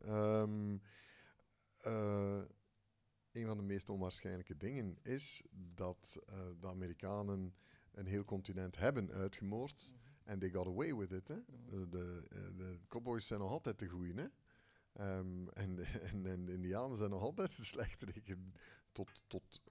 Eh, 1.81 2.41
een 3.31 3.45
van 3.47 3.57
de 3.57 3.63
meest 3.63 3.89
onwaarschijnlijke 3.89 4.57
dingen 4.57 4.97
is 5.03 5.43
dat 5.51 6.19
eh, 6.25 6.37
de 6.59 6.67
Amerikanen 6.67 7.55
een 7.91 8.05
heel 8.05 8.25
continent 8.25 8.77
hebben 8.77 9.11
uitgemoord. 9.11 9.93
En 10.23 10.39
they 10.39 10.49
got 10.49 10.67
away 10.67 10.95
with 10.95 11.11
it. 11.11 11.27
Hè. 11.27 11.39
De, 11.89 12.23
de 12.57 12.79
cowboys 12.87 13.27
zijn 13.27 13.39
nog 13.39 13.51
altijd 13.51 13.79
de 13.79 13.87
goeie. 13.87 14.13
Hè. 14.13 14.27
Ehm, 14.93 15.47
en, 15.47 15.75
de, 15.75 15.83
en, 16.11 16.25
en 16.25 16.45
de 16.45 16.53
Indianen 16.53 16.97
zijn 16.97 17.09
nog 17.09 17.21
altijd 17.21 17.55
de 17.57 17.65
slechteriken. 17.65 18.53
Tot, 18.91 19.21
tot 19.27 19.61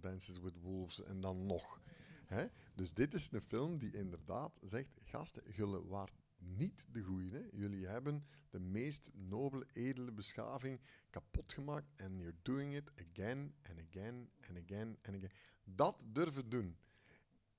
Dances 0.00 0.38
with 0.40 0.60
Wolves 0.60 1.02
en 1.02 1.20
dan 1.20 1.46
nog. 1.46 1.80
Hè? 2.26 2.46
Dus 2.74 2.94
dit 2.94 3.14
is 3.14 3.32
een 3.32 3.42
film 3.42 3.78
die 3.78 3.96
inderdaad 3.96 4.58
zegt: 4.62 4.88
gasten, 4.98 5.42
jullie 5.50 5.80
waart 5.80 6.14
niet 6.38 6.86
de 6.92 7.02
goeie. 7.02 7.48
Jullie 7.52 7.86
hebben 7.86 8.26
de 8.50 8.60
meest 8.60 9.10
nobele, 9.12 9.66
edele 9.72 10.12
beschaving 10.12 10.80
kapot 11.10 11.52
gemaakt. 11.52 11.92
En 11.96 12.18
you're 12.18 12.36
doing 12.42 12.74
it 12.74 12.90
again 12.94 13.54
and 13.62 13.80
again 13.88 14.30
and 14.48 14.58
again 14.58 14.98
and 15.02 15.16
again. 15.16 15.30
Dat 15.64 15.96
durven 16.04 16.48
doen 16.48 16.76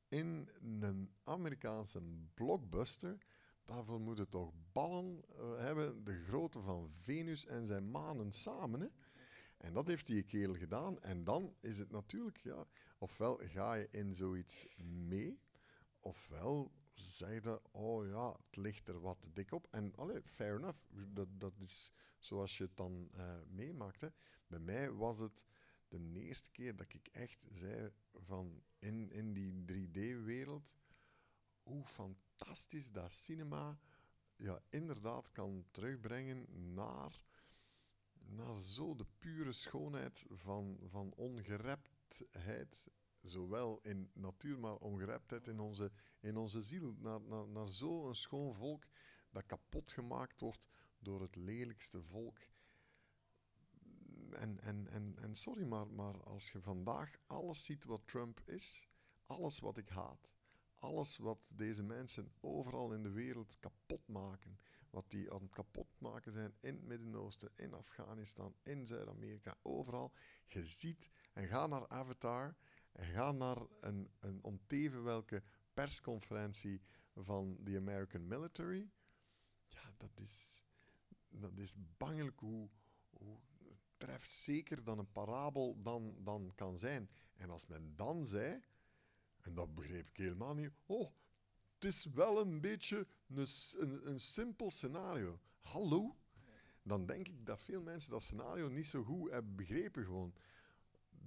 in 0.07 0.49
een 0.61 1.11
Amerikaanse 1.23 2.01
blockbuster. 2.33 3.17
Daarvoor 3.65 4.01
moeten 4.01 4.29
toch 4.29 4.51
ballen 4.71 5.23
eh, 5.29 5.57
hebben, 5.57 6.03
de 6.03 6.23
grootte 6.23 6.59
van 6.59 6.89
Venus 6.91 7.45
en 7.45 7.67
zijn 7.67 7.91
manen 7.91 8.31
samen. 8.31 8.79
Hè? 8.79 8.87
En 9.57 9.73
dat 9.73 9.87
heeft 9.87 10.07
die 10.07 10.23
kerel 10.23 10.55
gedaan. 10.55 10.99
En 11.01 11.23
dan 11.23 11.55
is 11.59 11.77
het 11.77 11.91
natuurlijk, 11.91 12.37
ja, 12.37 12.65
ofwel 12.97 13.39
ga 13.43 13.73
je 13.73 13.87
in 13.91 14.15
zoiets 14.15 14.65
mee, 15.07 15.39
ofwel 15.99 16.71
zeg 16.93 17.43
je, 17.43 17.61
oh 17.71 18.07
ja, 18.07 18.31
het 18.31 18.55
ligt 18.55 18.87
er 18.87 18.99
wat 18.99 19.29
dik 19.33 19.51
op. 19.51 19.67
En 19.71 19.93
fair 20.23 20.55
enough, 20.55 20.79
dat, 21.13 21.27
dat 21.31 21.59
is 21.59 21.91
zoals 22.19 22.57
je 22.57 22.63
het 22.63 22.77
dan 22.77 23.09
eh, 23.11 23.35
meemaakt. 23.47 24.01
Hè. 24.01 24.07
Bij 24.47 24.59
mij 24.59 24.91
was 24.91 25.19
het 25.19 25.45
de 25.87 26.11
eerste 26.13 26.51
keer 26.51 26.75
dat 26.75 26.93
ik 26.93 27.07
echt 27.07 27.45
zei 27.49 27.91
van 28.13 28.63
in, 28.79 29.11
in 29.11 29.33
die 29.33 29.87
3D-wereld, 29.87 30.75
hoe 31.63 31.85
fantastisch 31.85 32.91
dat 32.91 33.13
cinema 33.13 33.79
ja, 34.35 34.61
inderdaad 34.69 35.31
kan 35.31 35.65
terugbrengen 35.71 36.73
naar 36.73 37.21
naar 38.29 38.55
zo 38.55 38.95
de 38.95 39.05
pure 39.17 39.51
schoonheid 39.51 40.25
van, 40.29 40.79
van 40.83 41.13
ongereptheid, 41.15 42.87
zowel 43.21 43.79
in 43.81 44.09
natuur, 44.13 44.59
maar 44.59 44.75
ongereptheid 44.75 45.47
in 45.47 45.59
onze, 45.59 45.91
in 46.19 46.37
onze 46.37 46.61
ziel. 46.61 46.95
Naar, 46.97 47.21
naar, 47.21 47.47
naar 47.47 47.67
zo'n 47.67 48.15
schoon 48.15 48.53
volk 48.53 48.83
dat 49.29 49.45
kapot 49.45 49.91
gemaakt 49.91 50.39
wordt 50.39 50.67
door 50.99 51.21
het 51.21 51.35
lelijkste 51.35 52.01
volk. 52.01 52.37
En, 54.31 54.59
en, 54.59 54.87
en, 54.87 55.15
en 55.21 55.35
sorry, 55.35 55.63
maar, 55.63 55.87
maar 55.87 56.23
als 56.23 56.51
je 56.51 56.61
vandaag 56.61 57.17
alles 57.27 57.63
ziet 57.63 57.83
wat 57.83 58.07
Trump 58.07 58.41
is, 58.45 58.87
alles 59.25 59.59
wat 59.59 59.77
ik 59.77 59.89
haat, 59.89 60.35
alles 60.79 61.17
wat 61.17 61.51
deze 61.55 61.83
mensen 61.83 62.31
overal 62.39 62.93
in 62.93 63.03
de 63.03 63.11
wereld 63.11 63.59
kapot 63.59 64.07
maken, 64.07 64.59
wat 64.97 65.11
die 65.11 65.33
aan 65.33 65.41
het 65.41 65.51
kapot 65.51 65.87
maken 65.97 66.31
zijn 66.31 66.53
in 66.59 66.75
het 66.75 66.83
Midden-Oosten, 66.83 67.51
in 67.55 67.73
Afghanistan, 67.73 68.55
in 68.63 68.87
Zuid-Amerika, 68.87 69.55
overal. 69.61 70.13
Je 70.47 70.63
ziet, 70.63 71.09
en 71.33 71.47
ga 71.47 71.67
naar 71.67 71.87
Avatar, 71.87 72.55
en 72.91 73.05
ga 73.05 73.31
naar 73.31 73.57
een, 73.79 74.11
een 74.19 74.43
om 74.43 74.59
teven 74.67 75.03
welke 75.03 75.43
persconferentie 75.73 76.81
van 77.15 77.57
de 77.59 77.77
American 77.77 78.27
Military. 78.27 78.89
Ja, 79.67 79.93
dat 79.97 80.19
is, 80.19 80.61
dat 81.29 81.57
is 81.57 81.75
bangelijk 81.97 82.39
hoe, 82.39 82.69
hoe 83.09 83.39
trefzeker 83.97 84.83
dan 84.83 84.99
een 84.99 85.11
parabel 85.11 85.81
dan, 85.81 86.15
dan 86.23 86.51
kan 86.55 86.77
zijn. 86.77 87.09
En 87.35 87.49
als 87.49 87.65
men 87.65 87.95
dan 87.95 88.25
zei, 88.25 88.61
en 89.41 89.53
dat 89.53 89.75
begreep 89.75 90.09
ik 90.09 90.17
helemaal 90.17 90.55
niet, 90.55 90.71
oh, 90.85 91.11
het 91.79 91.85
is 91.85 92.05
wel 92.05 92.41
een 92.41 92.61
beetje 92.61 93.07
een, 93.27 93.47
een, 93.77 94.07
een 94.07 94.19
simpel 94.19 94.69
scenario. 94.69 95.39
Hallo? 95.59 96.15
Dan 96.83 97.05
denk 97.05 97.27
ik 97.27 97.45
dat 97.45 97.61
veel 97.61 97.81
mensen 97.81 98.11
dat 98.11 98.21
scenario 98.21 98.69
niet 98.69 98.87
zo 98.87 99.03
goed 99.03 99.31
hebben 99.31 99.55
begrepen 99.55 100.03
gewoon. 100.03 100.33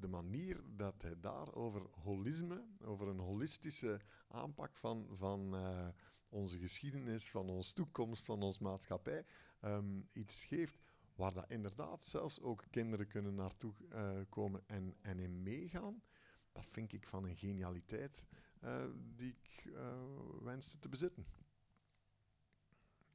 De 0.00 0.08
manier 0.08 0.60
dat 0.76 0.94
hij 1.02 1.20
daar 1.20 1.54
over 1.54 1.82
holisme, 1.90 2.64
over 2.84 3.08
een 3.08 3.18
holistische 3.18 4.00
aanpak 4.28 4.76
van, 4.76 5.06
van 5.10 5.54
eh, 5.54 5.88
onze 6.28 6.58
geschiedenis, 6.58 7.30
van 7.30 7.48
onze 7.48 7.72
toekomst, 7.72 8.24
van 8.24 8.42
onze 8.42 8.62
maatschappij, 8.62 9.24
ehm, 9.60 10.00
iets 10.12 10.44
geeft 10.44 10.78
waar 11.14 11.32
dat 11.32 11.50
inderdaad 11.50 12.04
zelfs 12.04 12.40
ook 12.40 12.64
kinderen 12.70 13.06
kunnen 13.06 13.34
naartoe 13.34 13.72
eh, 13.88 14.20
komen 14.28 14.62
en, 14.66 14.96
en 15.00 15.18
in 15.18 15.42
meegaan, 15.42 16.02
dat 16.52 16.66
vind 16.68 16.92
ik 16.92 17.06
van 17.06 17.24
een 17.24 17.36
genialiteit 17.36 18.24
eh, 18.60 18.84
die 19.16 19.28
ik 19.42 19.72
eh, 19.74 20.02
wenste 20.42 20.78
te 20.78 20.88
bezitten. 20.88 21.26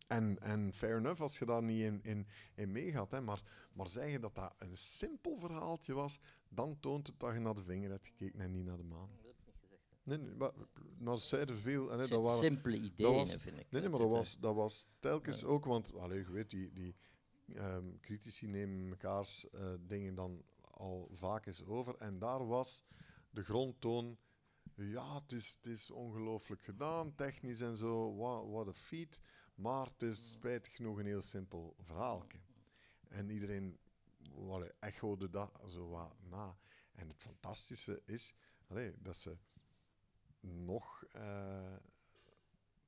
En, 0.08 0.40
en 0.40 0.74
fair 0.74 0.98
enough 0.98 1.22
als 1.22 1.40
je 1.40 1.46
daar 1.46 1.64
niet 1.64 1.82
in, 1.82 2.00
in, 2.04 2.28
in 2.56 2.72
meegaat. 2.72 3.12
Hè. 3.12 3.22
Maar, 3.22 3.42
maar 3.74 3.88
zeggen 3.88 4.22
dat 4.22 4.36
dat 4.36 4.56
een 4.58 4.78
simpel 4.78 5.38
verhaaltje 5.40 5.94
was, 5.94 6.20
dan 6.50 6.80
toont 6.80 7.08
het 7.08 7.20
dat 7.20 7.34
je 7.34 7.40
naar 7.40 7.56
de 7.56 7.64
vinger 7.64 7.90
hebt 7.90 8.08
gekeken 8.08 8.40
en 8.40 8.52
niet 8.52 8.66
naar 8.66 8.78
de 8.78 8.84
maan. 8.84 9.10
Dat 9.16 9.26
heb 9.26 9.36
ik 9.40 9.46
niet 9.46 9.56
gezegd. 9.62 9.84
hè. 9.90 9.96
Nee, 10.04 10.18
nee 10.18 10.36
maar, 10.36 10.52
maar 10.98 11.18
ze 11.18 11.26
zeiden 11.28 11.58
veel. 11.58 11.92
En, 11.92 12.00
hè, 12.00 12.06
Sim- 12.06 12.16
dat 12.16 12.24
waren, 12.26 12.44
simpele 12.44 12.80
dat 12.82 12.86
ideeën, 12.92 13.14
was- 13.16 13.30
vind 13.36 13.60
ik. 13.60 13.72
Nee, 13.72 13.82
nee 13.82 13.82
Dat 13.82 13.92
maar 13.92 14.00
dat 14.00 14.10
was, 14.10 14.40
dat 14.40 14.56
was 14.56 14.86
telkens 15.00 15.44
ook, 15.44 15.66
want 15.66 15.94
allee, 15.96 16.20
je 16.20 16.32
weet, 16.32 16.50
die, 16.50 16.74
die 16.74 16.96
ehm, 17.54 17.98
critici 18.02 18.48
nemen 18.48 18.90
mekaars 18.90 19.50
eh, 19.50 19.74
dingen 19.80 20.16
dan 20.16 20.44
al 20.62 21.10
vaak 21.14 21.46
eens 21.46 21.64
over. 21.64 21.96
En 21.98 22.20
daar 22.20 22.48
was 22.48 22.84
de 23.30 23.44
grondtoon. 23.44 24.18
Ja, 24.78 25.22
het 25.22 25.32
is, 25.32 25.58
het 25.62 25.66
is 25.66 25.92
ongelooflijk 25.92 26.64
gedaan, 26.64 27.16
technisch 27.16 27.62
en 27.62 27.78
zo, 27.78 28.16
wat 28.16 28.48
what 28.48 28.68
a 28.68 28.74
feat. 28.74 29.22
Maar 29.56 29.86
het 29.86 30.02
is 30.02 30.32
spijtig 30.32 30.76
genoeg 30.76 31.00
een 31.00 31.06
heel 31.06 31.22
simpel 31.22 31.76
verhaaltje. 31.80 32.40
En 33.08 33.30
iedereen 33.30 33.80
allee, 34.34 34.72
echode 34.80 35.30
dat 35.30 35.62
zo 35.68 35.90
wat 35.90 36.16
na. 36.30 36.58
En 36.94 37.08
het 37.08 37.22
fantastische 37.22 38.02
is 38.06 38.34
dat 38.98 39.18
ze 39.18 39.38
nog 40.40 41.04
eh, 41.12 41.76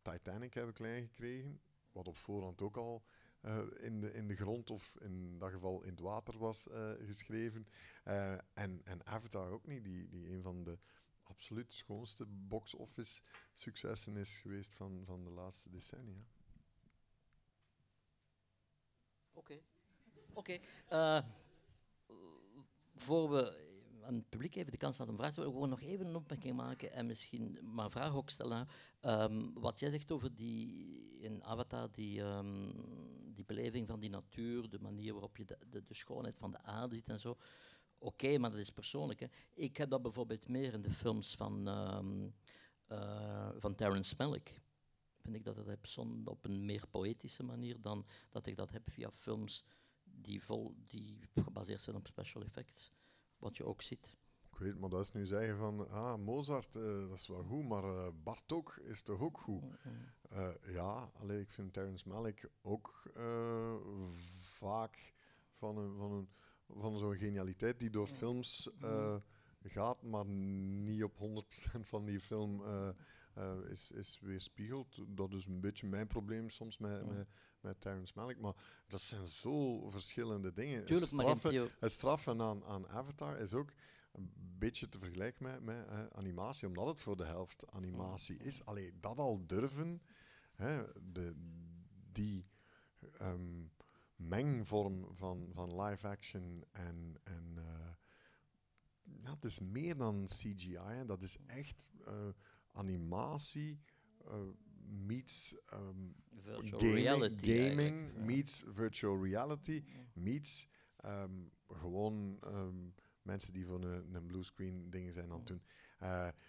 Titanic 0.01 0.53
hebben 0.53 0.73
klein 0.73 1.07
gekregen, 1.07 1.61
wat 1.91 2.07
op 2.07 2.17
voorhand 2.17 2.61
ook 2.61 2.77
al 2.77 3.03
eh, 3.41 3.63
in, 3.77 4.01
de, 4.01 4.13
in 4.13 4.27
de 4.27 4.35
grond 4.35 4.69
of 4.69 4.95
in 4.99 5.38
dat 5.38 5.51
geval 5.51 5.83
in 5.83 5.89
het 5.89 5.99
water 5.99 6.38
was 6.38 6.67
eh, 6.67 6.91
geschreven. 6.99 7.67
En, 8.53 8.81
en 8.83 9.05
Avatar 9.05 9.51
ook 9.51 9.67
niet, 9.67 9.83
die, 9.83 10.09
die 10.09 10.29
een 10.29 10.41
van 10.41 10.63
de 10.63 10.79
absoluut 11.30 11.73
schoonste 11.73 12.25
box-office 12.25 13.21
successen 13.53 14.17
is 14.17 14.38
geweest 14.38 14.75
van, 14.75 15.01
van 15.05 15.23
de 15.23 15.30
laatste 15.30 15.69
decennia. 15.69 16.23
Oké. 19.34 19.59
Oké. 20.34 20.59
eh, 20.89 21.21
voor 22.95 23.30
we 23.30 23.65
aan 24.07 24.15
het 24.15 24.30
publiek 24.30 24.55
even 24.55 24.71
de 24.71 24.78
kans 24.78 24.97
laten 24.97 25.15
vragen 25.15 25.36
wil 25.36 25.45
ik 25.45 25.53
gewoon 25.53 25.69
nog 25.69 25.82
even 25.82 26.05
een 26.05 26.15
opmerking 26.15 26.55
maken 26.55 26.91
en 26.91 27.05
misschien 27.05 27.59
maar 27.61 27.91
vraag 27.91 28.15
ook 28.15 28.30
stellen. 28.30 28.67
Ehm, 29.01 29.53
wat 29.53 29.80
jij 29.80 29.89
zegt 29.89 30.11
over 30.11 30.36
die 30.36 31.19
in 31.19 31.43
Avatar, 31.43 31.89
die, 31.91 32.21
ehm, 32.21 32.71
die 33.34 33.45
beleving 33.45 33.88
van 33.88 33.99
die 33.99 34.09
natuur, 34.09 34.69
de 34.69 34.80
manier 34.80 35.11
waarop 35.13 35.38
je 35.38 35.45
de, 35.45 35.57
de 35.69 35.93
schoonheid 35.93 36.38
van 36.38 36.51
de 36.51 36.61
aarde 36.61 36.95
ziet 36.95 37.09
en 37.09 37.19
zo. 37.19 37.38
Oké, 37.99 38.37
maar 38.37 38.49
dat 38.51 38.59
is 38.59 38.69
persoonlijk. 38.69 39.19
Hè. 39.19 39.27
Ik 39.53 39.77
heb 39.77 39.89
dat 39.89 40.01
bijvoorbeeld 40.01 40.47
meer 40.47 40.73
in 40.73 40.81
de 40.81 40.91
films 40.91 41.35
van, 41.35 41.67
ehm 41.67 42.29
eh, 42.87 43.49
van 43.57 43.75
Terrence 43.75 44.15
Malick 44.17 44.61
vind 45.17 45.35
ik 45.35 45.43
dat 45.43 45.55
het 45.55 45.67
heb 45.67 45.87
op 46.25 46.45
een 46.45 46.65
meer 46.65 46.87
poëtische 46.89 47.43
manier 47.43 47.81
dan 47.81 48.05
dat 48.29 48.45
ik 48.45 48.55
dat 48.55 48.71
heb 48.71 48.89
via 48.89 49.11
films 49.11 49.63
die, 50.03 50.43
vol, 50.43 50.75
die 50.87 51.19
gebaseerd 51.33 51.81
zijn 51.81 51.95
op 51.95 52.07
special 52.07 52.43
effects. 52.43 52.91
Wat 53.37 53.57
je 53.57 53.65
ook 53.65 53.81
ziet. 53.81 54.15
Ik 54.51 54.57
weet, 54.57 54.79
maar 54.79 54.89
dat 54.89 55.01
is 55.01 55.11
nu 55.11 55.25
zeggen 55.25 55.57
van, 55.57 55.89
ah, 55.89 56.17
Mozart, 56.17 56.75
eh, 56.75 56.83
dat 56.83 57.17
is 57.17 57.27
wel 57.27 57.43
goed, 57.43 57.67
maar 57.67 57.83
eh, 57.83 58.07
Bartok 58.23 58.75
is 58.75 59.01
toch 59.01 59.19
ook 59.19 59.39
goed? 59.39 59.63
Ja, 60.63 61.11
alleen 61.13 61.39
ik 61.39 61.51
vind 61.51 61.73
Terrence 61.73 62.07
Malick 62.07 62.49
ook 62.61 63.11
vaak 64.39 65.13
van, 65.51 65.77
een, 65.77 65.95
van, 65.97 66.11
een, 66.11 66.29
van 66.68 66.97
zo'n 66.97 67.15
genialiteit 67.18 67.80
die 67.80 67.89
door 67.89 68.07
films 68.07 68.70
eh, 68.82 69.15
gaat, 69.63 70.01
maar 70.01 70.26
niet 70.26 71.03
op 71.03 71.45
100% 71.78 71.80
van 71.82 72.05
die 72.05 72.20
film 72.20 72.63
eh, 72.63 72.89
eh, 73.34 73.70
is, 73.70 73.91
is 73.91 74.20
weerspiegeld. 74.22 74.99
Dat 75.07 75.34
is 75.34 75.45
een 75.45 75.59
beetje 75.59 75.88
mijn 75.88 76.07
probleem 76.07 76.49
soms 76.49 76.78
met, 76.78 77.07
met, 77.07 77.28
met 77.61 77.82
Terrence 77.82 78.13
Malick. 78.15 78.39
Maar 78.39 78.53
dat 78.88 79.01
zijn 79.01 79.28
zo 79.28 79.88
verschillende 79.89 80.53
dingen. 80.53 80.86
Tuurlijk, 80.86 81.11
het 81.11 81.20
straffen, 81.20 81.49
theo- 81.49 81.68
het 81.80 81.91
straffen 81.91 82.41
aan, 82.41 82.63
aan 82.63 82.88
Avatar 82.88 83.38
is 83.39 83.53
ook 83.53 83.70
een 84.11 84.32
beetje 84.57 84.89
te 84.89 84.99
vergelijken 84.99 85.43
met, 85.43 85.61
met 85.61 85.88
eh, 85.88 86.05
animatie, 86.11 86.68
omdat 86.68 86.88
het 86.88 86.99
voor 86.99 87.18
de 87.18 87.26
helft 87.26 87.72
animatie 87.72 88.38
is. 88.38 88.65
Alleen 88.65 88.97
dat 88.99 89.18
al 89.18 89.45
durven, 89.47 90.01
hè, 90.55 90.84
de, 91.11 91.34
die 92.11 92.45
ehm, 93.18 93.65
mengvorm 94.18 95.15
van, 95.15 95.49
van 95.53 95.82
live 95.82 96.07
action 96.07 96.63
en, 96.72 97.15
en 97.24 97.57
ja, 99.22 99.34
het 99.34 99.45
is 99.45 99.59
meer 99.59 99.97
dan 99.97 100.26
CGI, 100.26 100.78
hè, 100.78 101.05
dat 101.05 101.22
is 101.22 101.38
echt 101.45 101.89
eh, 102.05 102.30
animatie. 102.72 103.80
eh, 104.26 104.41
meets 104.89 105.55
ehm, 105.65 106.09
Virtual 106.39 106.80
gaming, 106.80 106.97
reality 106.97 107.57
gaming 107.57 108.11
ja. 108.13 108.24
meets 108.24 108.65
virtual 108.68 109.24
reality, 109.24 109.84
meets 110.13 110.68
ehm, 110.95 111.47
gewoon 111.68 112.38
ehm, 112.41 112.89
mensen 113.22 113.53
die 113.53 113.65
voor 113.65 113.84
een, 113.84 114.15
een 114.15 114.26
bluescreen 114.26 114.89
dingen 114.89 115.13
zijn 115.13 115.32
aan 115.32 115.38
het 115.38 115.47
doen. 115.47 115.61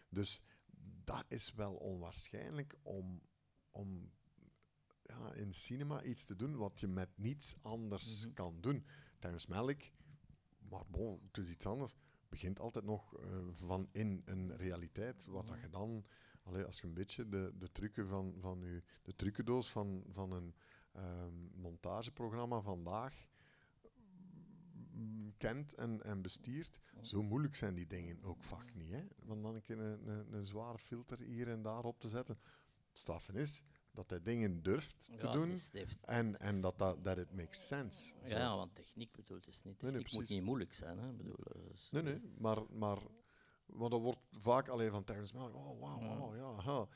Dus 0.09 0.43
dat 1.05 1.25
is 1.29 1.55
wel 1.55 1.75
onwaarschijnlijk 1.75 2.77
om, 2.83 3.23
om 3.71 4.12
ja, 5.09 5.33
in 5.33 5.55
cinema 5.55 6.03
iets 6.03 6.25
te 6.25 6.37
doen 6.37 6.57
wat 6.57 6.81
je 6.81 6.87
met 6.87 7.09
niets 7.15 7.57
anders 7.63 8.33
kan 8.35 8.61
doen. 8.61 8.87
Terrence 9.19 9.51
Malick, 9.51 9.93
maar 10.59 10.85
bon, 10.87 11.21
het 11.27 11.39
is 11.39 11.51
iets 11.51 11.67
anders, 11.67 11.95
begint 12.29 12.61
altijd 12.61 12.85
nog 12.85 13.17
eh, 13.17 13.47
van 13.51 13.89
in 13.93 14.23
een 14.25 14.57
realiteit. 14.57 15.27
Wat 15.27 15.47
dat 15.47 15.61
je 15.61 15.69
dan, 15.69 16.05
allee, 16.43 16.65
als 16.65 16.81
je 16.81 16.87
een 16.87 16.95
beetje 16.95 17.29
de, 17.29 17.53
de 17.59 17.73
trucken 17.73 18.09
van, 18.09 18.35
van 18.41 18.61
je, 18.61 18.83
de 19.03 19.17
trucendoos 19.17 19.71
van, 19.71 20.05
van 20.13 20.33
een 20.33 20.55
ehm, 20.93 21.61
montageprogramma 21.61 22.61
vandaag 22.61 23.29
mm, 24.91 25.37
kent 25.37 25.75
en, 25.75 26.03
en 26.03 26.23
bestiert, 26.23 26.81
zo 27.03 27.23
moeilijk 27.23 27.55
zijn 27.55 27.75
die 27.75 27.87
dingen 27.87 28.23
ook 28.23 28.43
vaak 28.43 28.75
niet. 28.75 28.91
Hè? 28.91 29.07
Want 29.25 29.43
dan 29.43 29.55
een 29.55 29.63
keer 29.63 29.79
een, 29.79 30.09
een, 30.09 30.33
een 30.33 30.47
zware 30.47 30.79
filter 30.79 31.21
hier 31.21 31.49
en 31.49 31.63
daar 31.63 31.85
op 31.85 32.01
te 32.01 32.09
zetten. 32.09 32.39
Het 32.89 32.99
straffen 32.99 33.35
is 33.35 33.63
dat 33.99 34.11
hij 34.11 34.22
dingen 34.22 34.62
durft 34.62 35.05
te 35.05 35.12
Ja, 35.12 35.18
het 35.18 35.32
doen 35.32 35.51
het 35.51 35.68
heeft- 35.72 36.05
en, 36.05 36.40
en 36.40 36.61
dat 36.61 36.78
dat 36.78 37.03
that 37.03 37.18
it 37.18 37.32
makes 37.34 37.66
sense. 37.66 38.12
Zo. 38.24 38.34
Ja, 38.36 38.57
want 38.57 38.74
techniek 38.74 39.12
bedoelt 39.12 39.46
is 39.49 39.62
niet. 39.62 39.78
Techniek 39.78 40.11
nee, 40.11 40.18
moet 40.20 40.28
niet 40.28 40.42
moeilijk 40.42 40.74
zijn. 40.74 40.99
Hè? 40.99 41.12
Bedoel, 41.12 41.36
dat 41.36 41.57
is- 41.74 41.88
Nee, 41.90 42.03
nee, 42.03 42.20
maar, 42.38 42.59
maar 42.70 42.99
want 43.66 43.90
dat 43.90 44.01
wordt 44.01 44.20
vaak 44.30 44.68
alleen 44.68 44.90
van 44.90 45.05
Terrence 45.05 45.34
Malick. 45.36 45.55
Oh, 45.57 46.01
Ja. 46.01 46.18
oh, 46.18 46.36
ja, 46.36 46.53
ha. 46.53 46.88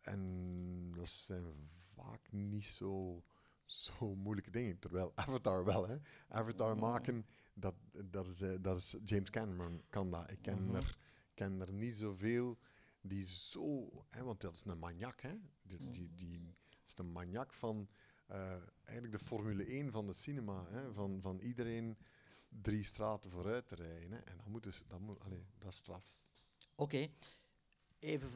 En 0.00 0.92
dat 0.96 1.08
zijn 1.08 1.70
vaak 1.94 2.32
niet 2.32 2.64
zo, 2.64 3.22
zo 3.64 4.14
moeilijke 4.14 4.50
dingen. 4.50 4.78
Terwijl 4.78 5.12
Avatar 5.14 5.64
wel, 5.64 5.88
hè. 5.88 5.96
Avatar 6.28 6.76
maken, 6.76 7.26
dat, 7.54 7.74
dat, 8.10 8.26
is, 8.26 8.40
eh, 8.40 8.54
dat 8.60 8.76
is... 8.76 8.96
James 9.04 9.30
Cameron 9.30 9.82
kan 9.88 10.10
dat. 10.10 10.30
Ik 10.30 10.38
ken, 10.42 10.64
Mhm. 10.66 10.74
er, 10.74 10.98
ken 11.34 11.60
er 11.60 11.72
niet 11.72 11.94
zoveel 11.94 12.58
die 13.06 13.24
zo... 13.26 13.90
Hè, 14.08 14.22
want 14.22 14.40
dat 14.40 14.52
is 14.54 14.64
een 14.64 14.78
maniak, 14.78 15.20
hè. 15.20 15.34
Die, 15.62 15.90
die, 15.90 16.10
die 16.14 16.54
is 16.86 16.92
een 16.96 17.12
maniak 17.12 17.52
van... 17.54 17.88
eh, 18.26 18.52
eigenlijk 18.84 19.18
de 19.18 19.24
Formule 19.24 19.64
1 19.64 19.90
van 19.92 20.06
de 20.06 20.12
cinema. 20.12 20.66
Hè, 20.70 20.92
van, 20.92 21.18
van 21.20 21.38
iedereen 21.40 21.96
drie 22.48 22.82
straten 22.82 23.30
vooruit 23.30 23.68
te 23.68 23.74
rijden. 23.74 24.10
Hè. 24.10 24.18
En 24.18 24.36
dat, 24.36 24.46
moet 24.46 24.62
dus, 24.62 24.82
dat, 24.86 25.00
moet, 25.00 25.18
dat 25.58 25.68
is 25.72 25.76
straf. 25.76 26.14
Oké, 26.74 27.08
even. 27.98 28.28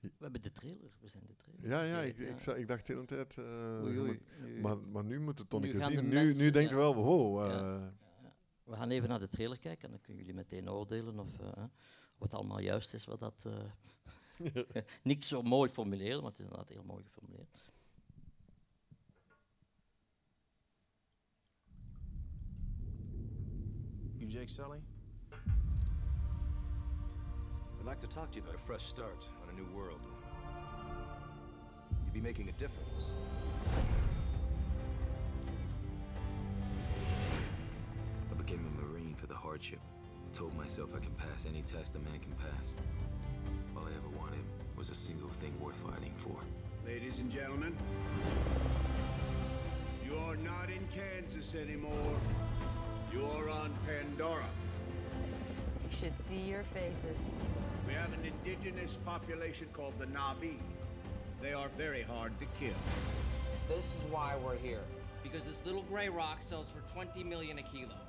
We 0.00 0.10
hebben 0.18 0.42
de 0.42 0.52
trailer. 0.52 0.96
We 1.00 1.08
zijn 1.08 1.24
de 1.26 1.36
trailer. 1.36 1.68
Ja, 1.68 1.82
ja, 1.82 2.00
ik, 2.00 2.18
ik, 2.18 2.40
ik 2.46 2.68
dacht 2.68 2.86
de 2.86 2.92
hele 2.92 3.06
tijd... 3.06 3.36
eh, 3.38 3.80
Oei, 3.84 3.98
oei, 3.98 4.20
maar, 4.60 4.78
maar 4.78 5.04
nu 5.04 5.20
moet 5.20 5.38
het 5.38 5.50
toch 5.50 5.62
een 5.62 5.70
keer 5.70 5.82
zien. 5.82 6.02
Nu, 6.08 6.14
mensen- 6.14 6.36
nu 6.44 6.50
denk 6.50 6.68
je 6.68 6.74
ja. 6.74 6.80
wel, 6.80 6.94
wow. 6.94 7.44
Eh, 7.44 7.48
ja. 7.50 7.94
We 8.66 8.76
gaan 8.76 8.90
even 8.90 9.08
naar 9.08 9.18
de 9.18 9.28
trailer 9.28 9.58
kijken 9.58 9.84
en 9.84 9.90
dan 9.90 10.00
kunnen 10.00 10.24
jullie 10.24 10.38
meteen 10.38 10.70
oordelen 10.70 11.18
of, 11.18 11.40
eh, 11.40 11.64
of 12.14 12.22
het 12.22 12.34
allemaal 12.34 12.60
juist 12.60 12.94
is. 12.94 13.04
Wat 13.04 13.20
dat, 13.20 13.44
eh 13.46 13.52
niks 15.02 15.28
zo 15.28 15.42
mooi 15.42 15.70
formuleren, 15.70 16.22
maar 16.22 16.30
het 16.30 16.38
is 16.38 16.44
inderdaad 16.44 16.68
heel 16.68 16.82
mooi 16.84 17.04
geformuleerd. 17.04 17.72
You 24.18 24.30
Jake 24.30 24.48
Sully? 24.48 24.80
I'd 27.78 27.84
like 27.84 28.00
to 28.00 28.06
talk 28.06 28.30
to 28.32 28.38
you 28.38 28.48
about 28.48 28.60
a 28.60 28.66
fresh 28.66 28.84
start 28.84 29.26
on 29.42 29.48
a 29.48 29.52
new 29.52 29.66
world. 29.74 30.00
You'd 32.04 32.12
be 32.12 32.20
making 32.20 32.48
a 32.48 32.56
difference. 32.56 33.10
Became 38.46 38.64
a 38.78 38.86
Marine 38.86 39.14
for 39.18 39.26
the 39.26 39.34
hardship. 39.34 39.80
I 40.24 40.36
told 40.36 40.56
myself 40.56 40.90
I 40.94 41.00
can 41.00 41.10
pass 41.14 41.46
any 41.48 41.62
test 41.62 41.96
a 41.96 41.98
man 41.98 42.20
can 42.20 42.30
pass. 42.34 42.74
All 43.76 43.82
I 43.82 43.88
ever 43.88 44.16
wanted 44.16 44.44
was 44.76 44.88
a 44.88 44.94
single 44.94 45.30
thing 45.30 45.52
worth 45.60 45.74
fighting 45.76 46.14
for. 46.18 46.36
Ladies 46.86 47.18
and 47.18 47.28
gentlemen, 47.28 47.76
you 50.04 50.16
are 50.16 50.36
not 50.36 50.70
in 50.70 50.86
Kansas 50.94 51.56
anymore. 51.56 52.14
You 53.12 53.24
are 53.24 53.50
on 53.50 53.74
Pandora. 53.84 54.46
You 55.82 55.96
should 55.98 56.16
see 56.16 56.38
your 56.38 56.62
faces. 56.62 57.26
We 57.84 57.94
have 57.94 58.12
an 58.12 58.30
indigenous 58.44 58.96
population 59.04 59.66
called 59.72 59.94
the 59.98 60.06
Navi. 60.06 60.58
They 61.42 61.52
are 61.52 61.68
very 61.76 62.02
hard 62.02 62.32
to 62.38 62.46
kill. 62.60 62.78
This 63.66 63.86
is 63.86 64.02
why 64.08 64.36
we're 64.44 64.56
here. 64.56 64.84
Because 65.24 65.42
this 65.42 65.66
little 65.66 65.82
gray 65.82 66.08
rock 66.08 66.36
sells 66.42 66.68
for 66.70 66.92
20 66.92 67.24
million 67.24 67.58
a 67.58 67.62
kilo. 67.62 68.05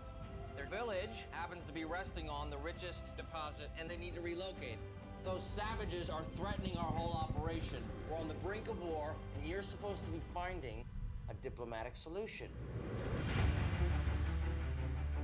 Their 0.57 0.65
village 0.65 1.23
happens 1.29 1.63
to 1.67 1.71
be 1.71 1.85
resting 1.85 2.29
on 2.29 2.49
the 2.49 2.57
richest 2.57 3.15
deposit 3.15 3.69
and 3.79 3.87
they 3.87 3.95
need 3.95 4.15
to 4.15 4.21
relocate. 4.21 4.79
Those 5.23 5.45
savages 5.45 6.09
are 6.09 6.23
threatening 6.35 6.75
our 6.77 6.91
whole 6.91 7.13
operation. 7.13 7.83
We're 8.09 8.17
on 8.17 8.27
the 8.27 8.33
brink 8.35 8.67
of 8.67 8.81
war, 8.81 9.13
and 9.37 9.47
you're 9.47 9.61
supposed 9.61 10.03
to 10.05 10.09
be 10.09 10.19
finding 10.33 10.83
a 11.29 11.33
diplomatic 11.35 11.95
solution. 11.95 12.47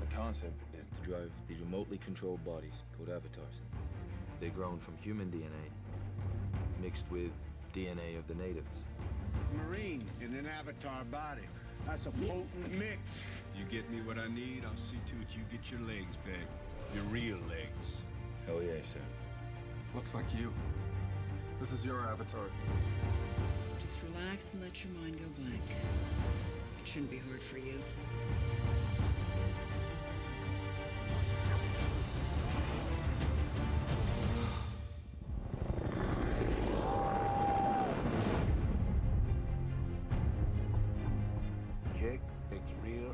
The 0.02 0.16
concept 0.16 0.62
is 0.80 0.88
to 0.88 1.10
drive 1.10 1.32
these 1.48 1.60
remotely 1.62 1.98
controlled 1.98 2.46
bodies 2.46 2.74
called 2.96 3.10
avatars. 3.10 3.62
They're 4.40 4.50
grown 4.50 4.78
from 4.78 4.98
human 4.98 5.32
DNA, 5.32 6.82
mixed 6.82 7.10
with 7.10 7.32
DNA 7.74 8.20
of 8.20 8.28
the 8.28 8.36
natives. 8.36 8.86
Marine 9.56 10.04
in 10.22 10.36
an 10.36 10.46
avatar 10.46 11.04
body. 11.06 11.48
That's 11.88 12.06
a 12.06 12.12
potent 12.12 12.78
mix. 12.78 13.00
You 13.58 13.66
get 13.70 13.90
me 13.92 14.02
what 14.02 14.18
I 14.18 14.28
need, 14.28 14.64
I'll 14.66 14.78
see 14.78 14.98
to 15.08 15.16
it 15.22 15.28
you 15.36 15.44
get 15.52 15.70
your 15.70 15.82
legs 15.82 16.18
back. 16.18 16.48
Your 16.94 17.04
real 17.06 17.38
legs. 17.50 18.04
Hell 18.46 18.62
yeah, 18.62 18.82
sir. 18.82 19.00
Looks 19.96 20.14
like 20.14 20.26
you. 20.38 20.52
This 21.60 21.72
is 21.72 21.86
your 21.86 22.02
avatar. 22.02 22.46
Just 23.80 23.98
relax 24.04 24.54
and 24.54 24.64
let 24.64 24.84
your 24.84 24.94
mind 24.94 25.18
go 25.20 25.26
blank. 25.42 25.62
It 26.82 26.88
shouldn't 26.88 27.12
be 27.12 27.20
hard 27.20 27.42
for 27.42 27.58
you. 27.58 27.80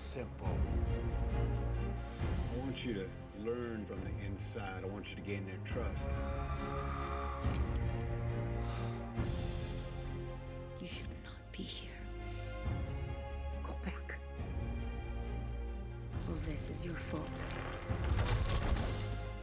Simple. 0.09 0.47
I 2.55 2.59
want 2.63 2.83
you 2.83 2.95
to 2.95 3.05
learn 3.45 3.85
from 3.85 4.01
the 4.01 4.25
inside. 4.25 4.83
I 4.83 4.87
want 4.87 5.07
you 5.11 5.15
to 5.17 5.21
gain 5.21 5.45
their 5.45 5.59
trust. 5.71 6.09
You 10.81 10.87
should 10.87 11.09
not 11.23 11.51
be 11.51 11.61
here. 11.61 11.91
Go 13.61 13.75
back. 13.85 14.17
All 16.27 16.35
this 16.47 16.71
is 16.71 16.83
your 16.83 16.95
fault. 16.95 17.29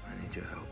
I 0.05 0.21
need 0.21 0.35
your 0.35 0.47
help. 0.47 0.67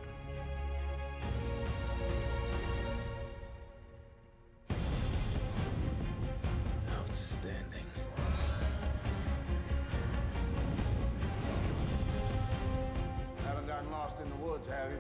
Have 14.75 14.91
you? 14.91 14.99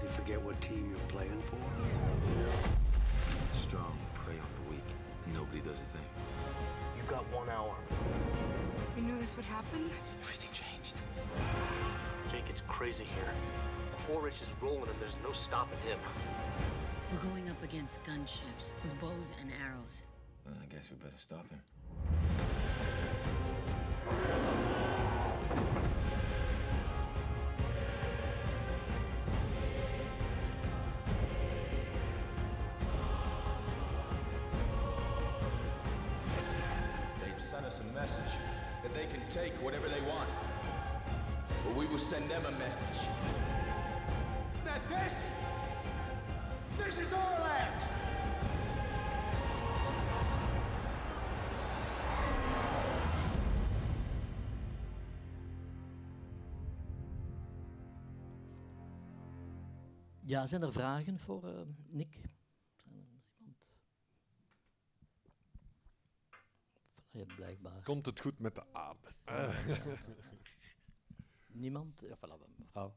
Did 0.00 0.02
you 0.02 0.08
forget 0.10 0.40
what 0.42 0.60
team 0.60 0.90
you're 0.90 1.08
playing 1.08 1.42
for? 1.42 1.58
Strong 3.52 3.98
prey 4.14 4.34
on 4.34 4.50
the 4.64 4.70
weak, 4.70 4.88
and 5.24 5.34
nobody 5.34 5.60
does 5.60 5.78
a 5.78 5.88
thing. 5.90 6.06
You've 6.96 7.08
got 7.08 7.24
one 7.32 7.48
hour. 7.48 7.74
You 8.96 9.02
knew 9.02 9.18
this 9.18 9.36
would 9.36 9.44
happen? 9.46 9.90
Everything 10.22 10.50
changed. 10.52 10.96
Jake, 12.30 12.44
it's 12.48 12.62
crazy 12.68 13.04
here. 13.04 13.32
Quaritch 14.06 14.40
is 14.42 14.48
rolling 14.60 14.88
and 14.88 15.00
there's 15.00 15.16
no 15.22 15.32
stopping 15.32 15.78
him. 15.86 15.98
We're 17.12 17.30
going 17.30 17.48
up 17.48 17.62
against 17.62 18.02
gunships 18.04 18.72
with 18.82 18.98
bows 19.00 19.32
and 19.40 19.50
arrows. 19.62 20.02
Well, 20.44 20.54
I 20.62 20.66
guess 20.66 20.84
we 20.90 20.96
better 20.96 21.18
stop 21.18 21.46
him. 21.48 21.60
Whatever 39.64 39.88
they 39.88 40.00
want. 40.02 40.28
But 41.64 41.74
we 41.74 41.86
will 41.86 41.98
send 41.98 42.30
them 42.30 42.44
a 42.44 42.52
message. 42.58 43.00
That 44.64 44.80
this, 44.90 45.30
this 46.76 46.98
is 46.98 47.12
our 47.12 47.40
land! 47.40 47.80
Ja, 60.26 60.46
zijn 60.46 60.62
er 60.62 60.72
vragen 60.72 61.18
voor 61.18 61.44
uh, 61.44 61.60
Nick? 61.86 62.20
Zijn 62.82 62.94
er 62.94 63.00
iemand? 63.00 63.24
Ja, 67.14 67.24
blijkbaar. 67.36 67.82
Komt 67.82 68.06
het 68.06 68.20
goed 68.20 68.38
met 68.38 68.54
de 68.54 68.64
aarde? 68.72 69.08
Niemand? 71.46 72.00
Ja, 72.00 72.16
voilà, 72.16 72.56
mevrouw. 72.56 72.94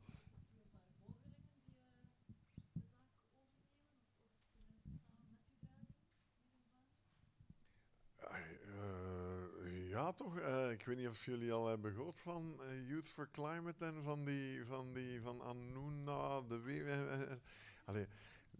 Uh, 8.67 9.89
ja, 9.89 10.11
toch? 10.11 10.39
Uh, 10.39 10.71
ik 10.71 10.85
weet 10.85 10.97
niet 10.97 11.07
of 11.07 11.25
jullie 11.25 11.51
al 11.51 11.67
hebben 11.67 11.93
gehoord 11.93 12.19
van 12.19 12.59
uh, 12.61 12.89
Youth 12.89 13.09
for 13.09 13.31
Climate 13.31 13.85
en 13.85 14.03
van 14.03 14.25
die 14.25 14.65
van, 14.65 14.93
die, 14.93 15.21
van 15.21 15.41
Anuna, 15.41 16.41
de 16.41 16.59
weer. 16.59 17.39
Allee, 17.85 18.07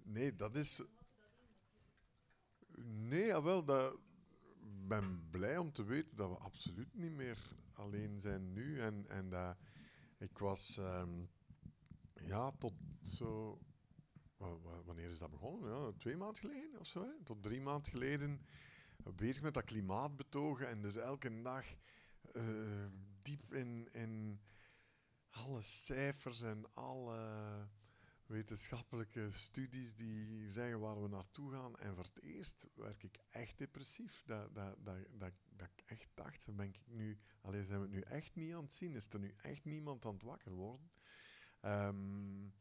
nee, 0.04 0.36
dat 0.36 0.56
is. 0.56 0.84
Nee, 2.84 3.26
jawel, 3.26 3.64
dat. 3.66 3.98
Ben 4.88 5.30
blij 5.30 5.58
om 5.58 5.72
te 5.72 5.84
weten 5.84 6.16
dat 6.16 6.30
we 6.30 6.38
absoluut 6.38 6.94
niet 6.94 7.12
meer 7.12 7.38
alleen 7.74 8.20
zijn 8.20 8.54
nu. 8.54 8.80
En, 8.80 9.06
en 9.08 9.30
dat 9.30 9.58
ik 10.18 10.38
was. 10.38 10.78
Um, 10.78 11.30
ja, 12.14 12.52
tot 12.52 12.74
zo. 13.02 13.60
Wanneer 14.86 15.10
is 15.10 15.20
dat 15.20 15.32
begonnen? 15.32 15.70
Ja, 15.70 15.92
twee 15.92 16.18
maanden 16.18 16.42
geleden 16.42 16.80
of 16.80 16.88
zo? 16.88 17.02
Hè? 17.02 17.24
Tot 17.24 17.44
drie 17.44 17.62
maanden 17.62 17.92
geleden 17.92 18.42
bezig 19.16 19.44
met 19.44 19.54
dat 19.54 19.64
klimaatbetogen 19.64 20.68
en 20.68 20.82
dus 20.82 20.96
elke 20.96 21.42
dag 21.42 21.66
uh, 22.34 22.86
diep 23.22 23.54
in, 23.54 23.88
in 23.92 24.42
alle 25.30 25.62
cijfers 25.62 26.42
en 26.42 26.74
alle 26.74 27.20
wetenschappelijke 28.28 29.32
studies 29.32 29.96
die 29.96 30.50
zeggen 30.50 30.80
waar 30.80 31.02
we 31.02 31.08
naartoe 31.08 31.52
gaan. 31.52 31.78
En 31.78 31.96
voor 31.96 32.04
het 32.04 32.22
eerst 32.22 32.68
werd 32.76 33.04
ik 33.04 33.20
echt 33.30 33.58
depressief. 33.58 34.24
Dat, 34.26 34.56
dat, 34.56 34.76
dat, 34.86 34.98
dat, 35.12 35.34
dat 35.50 35.70
ik 35.76 35.84
echt 35.86 36.10
dacht, 36.14 36.56
ben 36.56 36.68
ik 36.68 36.80
nu, 36.86 37.20
alleen 37.42 37.66
zijn 37.66 37.80
we 37.80 37.86
het 37.86 37.96
nu 37.96 38.02
echt 38.02 38.36
niet 38.36 38.54
aan 38.54 38.64
het 38.64 38.74
zien? 38.74 38.96
Is 38.96 39.10
er 39.10 39.20
nu 39.20 39.34
echt 39.38 39.66
niemand 39.66 40.06
aan 40.06 40.14
het 40.14 40.24
wakker 40.24 40.52
worden? 40.52 40.92
Um, 41.62 42.54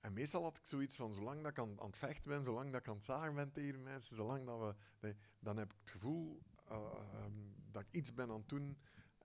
en 0.00 0.12
meestal 0.12 0.42
had 0.42 0.58
ik 0.58 0.66
zoiets 0.66 0.96
van, 0.96 1.14
zolang 1.14 1.42
dat 1.42 1.50
ik 1.50 1.58
aan, 1.58 1.80
aan, 1.80 1.86
het 1.86 1.98
vechten 1.98 2.30
ben, 2.30 2.44
zolang 2.44 2.72
dat 2.72 2.80
ik 2.80 2.88
aan 2.88 2.96
het 2.96 3.04
zagen 3.04 3.34
ben 3.34 3.52
tegen 3.52 3.82
mensen, 3.82 4.16
zolang 4.16 4.46
dat 4.46 4.76
we, 4.98 5.16
dan 5.38 5.56
heb 5.56 5.72
ik 5.72 5.78
het 5.80 5.90
gevoel 5.90 6.42
uh, 6.70 7.24
um, 7.24 7.54
dat 7.70 7.82
ik 7.82 7.88
iets 7.90 8.14
ben 8.14 8.30
aan 8.30 8.38
het 8.38 8.48
doen 8.48 8.78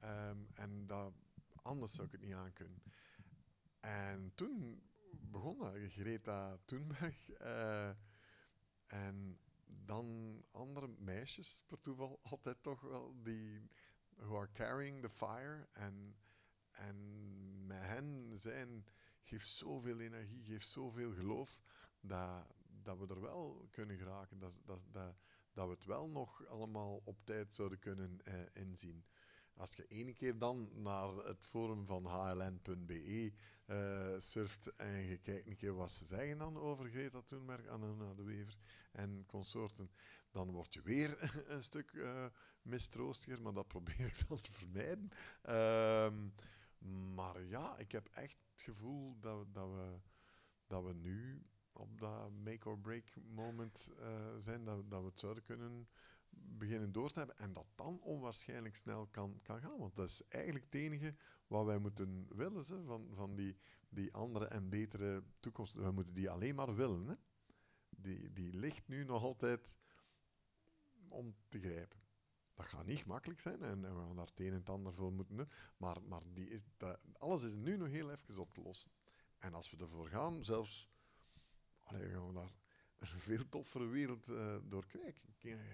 um, 0.03 0.47
en 0.53 0.87
dat 0.87 1.13
anders 1.61 1.93
zou 1.93 2.05
ik 2.07 2.11
het 2.11 2.21
niet 2.21 2.33
aankunnen. 2.33 2.83
En 3.79 4.31
toen 4.35 4.83
begon 5.19 5.57
dat, 5.57 5.73
Greta 5.89 6.57
Thunberg 6.65 7.29
uh, 7.41 7.89
en 8.85 9.39
dan 9.65 10.37
andere 10.51 10.87
meisjes, 10.87 11.63
per 11.67 11.81
toeval, 11.81 12.19
altijd 12.21 12.63
toch 12.63 12.81
wel, 12.81 13.15
die 13.23 13.69
who 14.15 14.37
are 14.37 14.51
carrying 14.51 15.01
the 15.01 15.09
fire 15.09 15.67
en, 15.71 16.15
en 16.71 16.97
met 17.67 17.81
hen 17.81 18.31
zijn 18.39 18.85
geeft 19.23 19.47
zoveel 19.47 19.99
energie, 19.99 20.43
geeft 20.43 20.67
zoveel 20.67 21.13
geloof, 21.13 21.63
dat, 21.99 22.47
dat 22.83 22.97
we 22.97 23.07
er 23.07 23.21
wel 23.21 23.67
kunnen 23.69 23.97
geraken. 23.97 24.39
Dat, 24.39 24.55
dat, 24.65 24.81
dat, 24.91 25.15
dat 25.53 25.65
we 25.65 25.71
het 25.71 25.85
wel 25.85 26.09
nog 26.09 26.45
allemaal 26.45 27.01
op 27.03 27.25
tijd 27.25 27.55
zouden 27.55 27.79
kunnen 27.79 28.19
eh, 28.23 28.33
inzien. 28.53 29.05
Als 29.53 29.73
je 29.73 29.87
ene 29.87 30.13
keer 30.13 30.37
dan 30.37 30.81
naar 30.81 31.15
het 31.15 31.45
forum 31.45 31.85
van 31.85 32.05
hln.be 32.05 33.33
uh, 33.71 34.19
surft 34.19 34.75
en 34.75 35.05
je 35.05 35.17
kijkt 35.17 35.47
een 35.47 35.55
keer 35.55 35.75
wat 35.75 35.91
ze 35.91 36.05
zeggen 36.05 36.37
dan 36.37 36.57
over 36.57 36.89
Greta 36.89 37.21
Thunberg, 37.21 37.67
Anna 37.67 38.13
de 38.13 38.23
Wever 38.23 38.57
en 38.91 39.23
consorten, 39.27 39.91
dan 40.31 40.51
word 40.51 40.73
je 40.73 40.81
weer 40.81 41.17
een 41.53 41.63
stuk 41.63 41.91
uh, 41.93 42.25
mistroostiger, 42.61 43.41
maar 43.41 43.53
dat 43.53 43.67
probeer 43.67 44.05
ik 44.05 44.27
dan 44.27 44.41
te 44.41 44.51
vermijden. 44.51 45.09
Uh, 45.49 46.11
maar 47.15 47.43
ja, 47.43 47.77
ik 47.77 47.91
heb 47.91 48.07
echt 48.13 48.37
het 48.51 48.61
gevoel 48.61 49.19
dat, 49.19 49.53
dat, 49.53 49.69
we, 49.69 49.99
dat 50.67 50.83
we 50.83 50.93
nu 50.93 51.45
op 51.71 51.99
dat 51.99 52.31
make-or-break 52.31 53.15
moment 53.33 53.91
uh, 53.99 54.35
zijn, 54.37 54.63
dat, 54.63 54.89
dat 54.89 55.01
we 55.01 55.07
het 55.07 55.19
zouden 55.19 55.43
kunnen 55.43 55.87
beginnen 56.43 56.91
door 56.91 57.11
te 57.11 57.17
hebben 57.17 57.37
en 57.37 57.53
dat 57.53 57.67
dan 57.75 58.01
onwaarschijnlijk 58.01 58.75
snel 58.75 59.07
kan, 59.07 59.39
gaan. 59.43 59.77
Want 59.77 59.95
dat 59.95 60.09
is 60.09 60.27
eigenlijk 60.27 60.65
het 60.65 60.75
enige 60.75 61.15
wat 61.47 61.65
wij 61.65 61.77
moeten 61.77 62.27
willen 62.35 62.65
van, 62.65 63.09
van 63.13 63.35
die, 63.35 63.57
die 63.89 64.13
andere 64.13 64.45
en 64.45 64.69
betere 64.69 65.23
toekomst. 65.39 65.73
We 65.73 65.91
moeten 65.91 66.13
die 66.13 66.29
alleen 66.29 66.55
maar 66.55 66.75
willen. 66.75 67.07
Hè? 67.07 67.15
Die, 67.89 68.33
die 68.33 68.53
ligt 68.53 68.87
nu 68.87 69.03
nog 69.03 69.23
altijd 69.23 69.77
om 71.07 71.35
te 71.47 71.59
grijpen. 71.59 71.99
Dat 72.53 72.65
gaat 72.65 72.85
niet 72.85 72.99
gemakkelijk 72.99 73.39
zijn 73.39 73.61
en, 73.61 73.85
en 73.85 73.95
we 73.95 74.01
gaan 74.01 74.15
daar 74.15 74.25
het 74.25 74.39
een 74.39 74.47
en 74.47 74.53
het 74.53 74.69
ander 74.69 74.93
voor 74.93 75.13
moeten. 75.13 75.49
Maar, 75.77 76.03
maar 76.03 76.21
die 76.33 76.49
is, 76.49 76.63
dat, 76.77 76.99
alles 77.17 77.43
is 77.43 77.55
nu 77.55 77.77
nog 77.77 77.87
heel 77.87 78.11
even 78.11 78.39
op 78.39 78.53
te 78.53 78.61
lossen. 78.61 78.91
En 79.37 79.53
als 79.53 79.69
we 79.69 79.77
ervoor 79.77 80.07
gaan, 80.07 80.43
zelfs 80.43 80.91
allee, 81.83 82.09
gaan 82.09 82.27
we 82.27 82.33
daar 82.33 82.53
een 83.09 83.19
veel 83.19 83.49
toffere 83.49 83.85
wereld 83.85 84.29
uh. 84.29 84.55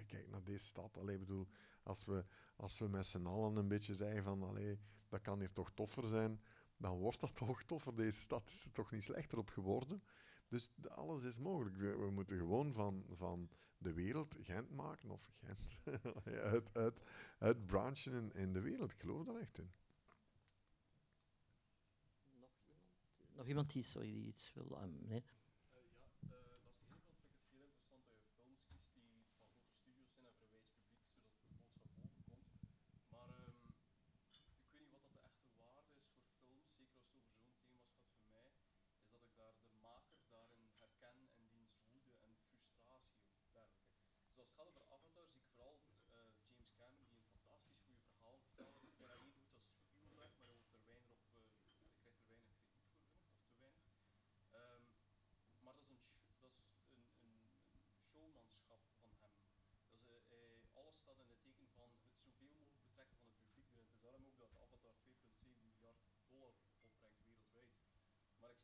Kijk 0.08 0.28
naar 0.30 0.44
deze 0.44 0.66
stad. 0.66 0.98
Allee, 0.98 1.18
bedoel, 1.18 1.48
als, 1.84 2.06
we, 2.06 2.26
als 2.56 2.80
we 2.80 2.88
met 2.88 3.06
z'n 3.06 3.26
allen 3.26 3.56
een 3.56 3.68
beetje 3.68 3.96
zeggen 3.96 4.24
van 4.24 4.44
allee, 4.44 4.80
dat 5.08 5.22
kan 5.22 5.40
hier 5.40 5.54
toch 5.54 5.72
toffer 5.72 6.08
zijn, 6.08 6.42
dan 6.78 6.98
wordt 6.98 7.20
dat 7.20 7.36
toch 7.36 7.64
toffer. 7.64 7.96
Deze 7.96 8.20
stad 8.20 8.50
is 8.50 8.64
er 8.64 8.72
toch 8.72 8.92
niet 8.92 9.04
slechter 9.04 9.38
op 9.38 9.50
geworden. 9.50 10.04
Dus 10.48 10.70
alles 10.90 11.24
is 11.24 11.40
mogelijk. 11.40 11.78
We, 11.78 12.10
moeten 12.12 12.38
gewoon 12.38 12.72
van, 12.72 13.06
van 13.10 13.50
de 13.78 13.94
wereld 13.94 14.38
Gent 14.42 14.70
maken, 14.70 15.12
of 15.12 15.32
Gent, 15.44 15.64
uit, 16.26 16.70
uit, 16.74 17.00
uit 17.38 17.66
branchen 17.66 18.14
in, 18.14 18.34
in 18.34 18.54
de 18.54 18.62
wereld. 18.62 18.92
Ik 18.92 19.00
geloof 19.00 19.26
daar 19.26 19.36
echt 19.36 19.58
in. 19.58 19.72
Nog 22.16 22.28
iemand, 22.32 22.52
nog 23.34 23.48
iemand 23.48 23.72
die, 23.72 23.84
sorry, 23.84 24.14
die 24.14 24.28
iets 24.28 24.54
wil? 24.54 24.82
Um? 24.84 25.24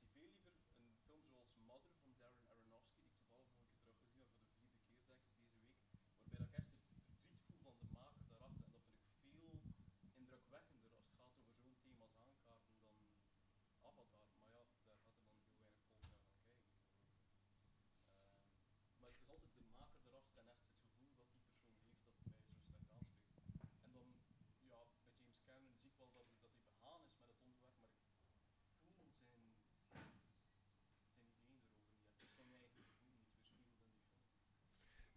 ik 0.01 0.09
zie 0.11 0.29
veel 0.41 0.53
liever 0.65 0.83
een 0.85 0.95
film 1.05 1.23
zoals 1.31 1.53
Mother 1.67 1.93
van 2.01 2.12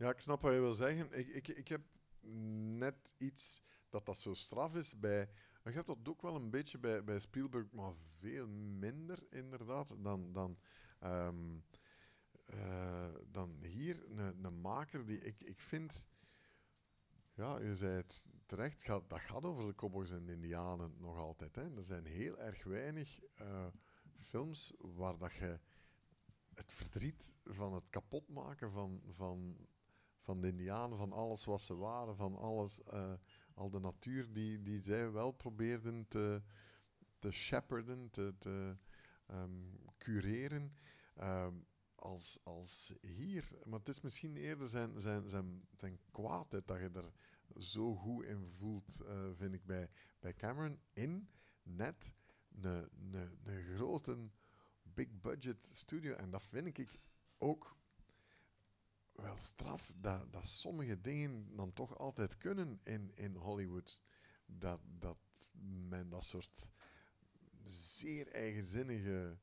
Ja, 0.07 0.13
ik 0.13 0.21
snap 0.21 0.41
wat 0.41 0.53
je 0.53 0.61
wil 0.61 0.73
zeggen. 0.73 1.19
Ik, 1.19 1.29
ik, 1.29 1.49
ik 1.49 1.69
heb 1.69 1.81
net 2.79 3.13
iets 3.17 3.63
dat 3.89 4.07
dat 4.07 4.19
zo 4.19 4.35
straf 4.35 4.75
is 4.75 4.99
bij... 4.99 5.29
Je 5.65 5.71
hebt 5.71 5.87
dat 5.87 6.09
ook 6.09 6.23
wel 6.23 6.35
een 6.35 6.51
beetje 6.51 6.79
bij, 6.79 7.05
bij 7.05 7.19
Spielberg, 7.19 7.73
maar 7.73 7.93
veel 8.19 8.49
minder 8.49 9.27
inderdaad 9.31 9.95
dan, 9.99 10.33
dan, 10.33 10.59
um, 11.05 11.65
uh, 12.55 13.15
dan 13.31 13.63
hier. 13.63 14.11
Een, 14.11 14.45
een 14.45 14.61
maker 14.61 15.07
die 15.07 15.19
ik, 15.19 15.41
ik 15.41 15.61
vind... 15.61 16.07
Ja, 17.35 17.59
je 17.61 17.75
zei 17.75 17.97
het 17.97 18.27
terecht, 18.45 18.87
dat 18.87 19.21
gaat 19.21 19.45
over 19.45 19.67
de 19.67 19.75
cowboys 19.75 20.11
en 20.11 20.27
de 20.27 20.33
indianen 20.33 20.95
nog 20.99 21.17
altijd. 21.17 21.57
Hè. 21.57 21.77
Er 21.77 21.85
zijn 21.85 22.07
heel 22.07 22.39
erg 22.39 22.65
weinig 22.65 23.21
uh, 23.41 23.67
films 24.19 24.75
waar 24.79 25.19
dat 25.19 25.33
je 25.33 25.61
het 26.55 26.73
verdriet 26.73 27.25
van 27.45 27.73
het 27.73 27.89
kapotmaken 27.91 28.71
van, 28.71 29.03
van 29.07 29.67
van 30.27 30.41
de 30.41 30.49
Indianen, 30.49 30.99
van 30.99 31.13
alles 31.13 31.45
wat 31.45 31.61
ze 31.61 31.77
waren, 31.77 32.17
van 32.17 32.37
alles, 32.37 32.81
uh, 32.93 33.13
al 33.55 33.71
de 33.71 33.81
natuur 33.81 34.33
die, 34.33 34.63
die 34.63 34.83
zij 34.83 35.11
wel 35.11 35.31
probeerden 35.31 36.09
te, 36.09 36.43
te 37.19 37.31
shepherden, 37.31 38.11
te, 38.11 38.35
te 38.39 38.77
um, 39.31 39.79
cureren. 39.99 40.77
Um, 41.21 41.67
als, 41.95 42.39
als 42.43 42.95
hier, 43.01 43.51
maar 43.65 43.79
het 43.79 43.89
is 43.89 44.01
misschien 44.01 44.37
eerder 44.37 44.69
zijn, 44.69 45.01
zijn, 45.01 45.29
zijn, 45.29 45.69
zijn 45.75 45.99
kwaadheid 46.11 46.69
dat 46.69 46.79
je 46.79 46.91
er 46.91 47.13
zo 47.63 47.95
goed 47.95 48.25
in 48.25 48.47
voelt, 48.51 49.01
uh, 49.03 49.31
vind 49.35 49.55
ik 49.55 49.65
bij, 49.65 49.91
bij 50.19 50.35
Cameron. 50.35 50.79
In 50.93 51.29
net 51.63 52.13
een 52.63 53.65
grote 53.75 54.31
big 54.83 55.21
budget 55.21 55.69
studio. 55.73 56.15
En 56.15 56.31
dat 56.31 56.43
vind 56.43 56.79
ik 56.79 56.99
ook 57.39 57.77
wel 59.17 59.37
straf 59.37 59.93
dat, 60.01 60.33
dat 60.33 60.49
sommige 60.49 61.01
dingen 61.01 61.57
dan 61.57 61.73
toch 61.73 61.99
altijd 61.99 62.37
kunnen 62.37 62.81
in, 62.83 63.13
in 63.15 63.35
Hollywood. 63.35 64.03
Dat, 64.47 64.81
dat 64.99 65.19
men 65.89 66.09
dat 66.09 66.25
soort 66.25 66.71
zeer 67.63 68.29
eigenzinnige 68.29 69.39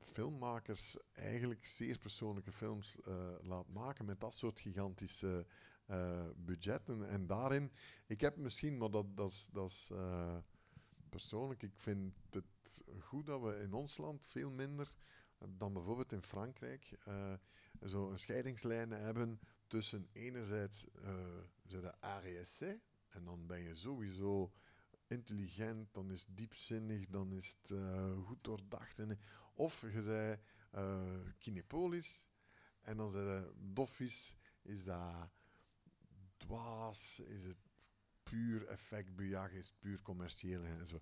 filmmakers 0.00 0.96
eigenlijk 1.12 1.66
zeer 1.66 1.98
persoonlijke 1.98 2.52
films 2.52 2.96
uh, 3.08 3.32
laat 3.40 3.68
maken 3.68 4.04
met 4.04 4.20
dat 4.20 4.34
soort 4.34 4.60
gigantische 4.60 5.46
uh, 5.86 6.26
budgetten. 6.36 7.08
En 7.08 7.26
daarin, 7.26 7.72
ik 8.06 8.20
heb 8.20 8.36
misschien, 8.36 8.78
maar 8.78 8.90
dat, 8.90 9.16
dat 9.16 9.30
is, 9.30 9.48
dat 9.52 9.68
is 9.68 9.90
uh, 9.92 10.36
persoonlijk, 11.08 11.62
ik 11.62 11.74
vind 11.76 12.14
het 12.30 12.82
goed 12.98 13.26
dat 13.26 13.40
we 13.40 13.60
in 13.60 13.72
ons 13.72 13.96
land 13.96 14.26
veel 14.26 14.50
minder 14.50 14.94
dan 15.48 15.72
bijvoorbeeld 15.72 16.12
in 16.12 16.22
Frankrijk 16.22 16.98
zo 17.86 18.10
een 18.10 18.18
scheidingslijn 18.18 18.90
hebben 18.90 19.40
tussen 19.66 20.08
enerzijds 20.12 20.86
uh, 20.94 21.42
de 21.62 22.00
ARSC, 22.00 22.60
en 23.08 23.24
dan 23.24 23.46
ben 23.46 23.60
je 23.60 23.74
sowieso 23.74 24.52
intelligent, 25.06 25.94
dan 25.94 26.10
is 26.10 26.20
het 26.20 26.36
diepzinnig, 26.36 27.06
dan 27.06 27.32
is 27.32 27.56
het 27.60 27.70
uh, 27.70 28.18
goed 28.26 28.44
doordacht. 28.44 28.98
En, 28.98 29.18
of 29.54 29.80
je 29.80 30.02
zei 30.02 30.38
uh, 30.74 31.32
Kinepolis, 31.38 32.30
en 32.80 32.96
dan 32.96 33.10
zei 33.10 33.24
je 33.24 33.52
doffies, 33.56 34.36
is 34.62 34.84
dat 34.84 35.30
dwaas, 36.36 37.20
is 37.20 37.44
het 37.44 37.58
puur 38.22 38.66
effectbejag, 38.66 39.52
is 39.52 39.66
het 39.66 39.78
puur 39.78 40.02
commercieel 40.02 40.64
en 40.64 40.86
zo. 40.86 41.00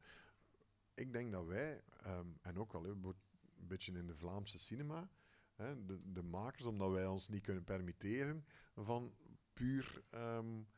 Ik 0.94 1.12
denk 1.12 1.32
dat 1.32 1.46
wij, 1.46 1.82
um, 2.06 2.38
en 2.42 2.58
ook 2.58 2.72
al 2.72 2.86
een 2.86 3.14
beetje 3.54 3.92
in 3.92 4.06
de 4.06 4.16
Vlaamse 4.16 4.58
cinema, 4.58 5.08
hè, 5.58 5.84
de, 5.84 6.12
de 6.12 6.22
makers, 6.22 6.64
omdat 6.64 6.90
wij 6.90 7.06
ons 7.06 7.28
niet 7.28 7.42
kunnen 7.42 7.64
permitteren 7.64 8.44
van 8.74 9.14
puur 9.52 10.02
um, 10.10 10.68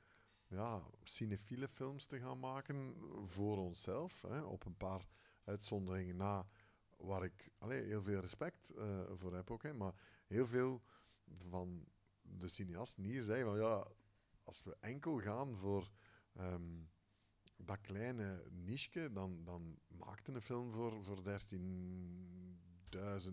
ja, 0.47 0.83
cinefiele 1.03 1.69
films 1.69 2.07
te 2.07 2.19
gaan 2.19 2.39
maken 2.39 2.95
voor 3.23 3.59
onszelf. 3.59 4.23
Hè, 4.23 4.41
op 4.41 4.65
een 4.65 4.77
paar 4.77 5.07
uitzonderingen 5.45 6.17
na, 6.17 6.47
waar 6.97 7.25
ik 7.25 7.51
allee, 7.59 7.85
heel 7.85 8.03
veel 8.03 8.21
respect 8.21 8.73
uh, 8.77 9.03
voor 9.13 9.35
heb 9.35 9.51
ook. 9.51 9.63
Hè, 9.63 9.73
maar 9.73 9.95
heel 10.27 10.47
veel 10.47 10.83
van 11.27 11.87
de 12.23 12.49
cineasten 12.49 13.05
hier 13.05 13.23
zeggen 13.23 13.47
van 13.47 13.59
ja, 13.59 13.87
als 14.45 14.63
we 14.63 14.77
enkel 14.81 15.21
gaan 15.21 15.57
voor 15.57 15.91
um, 16.39 16.91
dat 17.57 17.81
kleine 17.81 18.45
niche, 18.51 19.13
dan, 19.13 19.45
dan 19.45 19.79
maakte 19.87 20.33
een 20.33 20.43
film 20.43 20.73
voor, 20.73 21.05
voor 21.05 21.23
13.000 21.23 21.25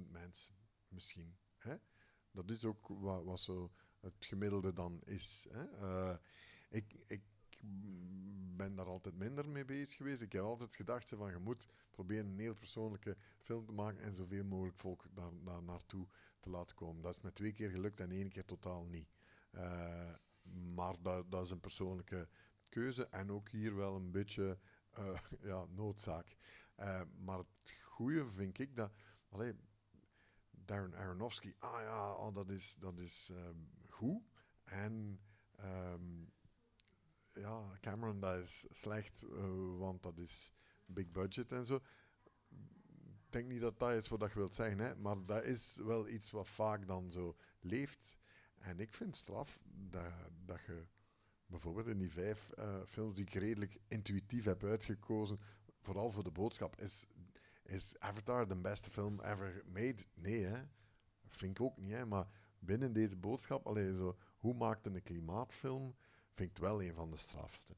mensen 0.09 0.57
misschien. 0.89 1.38
Hè? 1.57 1.75
Dat 2.31 2.49
is 2.49 2.65
ook 2.65 2.88
wat, 2.88 3.39
zo 3.39 3.71
het 3.99 4.25
gemiddelde 4.25 4.73
dan 4.73 5.01
is. 5.05 5.47
Hè? 5.49 5.63
Uh, 5.71 6.17
ik, 6.69 6.95
ik 7.07 7.23
ben 8.55 8.75
daar 8.75 8.85
altijd 8.85 9.15
minder 9.15 9.49
mee 9.49 9.65
bezig 9.65 9.97
geweest. 9.97 10.21
Ik 10.21 10.31
heb 10.31 10.41
altijd 10.41 10.75
gedacht 10.75 11.09
van 11.09 11.31
je 11.31 11.38
moet 11.38 11.67
proberen 11.91 12.25
een 12.25 12.39
heel 12.39 12.55
persoonlijke 12.55 13.17
film 13.39 13.65
te 13.65 13.71
maken 13.71 14.03
en 14.03 14.13
zoveel 14.13 14.43
mogelijk 14.43 14.77
volk 14.77 15.05
daar, 15.13 15.63
naartoe 15.63 16.07
te 16.39 16.49
laten 16.49 16.75
komen. 16.75 17.01
Dat 17.01 17.15
is 17.15 17.21
me 17.21 17.33
twee 17.33 17.51
keer 17.51 17.69
gelukt 17.69 17.99
en 17.99 18.11
één 18.11 18.29
keer 18.29 18.45
totaal 18.45 18.85
niet. 18.85 19.09
Uh, 19.51 20.13
maar 20.75 20.95
dat, 21.01 21.31
dat 21.31 21.45
is 21.45 21.51
een 21.51 21.59
persoonlijke 21.59 22.29
keuze 22.69 23.07
en 23.07 23.31
ook 23.31 23.49
hier 23.49 23.75
wel 23.75 23.95
een 23.95 24.11
beetje 24.11 24.59
uh, 24.99 25.19
ja, 25.51 25.65
noodzaak. 25.65 26.35
Maar 27.17 27.38
het 27.38 27.71
goede 27.83 28.29
vind 28.29 28.59
ik 28.59 28.75
dat. 28.75 28.91
Allee, 29.29 29.53
Darren 30.68 30.95
Aronofsky, 30.95 31.53
ah 31.57 31.82
ja, 31.82 32.13
oh, 32.13 32.34
dat 32.34 32.49
is, 32.49 32.76
dat 32.80 32.99
is 32.99 33.30
um, 33.32 33.70
goed. 33.89 34.22
En 34.63 35.20
um, 35.59 36.32
ja, 37.34 37.78
Cameron, 37.82 38.20
dat 38.20 38.39
is 38.39 38.65
slecht, 38.72 39.26
uh, 39.30 39.78
want 39.78 40.03
dat 40.03 40.18
is 40.18 40.51
big 40.86 41.11
budget 41.11 41.51
en 41.51 41.65
zo. 41.65 41.76
Ik 41.76 43.34
denk 43.34 43.47
niet 43.47 43.61
dat 43.61 43.80
dat 43.80 43.91
is 43.91 44.07
wat 44.07 44.32
je 44.32 44.39
wilt 44.39 44.55
zeggen, 44.55 44.80
hè, 44.80 44.95
maar 44.95 45.26
dat 45.26 45.43
is 45.43 45.76
wel 45.76 46.07
iets 46.07 46.32
wat 46.32 46.47
vaak 46.47 46.88
dan 46.88 47.11
zo 47.11 47.36
leeft. 47.59 48.18
En 48.57 48.80
ik 48.80 48.93
vind 48.93 49.15
straf 49.15 49.61
dat, 49.65 50.13
dat 50.45 50.59
je 50.65 50.88
bijvoorbeeld 51.45 51.88
in 51.88 51.97
die 51.97 52.11
vijf 52.11 52.49
uh, 52.59 52.82
films 52.86 53.15
die 53.15 53.26
ik 53.26 53.34
redelijk 53.34 53.78
intuïtief 53.88 54.43
heb 54.43 54.63
uitgekozen, 54.63 55.39
vooral 55.82 56.09
voor 56.09 56.24
de 56.24 56.32
boodschap, 56.32 56.82
is, 56.82 57.05
is 57.68 57.99
Avatar 57.99 58.47
de 58.47 58.55
beste 58.55 58.91
film 58.91 59.22
ever 59.22 59.63
made? 59.65 60.03
Nee, 60.13 60.45
hè. 60.45 60.61
Vind 61.28 61.59
ik 61.59 61.65
ook 61.65 61.78
niet, 61.78 61.91
hè. 61.91 62.05
Maar 62.05 62.28
binnen 62.59 62.93
deze 62.93 63.15
boodschap, 63.15 63.68
alleen 63.68 63.95
zo, 63.95 64.18
hoe 64.38 64.53
maakt 64.53 64.86
een 64.86 65.03
klimaatfilm, 65.03 65.95
vind 66.34 66.49
ik 66.49 66.57
wel 66.57 66.84
een 66.84 66.93
van 66.93 67.11
de 67.11 67.18
strafste. 67.18 67.74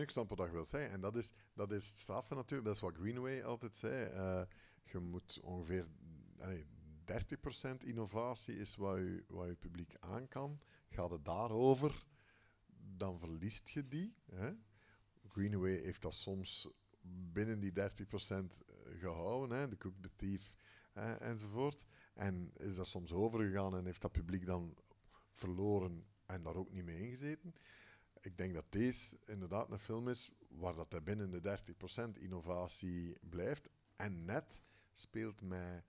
Ik 0.00 0.10
snap 0.10 0.28
wat 0.28 0.46
je 0.46 0.52
wil 0.52 0.64
zeggen. 0.64 0.90
En 0.90 1.00
dat 1.00 1.16
is, 1.16 1.32
dat 1.54 1.72
is 1.72 1.86
straffen 1.86 2.36
natuurlijk. 2.36 2.68
Dat 2.68 2.76
is 2.76 2.82
wat 2.82 2.96
Greenway 2.96 3.44
altijd 3.44 3.74
zei. 3.74 4.12
Uh, 4.12 4.42
je 4.84 4.98
moet 4.98 5.40
ongeveer... 5.42 5.84
Allee, 6.38 6.66
30% 7.04 7.76
innovatie 7.84 8.56
is 8.56 8.76
wat 8.76 8.96
je, 8.96 9.24
wat 9.28 9.46
je 9.48 9.54
publiek 9.54 9.94
aan 10.00 10.28
kan. 10.28 10.60
Gaat 10.88 11.10
het 11.10 11.24
daarover, 11.24 12.06
dan 12.96 13.18
verliest 13.18 13.68
je 13.68 13.88
die. 13.88 14.14
Hè? 14.30 14.52
Greenaway 15.28 15.74
heeft 15.74 16.02
dat 16.02 16.14
soms 16.14 16.68
binnen 17.32 17.60
die 17.60 17.72
30% 17.72 17.74
gehouden. 18.84 19.58
Hè? 19.58 19.68
The 19.68 19.76
Cook, 19.76 19.94
The 20.00 20.10
Thief 20.16 20.54
enzovoort. 21.18 21.86
En 22.14 22.50
is 22.56 22.76
dat 22.76 22.86
soms 22.86 23.12
overgegaan 23.12 23.76
en 23.76 23.84
heeft 23.84 24.00
dat 24.00 24.12
publiek 24.12 24.46
dan 24.46 24.76
verloren 25.32 26.06
en 26.26 26.42
daar 26.42 26.56
ook 26.56 26.72
niet 26.72 26.84
mee 26.84 27.00
ingezeten 27.00 27.54
ik 28.26 28.36
denk 28.36 28.54
dat 28.54 28.72
deze 28.72 29.18
inderdaad 29.26 29.70
een 29.70 29.78
film 29.78 30.08
is 30.08 30.32
waar 30.48 30.74
dat 30.74 30.92
er 30.92 31.02
binnen 31.02 31.30
de 31.30 31.58
30% 32.16 32.18
innovatie 32.18 33.16
blijft. 33.20 33.68
En 33.96 34.24
net 34.24 34.62
speelt 34.92 35.42
met 35.42 35.84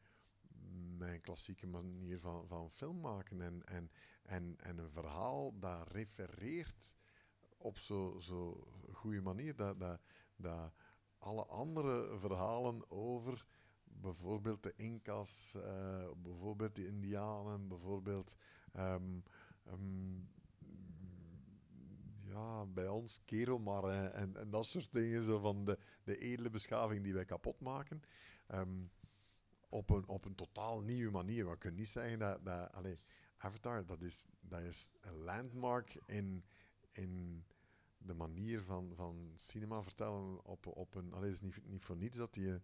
mijn 0.97 1.21
klassieke 1.21 1.67
manier 1.67 2.19
van, 2.19 2.47
van 2.47 2.71
film 2.71 2.99
maken. 2.99 3.41
En, 3.41 3.65
en, 3.65 3.91
en, 4.23 4.55
en 4.59 4.77
een 4.77 4.89
verhaal 4.89 5.59
dat 5.59 5.91
refereert 5.91 6.95
op 7.57 7.77
zo'n 7.77 8.21
zo 8.21 8.67
goede 8.91 9.21
manier. 9.21 9.55
Dat, 9.55 9.79
dat, 9.79 10.01
dat 10.35 10.73
alle 11.17 11.45
andere 11.45 12.19
verhalen 12.19 12.89
over 12.91 13.45
bijvoorbeeld 13.83 14.63
de 14.63 14.73
Incas, 14.75 15.53
uh, 15.57 16.11
bijvoorbeeld 16.17 16.75
de 16.75 16.87
Indianen, 16.87 17.67
bijvoorbeeld 17.67 18.35
um, 18.77 19.23
um, 19.67 20.29
ja, 22.33 22.65
bij 22.65 22.87
ons 22.87 23.19
kerel 23.25 23.59
maar 23.59 23.83
en, 23.83 24.37
en 24.37 24.49
dat 24.49 24.65
soort 24.65 24.91
dingen, 24.91 25.23
zo 25.23 25.39
van 25.39 25.65
de, 25.65 25.77
de 26.03 26.17
edele 26.17 26.49
beschaving 26.49 27.03
die 27.03 27.13
wij 27.13 27.25
kapot 27.25 27.59
maken. 27.59 28.01
Um, 28.47 28.91
op, 29.69 29.89
een, 29.89 30.07
op 30.07 30.25
een 30.25 30.35
totaal 30.35 30.81
nieuwe 30.81 31.11
manier. 31.11 31.49
We 31.49 31.57
kunnen 31.57 31.79
niet 31.79 31.89
zeggen 31.89 32.19
dat, 32.19 32.45
dat 32.45 32.71
allez, 32.71 32.97
Avatar, 33.37 33.85
dat 33.85 34.01
is, 34.01 34.25
dat 34.41 34.61
is 34.61 34.89
een 35.01 35.15
landmark 35.15 36.01
in, 36.05 36.43
in 36.91 37.43
de 37.97 38.13
manier 38.13 38.63
van, 38.63 38.91
van 38.95 39.31
cinema 39.35 39.81
vertellen 39.81 40.45
op, 40.45 40.67
op 40.67 40.95
een... 40.95 41.13
Allee, 41.13 41.29
het 41.29 41.35
is 41.35 41.41
niet, 41.41 41.65
niet 41.65 41.83
voor 41.83 41.97
niets 41.97 42.17
dat 42.17 42.35
hij 42.35 42.61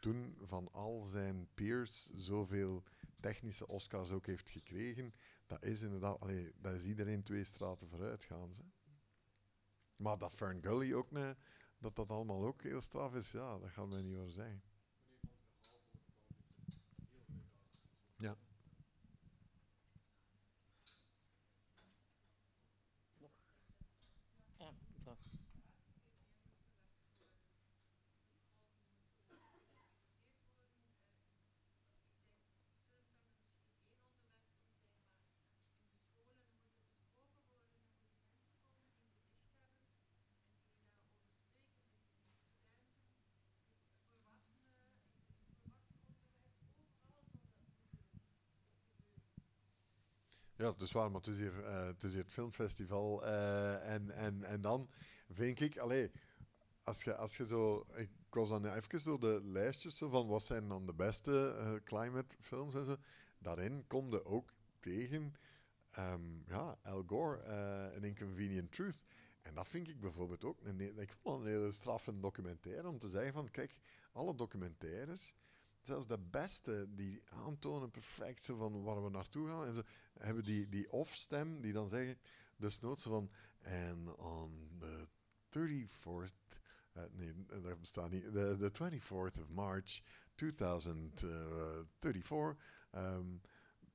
toen 0.00 0.36
van 0.40 0.72
al 0.72 1.02
zijn 1.02 1.48
peers 1.54 2.10
zoveel 2.14 2.82
technische 3.20 3.66
Oscars 3.66 4.10
ook 4.10 4.26
heeft 4.26 4.50
gekregen. 4.50 5.14
Dat 5.46 5.64
is 5.64 5.82
inderdaad... 5.82 6.20
Allee, 6.20 6.52
dat 6.56 6.74
is 6.74 6.86
iedereen 6.86 7.22
twee 7.22 7.44
straten 7.44 7.88
vooruit 7.88 8.24
gaan. 8.24 8.54
Ze. 8.54 8.62
Maar 10.00 10.18
dat 10.18 10.32
Fern 10.32 10.62
Gully 10.62 10.94
ook, 10.94 11.10
nee, 11.10 11.34
dat 11.78 11.96
dat 11.96 12.10
allemaal 12.10 12.44
ook 12.44 12.62
heel 12.62 12.80
straf 12.80 13.14
is, 13.14 13.30
ja, 13.30 13.58
dat 13.58 13.70
gaan 13.70 13.90
we 13.90 14.02
niet 14.02 14.16
over 14.18 14.32
zeggen. 14.32 14.62
Ja. 18.16 18.36
Ja, 50.60 50.72
het 50.72 50.80
is 50.80 50.92
waar, 50.92 51.10
maar 51.10 51.20
het 51.20 51.30
is 51.30 51.38
hier, 51.38 51.58
uh, 51.58 51.86
het, 51.86 52.02
hier 52.02 52.16
het 52.16 52.32
filmfestival. 52.32 53.24
Uh, 53.24 53.92
en, 53.92 54.10
en, 54.10 54.44
en 54.44 54.60
dan 54.60 54.90
vind 55.30 55.60
ik, 55.60 55.78
allee, 55.78 56.10
als 56.82 57.02
je, 57.02 57.16
als 57.16 57.36
je 57.36 57.46
zo. 57.46 57.86
Ik 57.96 58.10
was 58.30 58.48
dan 58.48 58.66
even 58.66 59.04
door 59.04 59.20
de 59.20 59.40
lijstjes 59.42 59.96
zo 59.96 60.08
van 60.08 60.26
wat 60.26 60.42
zijn 60.42 60.68
dan 60.68 60.86
de 60.86 60.94
beste 60.94 61.56
uh, 61.60 61.72
climate 61.84 62.36
films 62.40 62.74
en 62.74 62.84
zo. 62.84 62.96
Daarin 63.38 63.84
kom 63.86 64.10
je 64.10 64.24
ook 64.24 64.52
tegen 64.80 65.34
um, 65.98 66.44
ja, 66.46 66.78
Al 66.82 67.02
Gore, 67.06 67.42
An 67.96 68.04
Inconvenient 68.04 68.72
Truth. 68.72 69.02
En 69.40 69.54
dat 69.54 69.66
vind 69.66 69.88
ik 69.88 70.00
bijvoorbeeld 70.00 70.44
ook 70.44 70.60
een, 70.62 70.98
ik 70.98 71.12
vond 71.22 71.40
een 71.40 71.50
hele 71.50 71.72
straffe 71.72 72.20
documentaire 72.20 72.88
om 72.88 72.98
te 72.98 73.08
zeggen 73.08 73.32
van, 73.32 73.50
kijk, 73.50 73.76
alle 74.12 74.34
documentaires 74.34 75.34
zelfs 75.80 76.06
de 76.06 76.18
beste, 76.18 76.86
die 76.90 77.22
aantonen 77.28 77.90
perfect 77.90 78.46
van 78.46 78.82
waar 78.82 79.04
we 79.04 79.10
naartoe 79.10 79.48
gaan. 79.48 79.66
En 79.66 79.74
ze 79.74 79.84
hebben 80.18 80.44
die, 80.44 80.68
die 80.68 80.92
off-stem 80.92 81.60
die 81.60 81.72
dan 81.72 81.88
zeggen, 81.88 82.18
dus 82.56 82.78
zo 82.78 82.94
van, 82.94 83.30
en 83.58 84.16
on 84.16 84.76
the 84.78 85.08
34th, 85.48 86.58
uh, 86.96 87.02
nee, 87.10 87.44
dat 87.46 87.80
bestaat 87.80 88.10
niet, 88.10 88.32
the, 88.32 88.56
the 88.58 88.72
24th 88.72 89.40
of 89.40 89.48
March 89.48 90.02
2034, 90.34 92.56
um, 92.92 93.40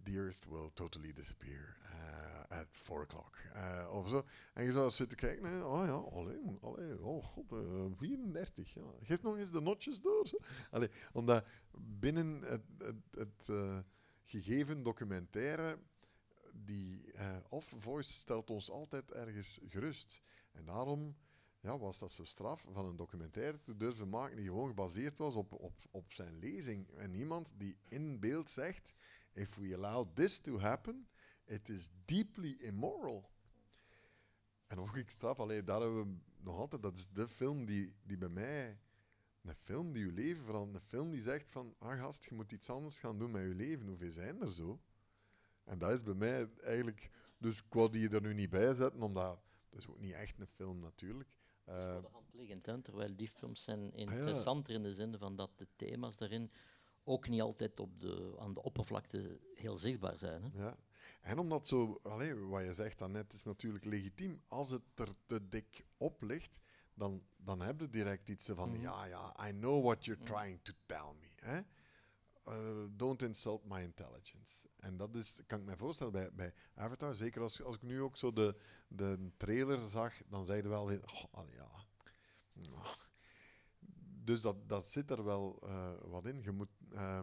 the 0.06 0.18
earth 0.18 0.46
will 0.50 0.70
totally 0.74 1.14
disappear 1.14 1.78
uh, 1.92 2.60
at 2.60 2.68
4 2.72 3.02
o'clock. 3.02 3.38
Uh, 3.56 3.90
of 3.92 4.10
zo. 4.10 4.26
En 4.54 4.64
je 4.64 4.72
zou 4.72 4.90
zitten 4.90 5.18
kijken, 5.18 5.66
oh 5.66 5.86
ja, 5.86 5.94
alleen, 5.94 6.58
oh 7.02 7.24
god, 7.24 7.52
uh, 7.52 7.86
34. 7.96 8.74
Ja. 8.74 8.82
Geef 9.02 9.22
nog 9.22 9.38
eens 9.38 9.52
de 9.52 9.62
notjes 9.62 10.02
door. 10.02 10.30
Allee, 10.72 10.90
omdat 11.14 11.46
binnen 11.78 12.42
het, 12.42 12.62
het, 13.12 13.48
uh, 13.48 13.78
gegeven 14.24 14.84
documentaire, 14.84 15.80
die 16.54 17.12
uh, 17.14 17.38
off-voice 17.50 18.12
stelt 18.12 18.50
ons 18.50 18.72
altijd 18.72 19.12
ergens 19.12 19.60
gerust. 19.68 20.22
En 20.52 20.66
daarom 20.66 21.16
ja, 21.66 21.78
was 21.78 22.00
dat 22.00 22.12
zo 22.12 22.24
straf 22.24 22.66
van 22.72 22.86
een 22.86 22.96
documentaire 22.96 23.62
te 23.62 23.78
durven 23.78 24.10
maken 24.10 24.36
die 24.36 24.46
gewoon 24.46 24.68
gebaseerd 24.68 25.18
was 25.18 25.36
op, 25.36 25.54
op, 25.54 25.74
op 25.92 26.14
zijn 26.14 26.40
lezing. 26.40 26.90
En 26.90 27.14
iemand 27.14 27.54
die 27.58 27.78
in 27.90 28.20
beeld 28.20 28.50
zegt, 28.50 28.94
if 29.36 29.56
we 29.56 29.74
allow 29.74 30.08
this 30.14 30.40
to 30.40 30.60
happen, 30.60 31.08
it 31.46 31.70
is 31.70 31.90
deeply 32.06 32.56
immoral. 32.60 33.30
En 34.68 34.80
of 34.80 34.96
ik 34.96 35.10
straf, 35.10 35.40
alleen 35.40 35.66
daar 35.66 35.82
hebben 35.82 36.04
we 36.06 36.18
nog 36.38 36.58
altijd, 36.58 36.82
dat 36.82 36.98
is 36.98 37.08
de 37.14 37.28
film 37.28 37.66
die, 37.66 37.96
die 38.04 38.18
bij 38.18 38.30
mij... 38.30 38.80
Een 39.42 39.56
film 39.56 39.94
die 39.94 40.06
je 40.06 40.12
leven 40.12 40.44
verandert. 40.44 40.84
Een 40.84 40.90
film 40.90 41.12
die 41.12 41.22
zegt 41.22 41.52
van, 41.52 41.76
ah 41.78 42.00
gast, 42.00 42.26
je 42.26 42.36
moet 42.36 42.52
iets 42.52 42.70
anders 42.70 43.00
gaan 43.00 43.18
doen 43.18 43.32
met 43.32 43.42
je 43.42 43.56
leven. 43.56 43.88
Hoeveel 43.88 44.12
zijn 44.12 44.42
er 44.42 44.52
zo? 44.52 44.80
En 45.64 45.78
dat 45.78 45.92
is 45.92 46.04
bij 46.04 46.14
mij 46.14 46.50
eigenlijk... 46.64 47.10
Dus 47.38 47.58
ik 47.58 47.74
wou 47.74 47.90
die 47.90 48.10
er 48.10 48.22
nu 48.22 48.34
niet 48.34 48.50
bij 48.50 48.74
zetten, 48.74 49.02
omdat... 49.02 49.42
Dat 49.70 49.80
is 49.80 49.88
ook 49.88 50.00
niet 50.00 50.14
echt 50.14 50.40
een 50.40 50.48
film, 50.48 50.80
natuurlijk. 50.80 51.30
Uh, 51.70 51.92
voor 51.92 52.02
de 52.02 52.08
hand 52.12 52.34
liggend, 52.34 52.66
hè? 52.66 52.82
terwijl 52.82 53.16
die 53.16 53.30
films 53.30 53.64
zijn 53.64 53.94
interessanter 53.94 54.74
in 54.74 54.84
de 54.84 54.94
zin 54.94 55.18
van 55.18 55.36
dat 55.36 55.52
de 55.56 55.68
thema's 55.76 56.18
daarin 56.18 56.52
ook 57.06 57.28
niet 57.28 57.42
altijd 57.42 57.80
op 57.80 58.00
de, 58.00 58.36
aan 58.40 58.54
de 58.54 58.64
oppervlakte 58.64 59.40
heel 59.54 59.78
zichtbaar 59.78 60.18
zijn. 60.18 60.44
Hè? 60.44 60.64
Ja. 60.64 60.78
En 61.22 61.38
omdat 61.38 61.68
zo, 61.68 62.00
allez, 62.04 62.34
wat 62.50 62.64
je 62.64 62.74
zegt 62.74 63.00
daarnet, 63.00 63.34
is 63.34 63.44
natuurlijk 63.44 63.86
legitiem. 63.86 64.42
Als 64.48 64.70
het 64.70 64.82
er 64.96 65.10
te 65.26 65.50
dik 65.50 65.86
op 65.98 66.22
ligt, 66.22 66.60
dan, 66.94 67.24
dan 67.38 67.62
heb 67.62 67.80
je 67.80 67.90
direct 67.90 68.30
iets 68.30 68.50
van: 68.54 68.70
mm. 68.70 68.82
ja, 68.82 69.06
ja, 69.06 69.48
I 69.48 69.52
know 69.52 69.84
what 69.84 70.06
you're 70.06 70.22
mm. 70.22 70.28
trying 70.28 70.60
to 70.62 70.74
tell 70.86 71.14
me. 71.20 71.30
Hè? 71.36 71.62
Uh, 72.48 72.86
don't 72.90 73.22
insult 73.22 73.66
my 73.66 73.82
intelligence. 73.82 74.68
En 74.80 74.98
dat 74.98 75.16
is, 75.16 75.40
kan 75.46 75.60
ik 75.60 75.66
me 75.66 75.78
voorstellen 75.78 76.14
bij, 76.14 76.34
bij 76.34 76.54
Avatar. 76.76 77.16
Zeker 77.16 77.42
als, 77.42 77.64
als 77.64 77.76
ik 77.76 77.82
nu 77.82 78.02
ook 78.02 78.18
zo 78.18 78.34
de, 78.34 78.56
de 78.88 79.32
trailer 79.38 79.88
zag, 79.88 80.14
dan 80.28 80.46
zei 80.46 80.62
je 80.62 80.68
wel: 80.68 80.84
oh, 80.84 81.50
ja. 81.56 81.86
Nou. 82.54 82.86
Dus 84.26 84.42
dat, 84.42 84.70
dat 84.70 84.88
zit 84.88 85.10
er 85.10 85.24
wel 85.24 85.62
uh, 85.64 85.94
wat 86.04 86.26
in. 86.26 86.42
Je 86.42 86.52
moet. 86.52 86.70
Uh, 86.94 87.20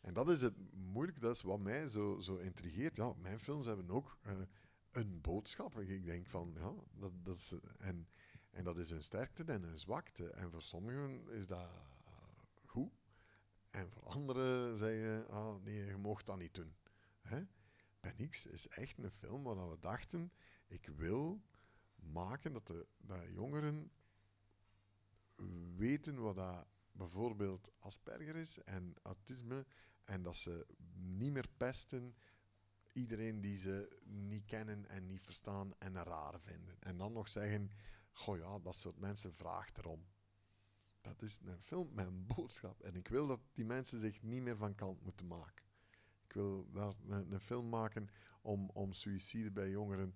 en 0.00 0.14
dat 0.14 0.28
is 0.28 0.40
het 0.40 0.54
moeilijke, 0.72 1.20
dat 1.20 1.34
is 1.34 1.42
wat 1.42 1.60
mij 1.60 1.86
zo, 1.86 2.18
zo 2.18 2.36
intrigeert. 2.36 2.96
Ja, 2.96 3.12
mijn 3.16 3.38
films 3.38 3.66
hebben 3.66 3.90
ook 3.90 4.18
uh, 4.26 4.32
een 4.90 5.20
boodschap. 5.20 5.78
Ik 5.78 6.04
denk 6.04 6.26
van, 6.26 6.52
ja, 6.54 6.72
dat, 6.92 7.12
dat 7.22 7.36
is, 7.36 7.54
en, 7.78 8.08
en 8.50 8.64
dat 8.64 8.78
is 8.78 8.90
een 8.90 9.02
sterkte 9.02 9.44
en 9.44 9.62
een 9.62 9.78
zwakte. 9.78 10.30
En 10.30 10.50
voor 10.50 10.62
sommigen 10.62 11.28
is 11.30 11.46
dat 11.46 11.70
goed. 12.64 12.92
En 13.70 13.90
voor 13.90 14.02
anderen 14.02 14.78
zeggen, 14.78 15.28
ah, 15.28 15.62
nee, 15.62 15.84
je 15.84 15.96
mocht 15.96 16.26
dat 16.26 16.38
niet 16.38 16.54
doen. 16.54 16.76
Hè? 17.20 17.42
Is 18.50 18.68
echt 18.68 18.98
een 18.98 19.10
film 19.10 19.42
waar 19.42 19.70
we 19.70 19.78
dachten, 19.80 20.32
ik 20.66 20.86
wil 20.96 21.42
maken 21.96 22.52
dat, 22.52 22.66
de, 22.66 22.86
dat 22.98 23.20
jongeren 23.28 23.90
weten 25.76 26.20
wat 26.20 26.36
dat 26.36 26.66
bijvoorbeeld 26.92 27.70
Asperger 27.78 28.36
is 28.36 28.62
en 28.62 28.94
autisme 29.02 29.66
en 30.04 30.22
dat 30.22 30.36
ze 30.36 30.66
niet 30.94 31.32
meer 31.32 31.48
pesten 31.56 32.14
iedereen 32.92 33.40
die 33.40 33.58
ze 33.58 33.98
niet 34.04 34.44
kennen 34.44 34.88
en 34.88 35.06
niet 35.06 35.22
verstaan 35.22 35.74
en 35.78 36.02
raar 36.02 36.40
vinden. 36.40 36.80
En 36.80 36.96
dan 36.96 37.12
nog 37.12 37.28
zeggen, 37.28 37.70
goh 38.10 38.38
ja, 38.38 38.58
dat 38.58 38.76
soort 38.76 38.98
mensen 38.98 39.34
vraagt 39.34 39.78
erom. 39.78 40.06
Dat 41.00 41.22
is 41.22 41.40
een 41.44 41.62
film 41.62 41.88
met 41.92 42.06
een 42.06 42.26
boodschap. 42.36 42.82
En 42.82 42.94
ik 42.94 43.08
wil 43.08 43.26
dat 43.26 43.40
die 43.52 43.64
mensen 43.64 43.98
zich 43.98 44.22
niet 44.22 44.42
meer 44.42 44.56
van 44.56 44.74
kant 44.74 45.04
moeten 45.04 45.26
maken. 45.26 45.64
Ik 46.24 46.32
wil 46.32 46.70
daar 46.70 46.94
een, 47.08 47.32
een 47.32 47.40
film 47.40 47.68
maken 47.68 48.08
om, 48.42 48.70
om 48.70 48.92
suïcide 48.92 49.50
bij 49.50 49.70
jongeren 49.70 50.14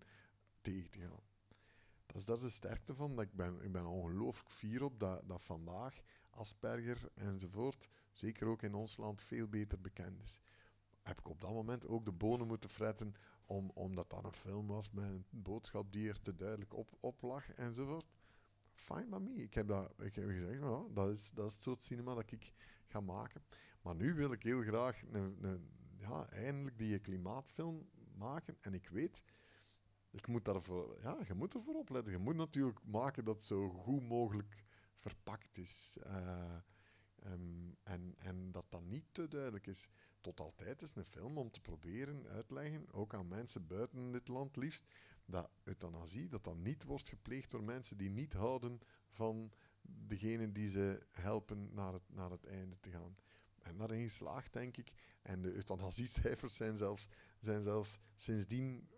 tegen 0.60 0.90
te 0.90 1.00
gaan. 1.00 1.29
Dat 2.12 2.36
is, 2.36 2.42
de 2.42 2.50
sterkte 2.50 2.94
van. 2.94 3.16
Dat 3.16 3.24
ik, 3.24 3.32
ben, 3.32 3.62
ik 3.62 3.72
ben 3.72 3.86
ongelooflijk 3.86 4.50
fier 4.50 4.82
op 4.82 5.00
dat, 5.00 5.22
dat 5.28 5.42
vandaag 5.42 6.00
Asperger 6.30 7.10
enzovoort, 7.14 7.88
zeker 8.12 8.46
ook 8.46 8.62
in 8.62 8.74
ons 8.74 8.96
land, 8.96 9.22
veel 9.22 9.48
beter 9.48 9.80
bekend 9.80 10.22
is. 10.22 10.40
Heb 11.02 11.18
ik 11.18 11.28
op 11.28 11.40
dat 11.40 11.52
moment 11.52 11.86
ook 11.86 12.04
de 12.04 12.12
bonen 12.12 12.46
moeten 12.46 12.70
fretten, 12.70 13.14
om, 13.46 13.70
omdat 13.74 14.10
dat 14.10 14.24
een 14.24 14.32
film 14.32 14.66
was 14.66 14.90
met 14.90 15.04
een 15.04 15.26
boodschap 15.30 15.92
die 15.92 16.08
er 16.08 16.22
te 16.22 16.34
duidelijk 16.34 16.74
op, 17.00 17.22
lag 17.22 17.52
enzovoort. 17.52 18.06
Fine 18.74 19.06
by 19.06 19.16
me. 19.16 19.34
Ik 19.34 19.54
heb, 19.54 19.68
dat, 19.68 19.92
ik 19.98 20.14
heb 20.14 20.28
gezegd, 20.28 20.60
dat, 20.94 21.08
is, 21.08 21.30
dat 21.30 21.52
het 21.52 21.60
soort 21.60 21.82
cinema 21.82 22.14
dat 22.14 22.32
ik 22.32 22.52
ga 22.86 23.00
maken. 23.00 23.42
Maar 23.82 23.94
nu 23.94 24.14
wil 24.14 24.32
ik 24.32 24.42
heel 24.42 24.62
graag 24.62 25.02
een, 25.10 25.70
ja, 25.96 26.28
eindelijk 26.28 26.78
die 26.78 26.98
klimaatfilm 26.98 27.88
maken. 28.14 28.56
En 28.60 28.74
ik 28.74 28.88
weet, 28.88 29.22
ik 30.10 30.26
moet 30.26 30.44
daarvoor, 30.44 30.96
ja, 31.00 31.18
je 31.26 31.34
moet 31.34 31.54
ervoor 31.54 31.74
opletten. 31.74 32.12
Je 32.12 32.18
moet 32.18 32.36
natuurlijk 32.36 32.84
maken 32.84 33.24
dat 33.24 33.34
het 33.34 33.44
zo 33.44 33.68
goed 33.68 34.02
mogelijk 34.02 34.64
verpakt 34.96 35.58
is. 35.58 35.98
Uh, 36.06 36.56
um, 37.26 37.76
en, 37.82 38.14
en 38.18 38.52
dat 38.52 38.64
dat 38.68 38.82
niet 38.82 39.04
te 39.12 39.28
duidelijk 39.28 39.66
is. 39.66 39.88
Tot 40.20 40.40
altijd 40.40 40.82
is 40.82 40.94
een 40.94 41.04
film 41.04 41.38
om 41.38 41.50
te 41.50 41.60
proberen 41.60 42.26
uitleggen, 42.26 42.92
ook 42.92 43.14
aan 43.14 43.28
mensen 43.28 43.66
buiten 43.66 44.12
dit 44.12 44.28
land 44.28 44.56
liefst, 44.56 44.86
dat 45.24 45.50
euthanasie 45.64 46.28
dat 46.28 46.44
dan 46.44 46.62
niet 46.62 46.84
wordt 46.84 47.08
gepleegd 47.08 47.50
door 47.50 47.62
mensen 47.64 47.96
die 47.96 48.10
niet 48.10 48.32
houden 48.32 48.80
van 49.08 49.52
degene 49.82 50.52
die 50.52 50.68
ze 50.68 51.06
helpen 51.10 51.74
naar 51.74 51.92
het, 51.92 52.02
naar 52.06 52.30
het 52.30 52.44
einde 52.44 52.80
te 52.80 52.90
gaan. 52.90 53.16
En 53.62 53.76
daarin 53.76 54.02
geslaagd, 54.02 54.52
denk 54.52 54.76
ik. 54.76 54.92
En 55.22 55.42
de 55.42 55.52
euthanasiecijfers 55.52 56.56
zijn 56.56 56.76
zelfs, 56.76 57.08
zijn 57.40 57.62
zelfs 57.62 58.00
sindsdien 58.14 58.88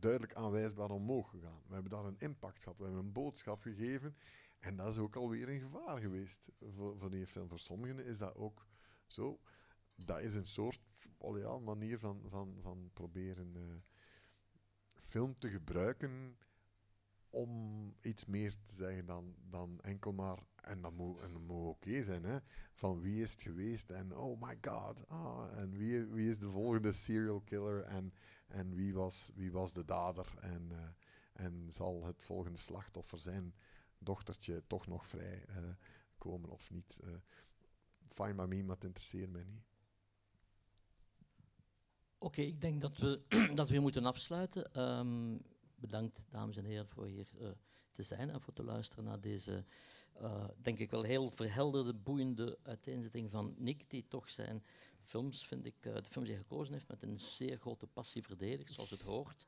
duidelijk 0.00 0.34
aanwijsbaar 0.34 0.90
omhoog 0.90 1.30
gegaan. 1.30 1.62
We 1.66 1.72
hebben 1.72 1.90
daar 1.90 2.04
een 2.04 2.18
impact 2.18 2.62
gehad, 2.62 2.78
we 2.78 2.84
hebben 2.84 3.04
een 3.04 3.12
boodschap 3.12 3.62
gegeven. 3.62 4.16
En 4.58 4.76
dat 4.76 4.88
is 4.88 4.98
ook 4.98 5.16
alweer 5.16 5.48
een 5.48 5.60
gevaar 5.60 6.00
geweest 6.00 6.48
voor, 6.60 6.98
voor 6.98 7.10
die 7.10 7.26
film. 7.26 7.48
Voor 7.48 7.58
sommigen 7.58 8.04
is 8.04 8.18
dat 8.18 8.34
ook 8.34 8.66
zo. 9.06 9.40
Dat 9.94 10.20
is 10.20 10.34
een 10.34 10.46
soort 10.46 11.08
oh 11.18 11.38
ja, 11.38 11.58
manier 11.58 11.98
van, 11.98 12.22
van, 12.28 12.56
van 12.60 12.90
proberen 12.92 13.54
uh, 13.56 13.62
film 14.98 15.34
te 15.34 15.48
gebruiken 15.48 16.36
om 17.30 17.94
iets 18.00 18.24
meer 18.26 18.50
te 18.50 18.74
zeggen 18.74 19.06
dan, 19.06 19.34
dan 19.50 19.80
enkel 19.80 20.12
maar, 20.12 20.38
en 20.54 20.80
dat 20.80 20.92
moet, 20.92 21.46
moet 21.46 21.66
oké 21.66 22.02
zijn, 22.02 22.24
hè, 22.24 22.38
van 22.74 23.00
wie 23.00 23.22
is 23.22 23.32
het 23.32 23.42
geweest 23.42 23.90
en 23.90 24.16
oh 24.16 24.40
my 24.40 24.58
god, 24.60 25.08
ah, 25.08 25.58
en 25.58 25.76
wie, 25.76 26.06
wie 26.06 26.28
is 26.28 26.38
de 26.38 26.50
volgende 26.50 26.92
serial 26.92 27.40
killer 27.40 27.82
en, 27.82 28.12
en 28.46 28.74
wie, 28.74 28.94
was, 28.94 29.30
wie 29.34 29.52
was 29.52 29.72
de 29.72 29.84
dader 29.84 30.34
en, 30.40 30.68
uh, 30.72 30.88
en 31.32 31.66
zal 31.72 32.04
het 32.04 32.24
volgende 32.24 32.58
slachtoffer 32.58 33.18
zijn 33.18 33.54
dochtertje 33.98 34.62
toch 34.66 34.86
nog 34.86 35.06
vrij 35.06 35.44
uh, 35.48 35.56
komen 36.18 36.50
of 36.50 36.70
niet. 36.70 36.98
Uh, 37.04 37.10
fine 38.08 38.34
by 38.34 38.44
me, 38.48 38.62
maar 38.62 38.74
het 38.74 38.84
interesseert 38.84 39.30
mij 39.30 39.44
niet. 39.44 39.64
Oké, 42.18 42.40
ik 42.40 42.60
denk 42.60 42.80
dat 42.80 42.96
we, 42.96 43.22
dat 43.54 43.68
we 43.68 43.78
moeten 43.78 44.04
afsluiten. 44.04 44.82
Um, 44.82 45.42
bedankt, 45.74 46.20
dames 46.30 46.56
en 46.56 46.64
heren, 46.64 46.88
voor 46.88 47.06
hier 47.06 47.28
uh, 47.40 47.48
te 47.92 48.02
zijn 48.02 48.30
en 48.30 48.40
voor 48.40 48.52
te 48.52 48.64
luisteren 48.64 49.04
naar 49.04 49.20
deze, 49.20 49.64
denk 50.56 50.78
ik 50.78 50.90
wel 50.90 51.02
heel 51.02 51.30
verhelderde, 51.30 51.94
boeiende 51.94 52.58
uiteenzetting 52.62 53.30
van 53.30 53.54
Nick, 53.58 53.90
die 53.90 54.08
toch 54.08 54.30
zijn 54.30 54.62
films, 55.06 55.46
vind 55.46 55.64
ik, 55.64 55.82
de 55.82 56.02
films 56.02 56.28
die 56.28 56.36
hij 56.36 56.44
gekozen 56.48 56.72
heeft, 56.72 56.88
met 56.88 57.02
een 57.02 57.18
zeer 57.18 57.58
grote 57.58 57.86
passie 57.86 58.22
verdedigt, 58.22 58.74
zoals 58.74 58.90
het 58.90 59.02
hoort. 59.02 59.46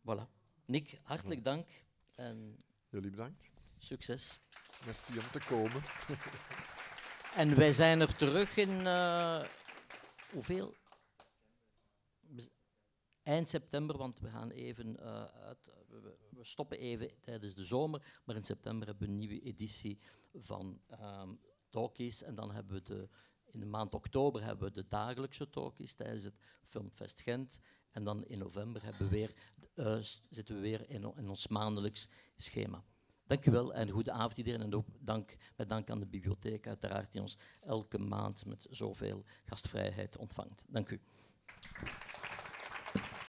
voilà. 0.00 0.36
Nick, 0.64 1.00
hartelijk 1.02 1.44
dank. 1.44 1.84
En 2.14 2.62
Jullie 2.90 3.10
bedankt. 3.10 3.50
Succes. 3.78 4.40
Merci 4.84 5.18
om 5.18 5.30
te 5.32 5.40
komen. 5.48 5.82
en 7.42 7.54
wij 7.54 7.72
zijn 7.72 8.00
er 8.00 8.16
terug 8.16 8.56
in 8.56 8.70
uh, 8.80 9.44
hoeveel? 10.32 10.74
Eind 13.22 13.48
september, 13.48 13.96
want 13.96 14.20
we 14.20 14.28
gaan 14.28 14.50
even 14.50 14.96
uh, 15.00 15.24
uit, 15.24 15.70
we, 15.88 16.16
we, 16.30 16.44
stoppen 16.44 16.78
even 16.78 17.10
tijdens 17.20 17.54
de 17.54 17.64
zomer, 17.64 18.20
maar 18.24 18.36
in 18.36 18.44
september 18.44 18.86
hebben 18.86 19.06
we 19.06 19.12
een 19.12 19.18
nieuwe 19.18 19.40
editie 19.40 19.98
van 20.34 20.80
um, 20.90 21.40
Talkies 21.68 22.22
en 22.22 22.34
dan 22.34 22.52
hebben 22.52 22.74
we 22.74 22.82
de 22.82 23.08
in 23.52 23.60
de 23.60 23.66
maand 23.66 23.94
oktober 23.94 24.44
hebben 24.44 24.68
we 24.68 24.74
de 24.74 24.88
dagelijkse 24.88 25.50
talkies 25.50 25.94
tijdens 25.94 26.24
het 26.24 26.34
Filmfest 26.62 27.20
Gent. 27.20 27.60
En 27.90 28.04
dan 28.04 28.24
in 28.24 28.38
november 28.38 28.82
we 28.98 29.08
weer, 29.08 29.34
uh, 29.74 29.98
zitten 30.30 30.54
we 30.54 30.60
weer 30.60 30.90
in, 30.90 31.12
in, 31.16 31.28
ons 31.28 31.48
maandelijks 31.48 32.08
schema. 32.36 32.84
Dank 33.26 33.46
u 33.46 33.50
wel 33.50 33.74
en 33.74 33.90
goede 33.90 34.12
avond 34.12 34.36
iedereen. 34.36 34.60
En 34.60 34.74
ook 34.74 34.86
dank, 35.00 35.36
met 35.56 35.68
dank 35.68 35.90
aan 35.90 35.98
de 35.98 36.06
bibliotheek 36.06 36.66
uiteraard 36.66 37.12
die 37.12 37.20
ons 37.20 37.36
elke 37.60 37.98
maand 37.98 38.44
met 38.44 38.66
zoveel 38.70 39.24
gastvrijheid 39.44 40.16
ontvangt. 40.16 40.64
Dank 40.66 40.90
u. 40.90 41.00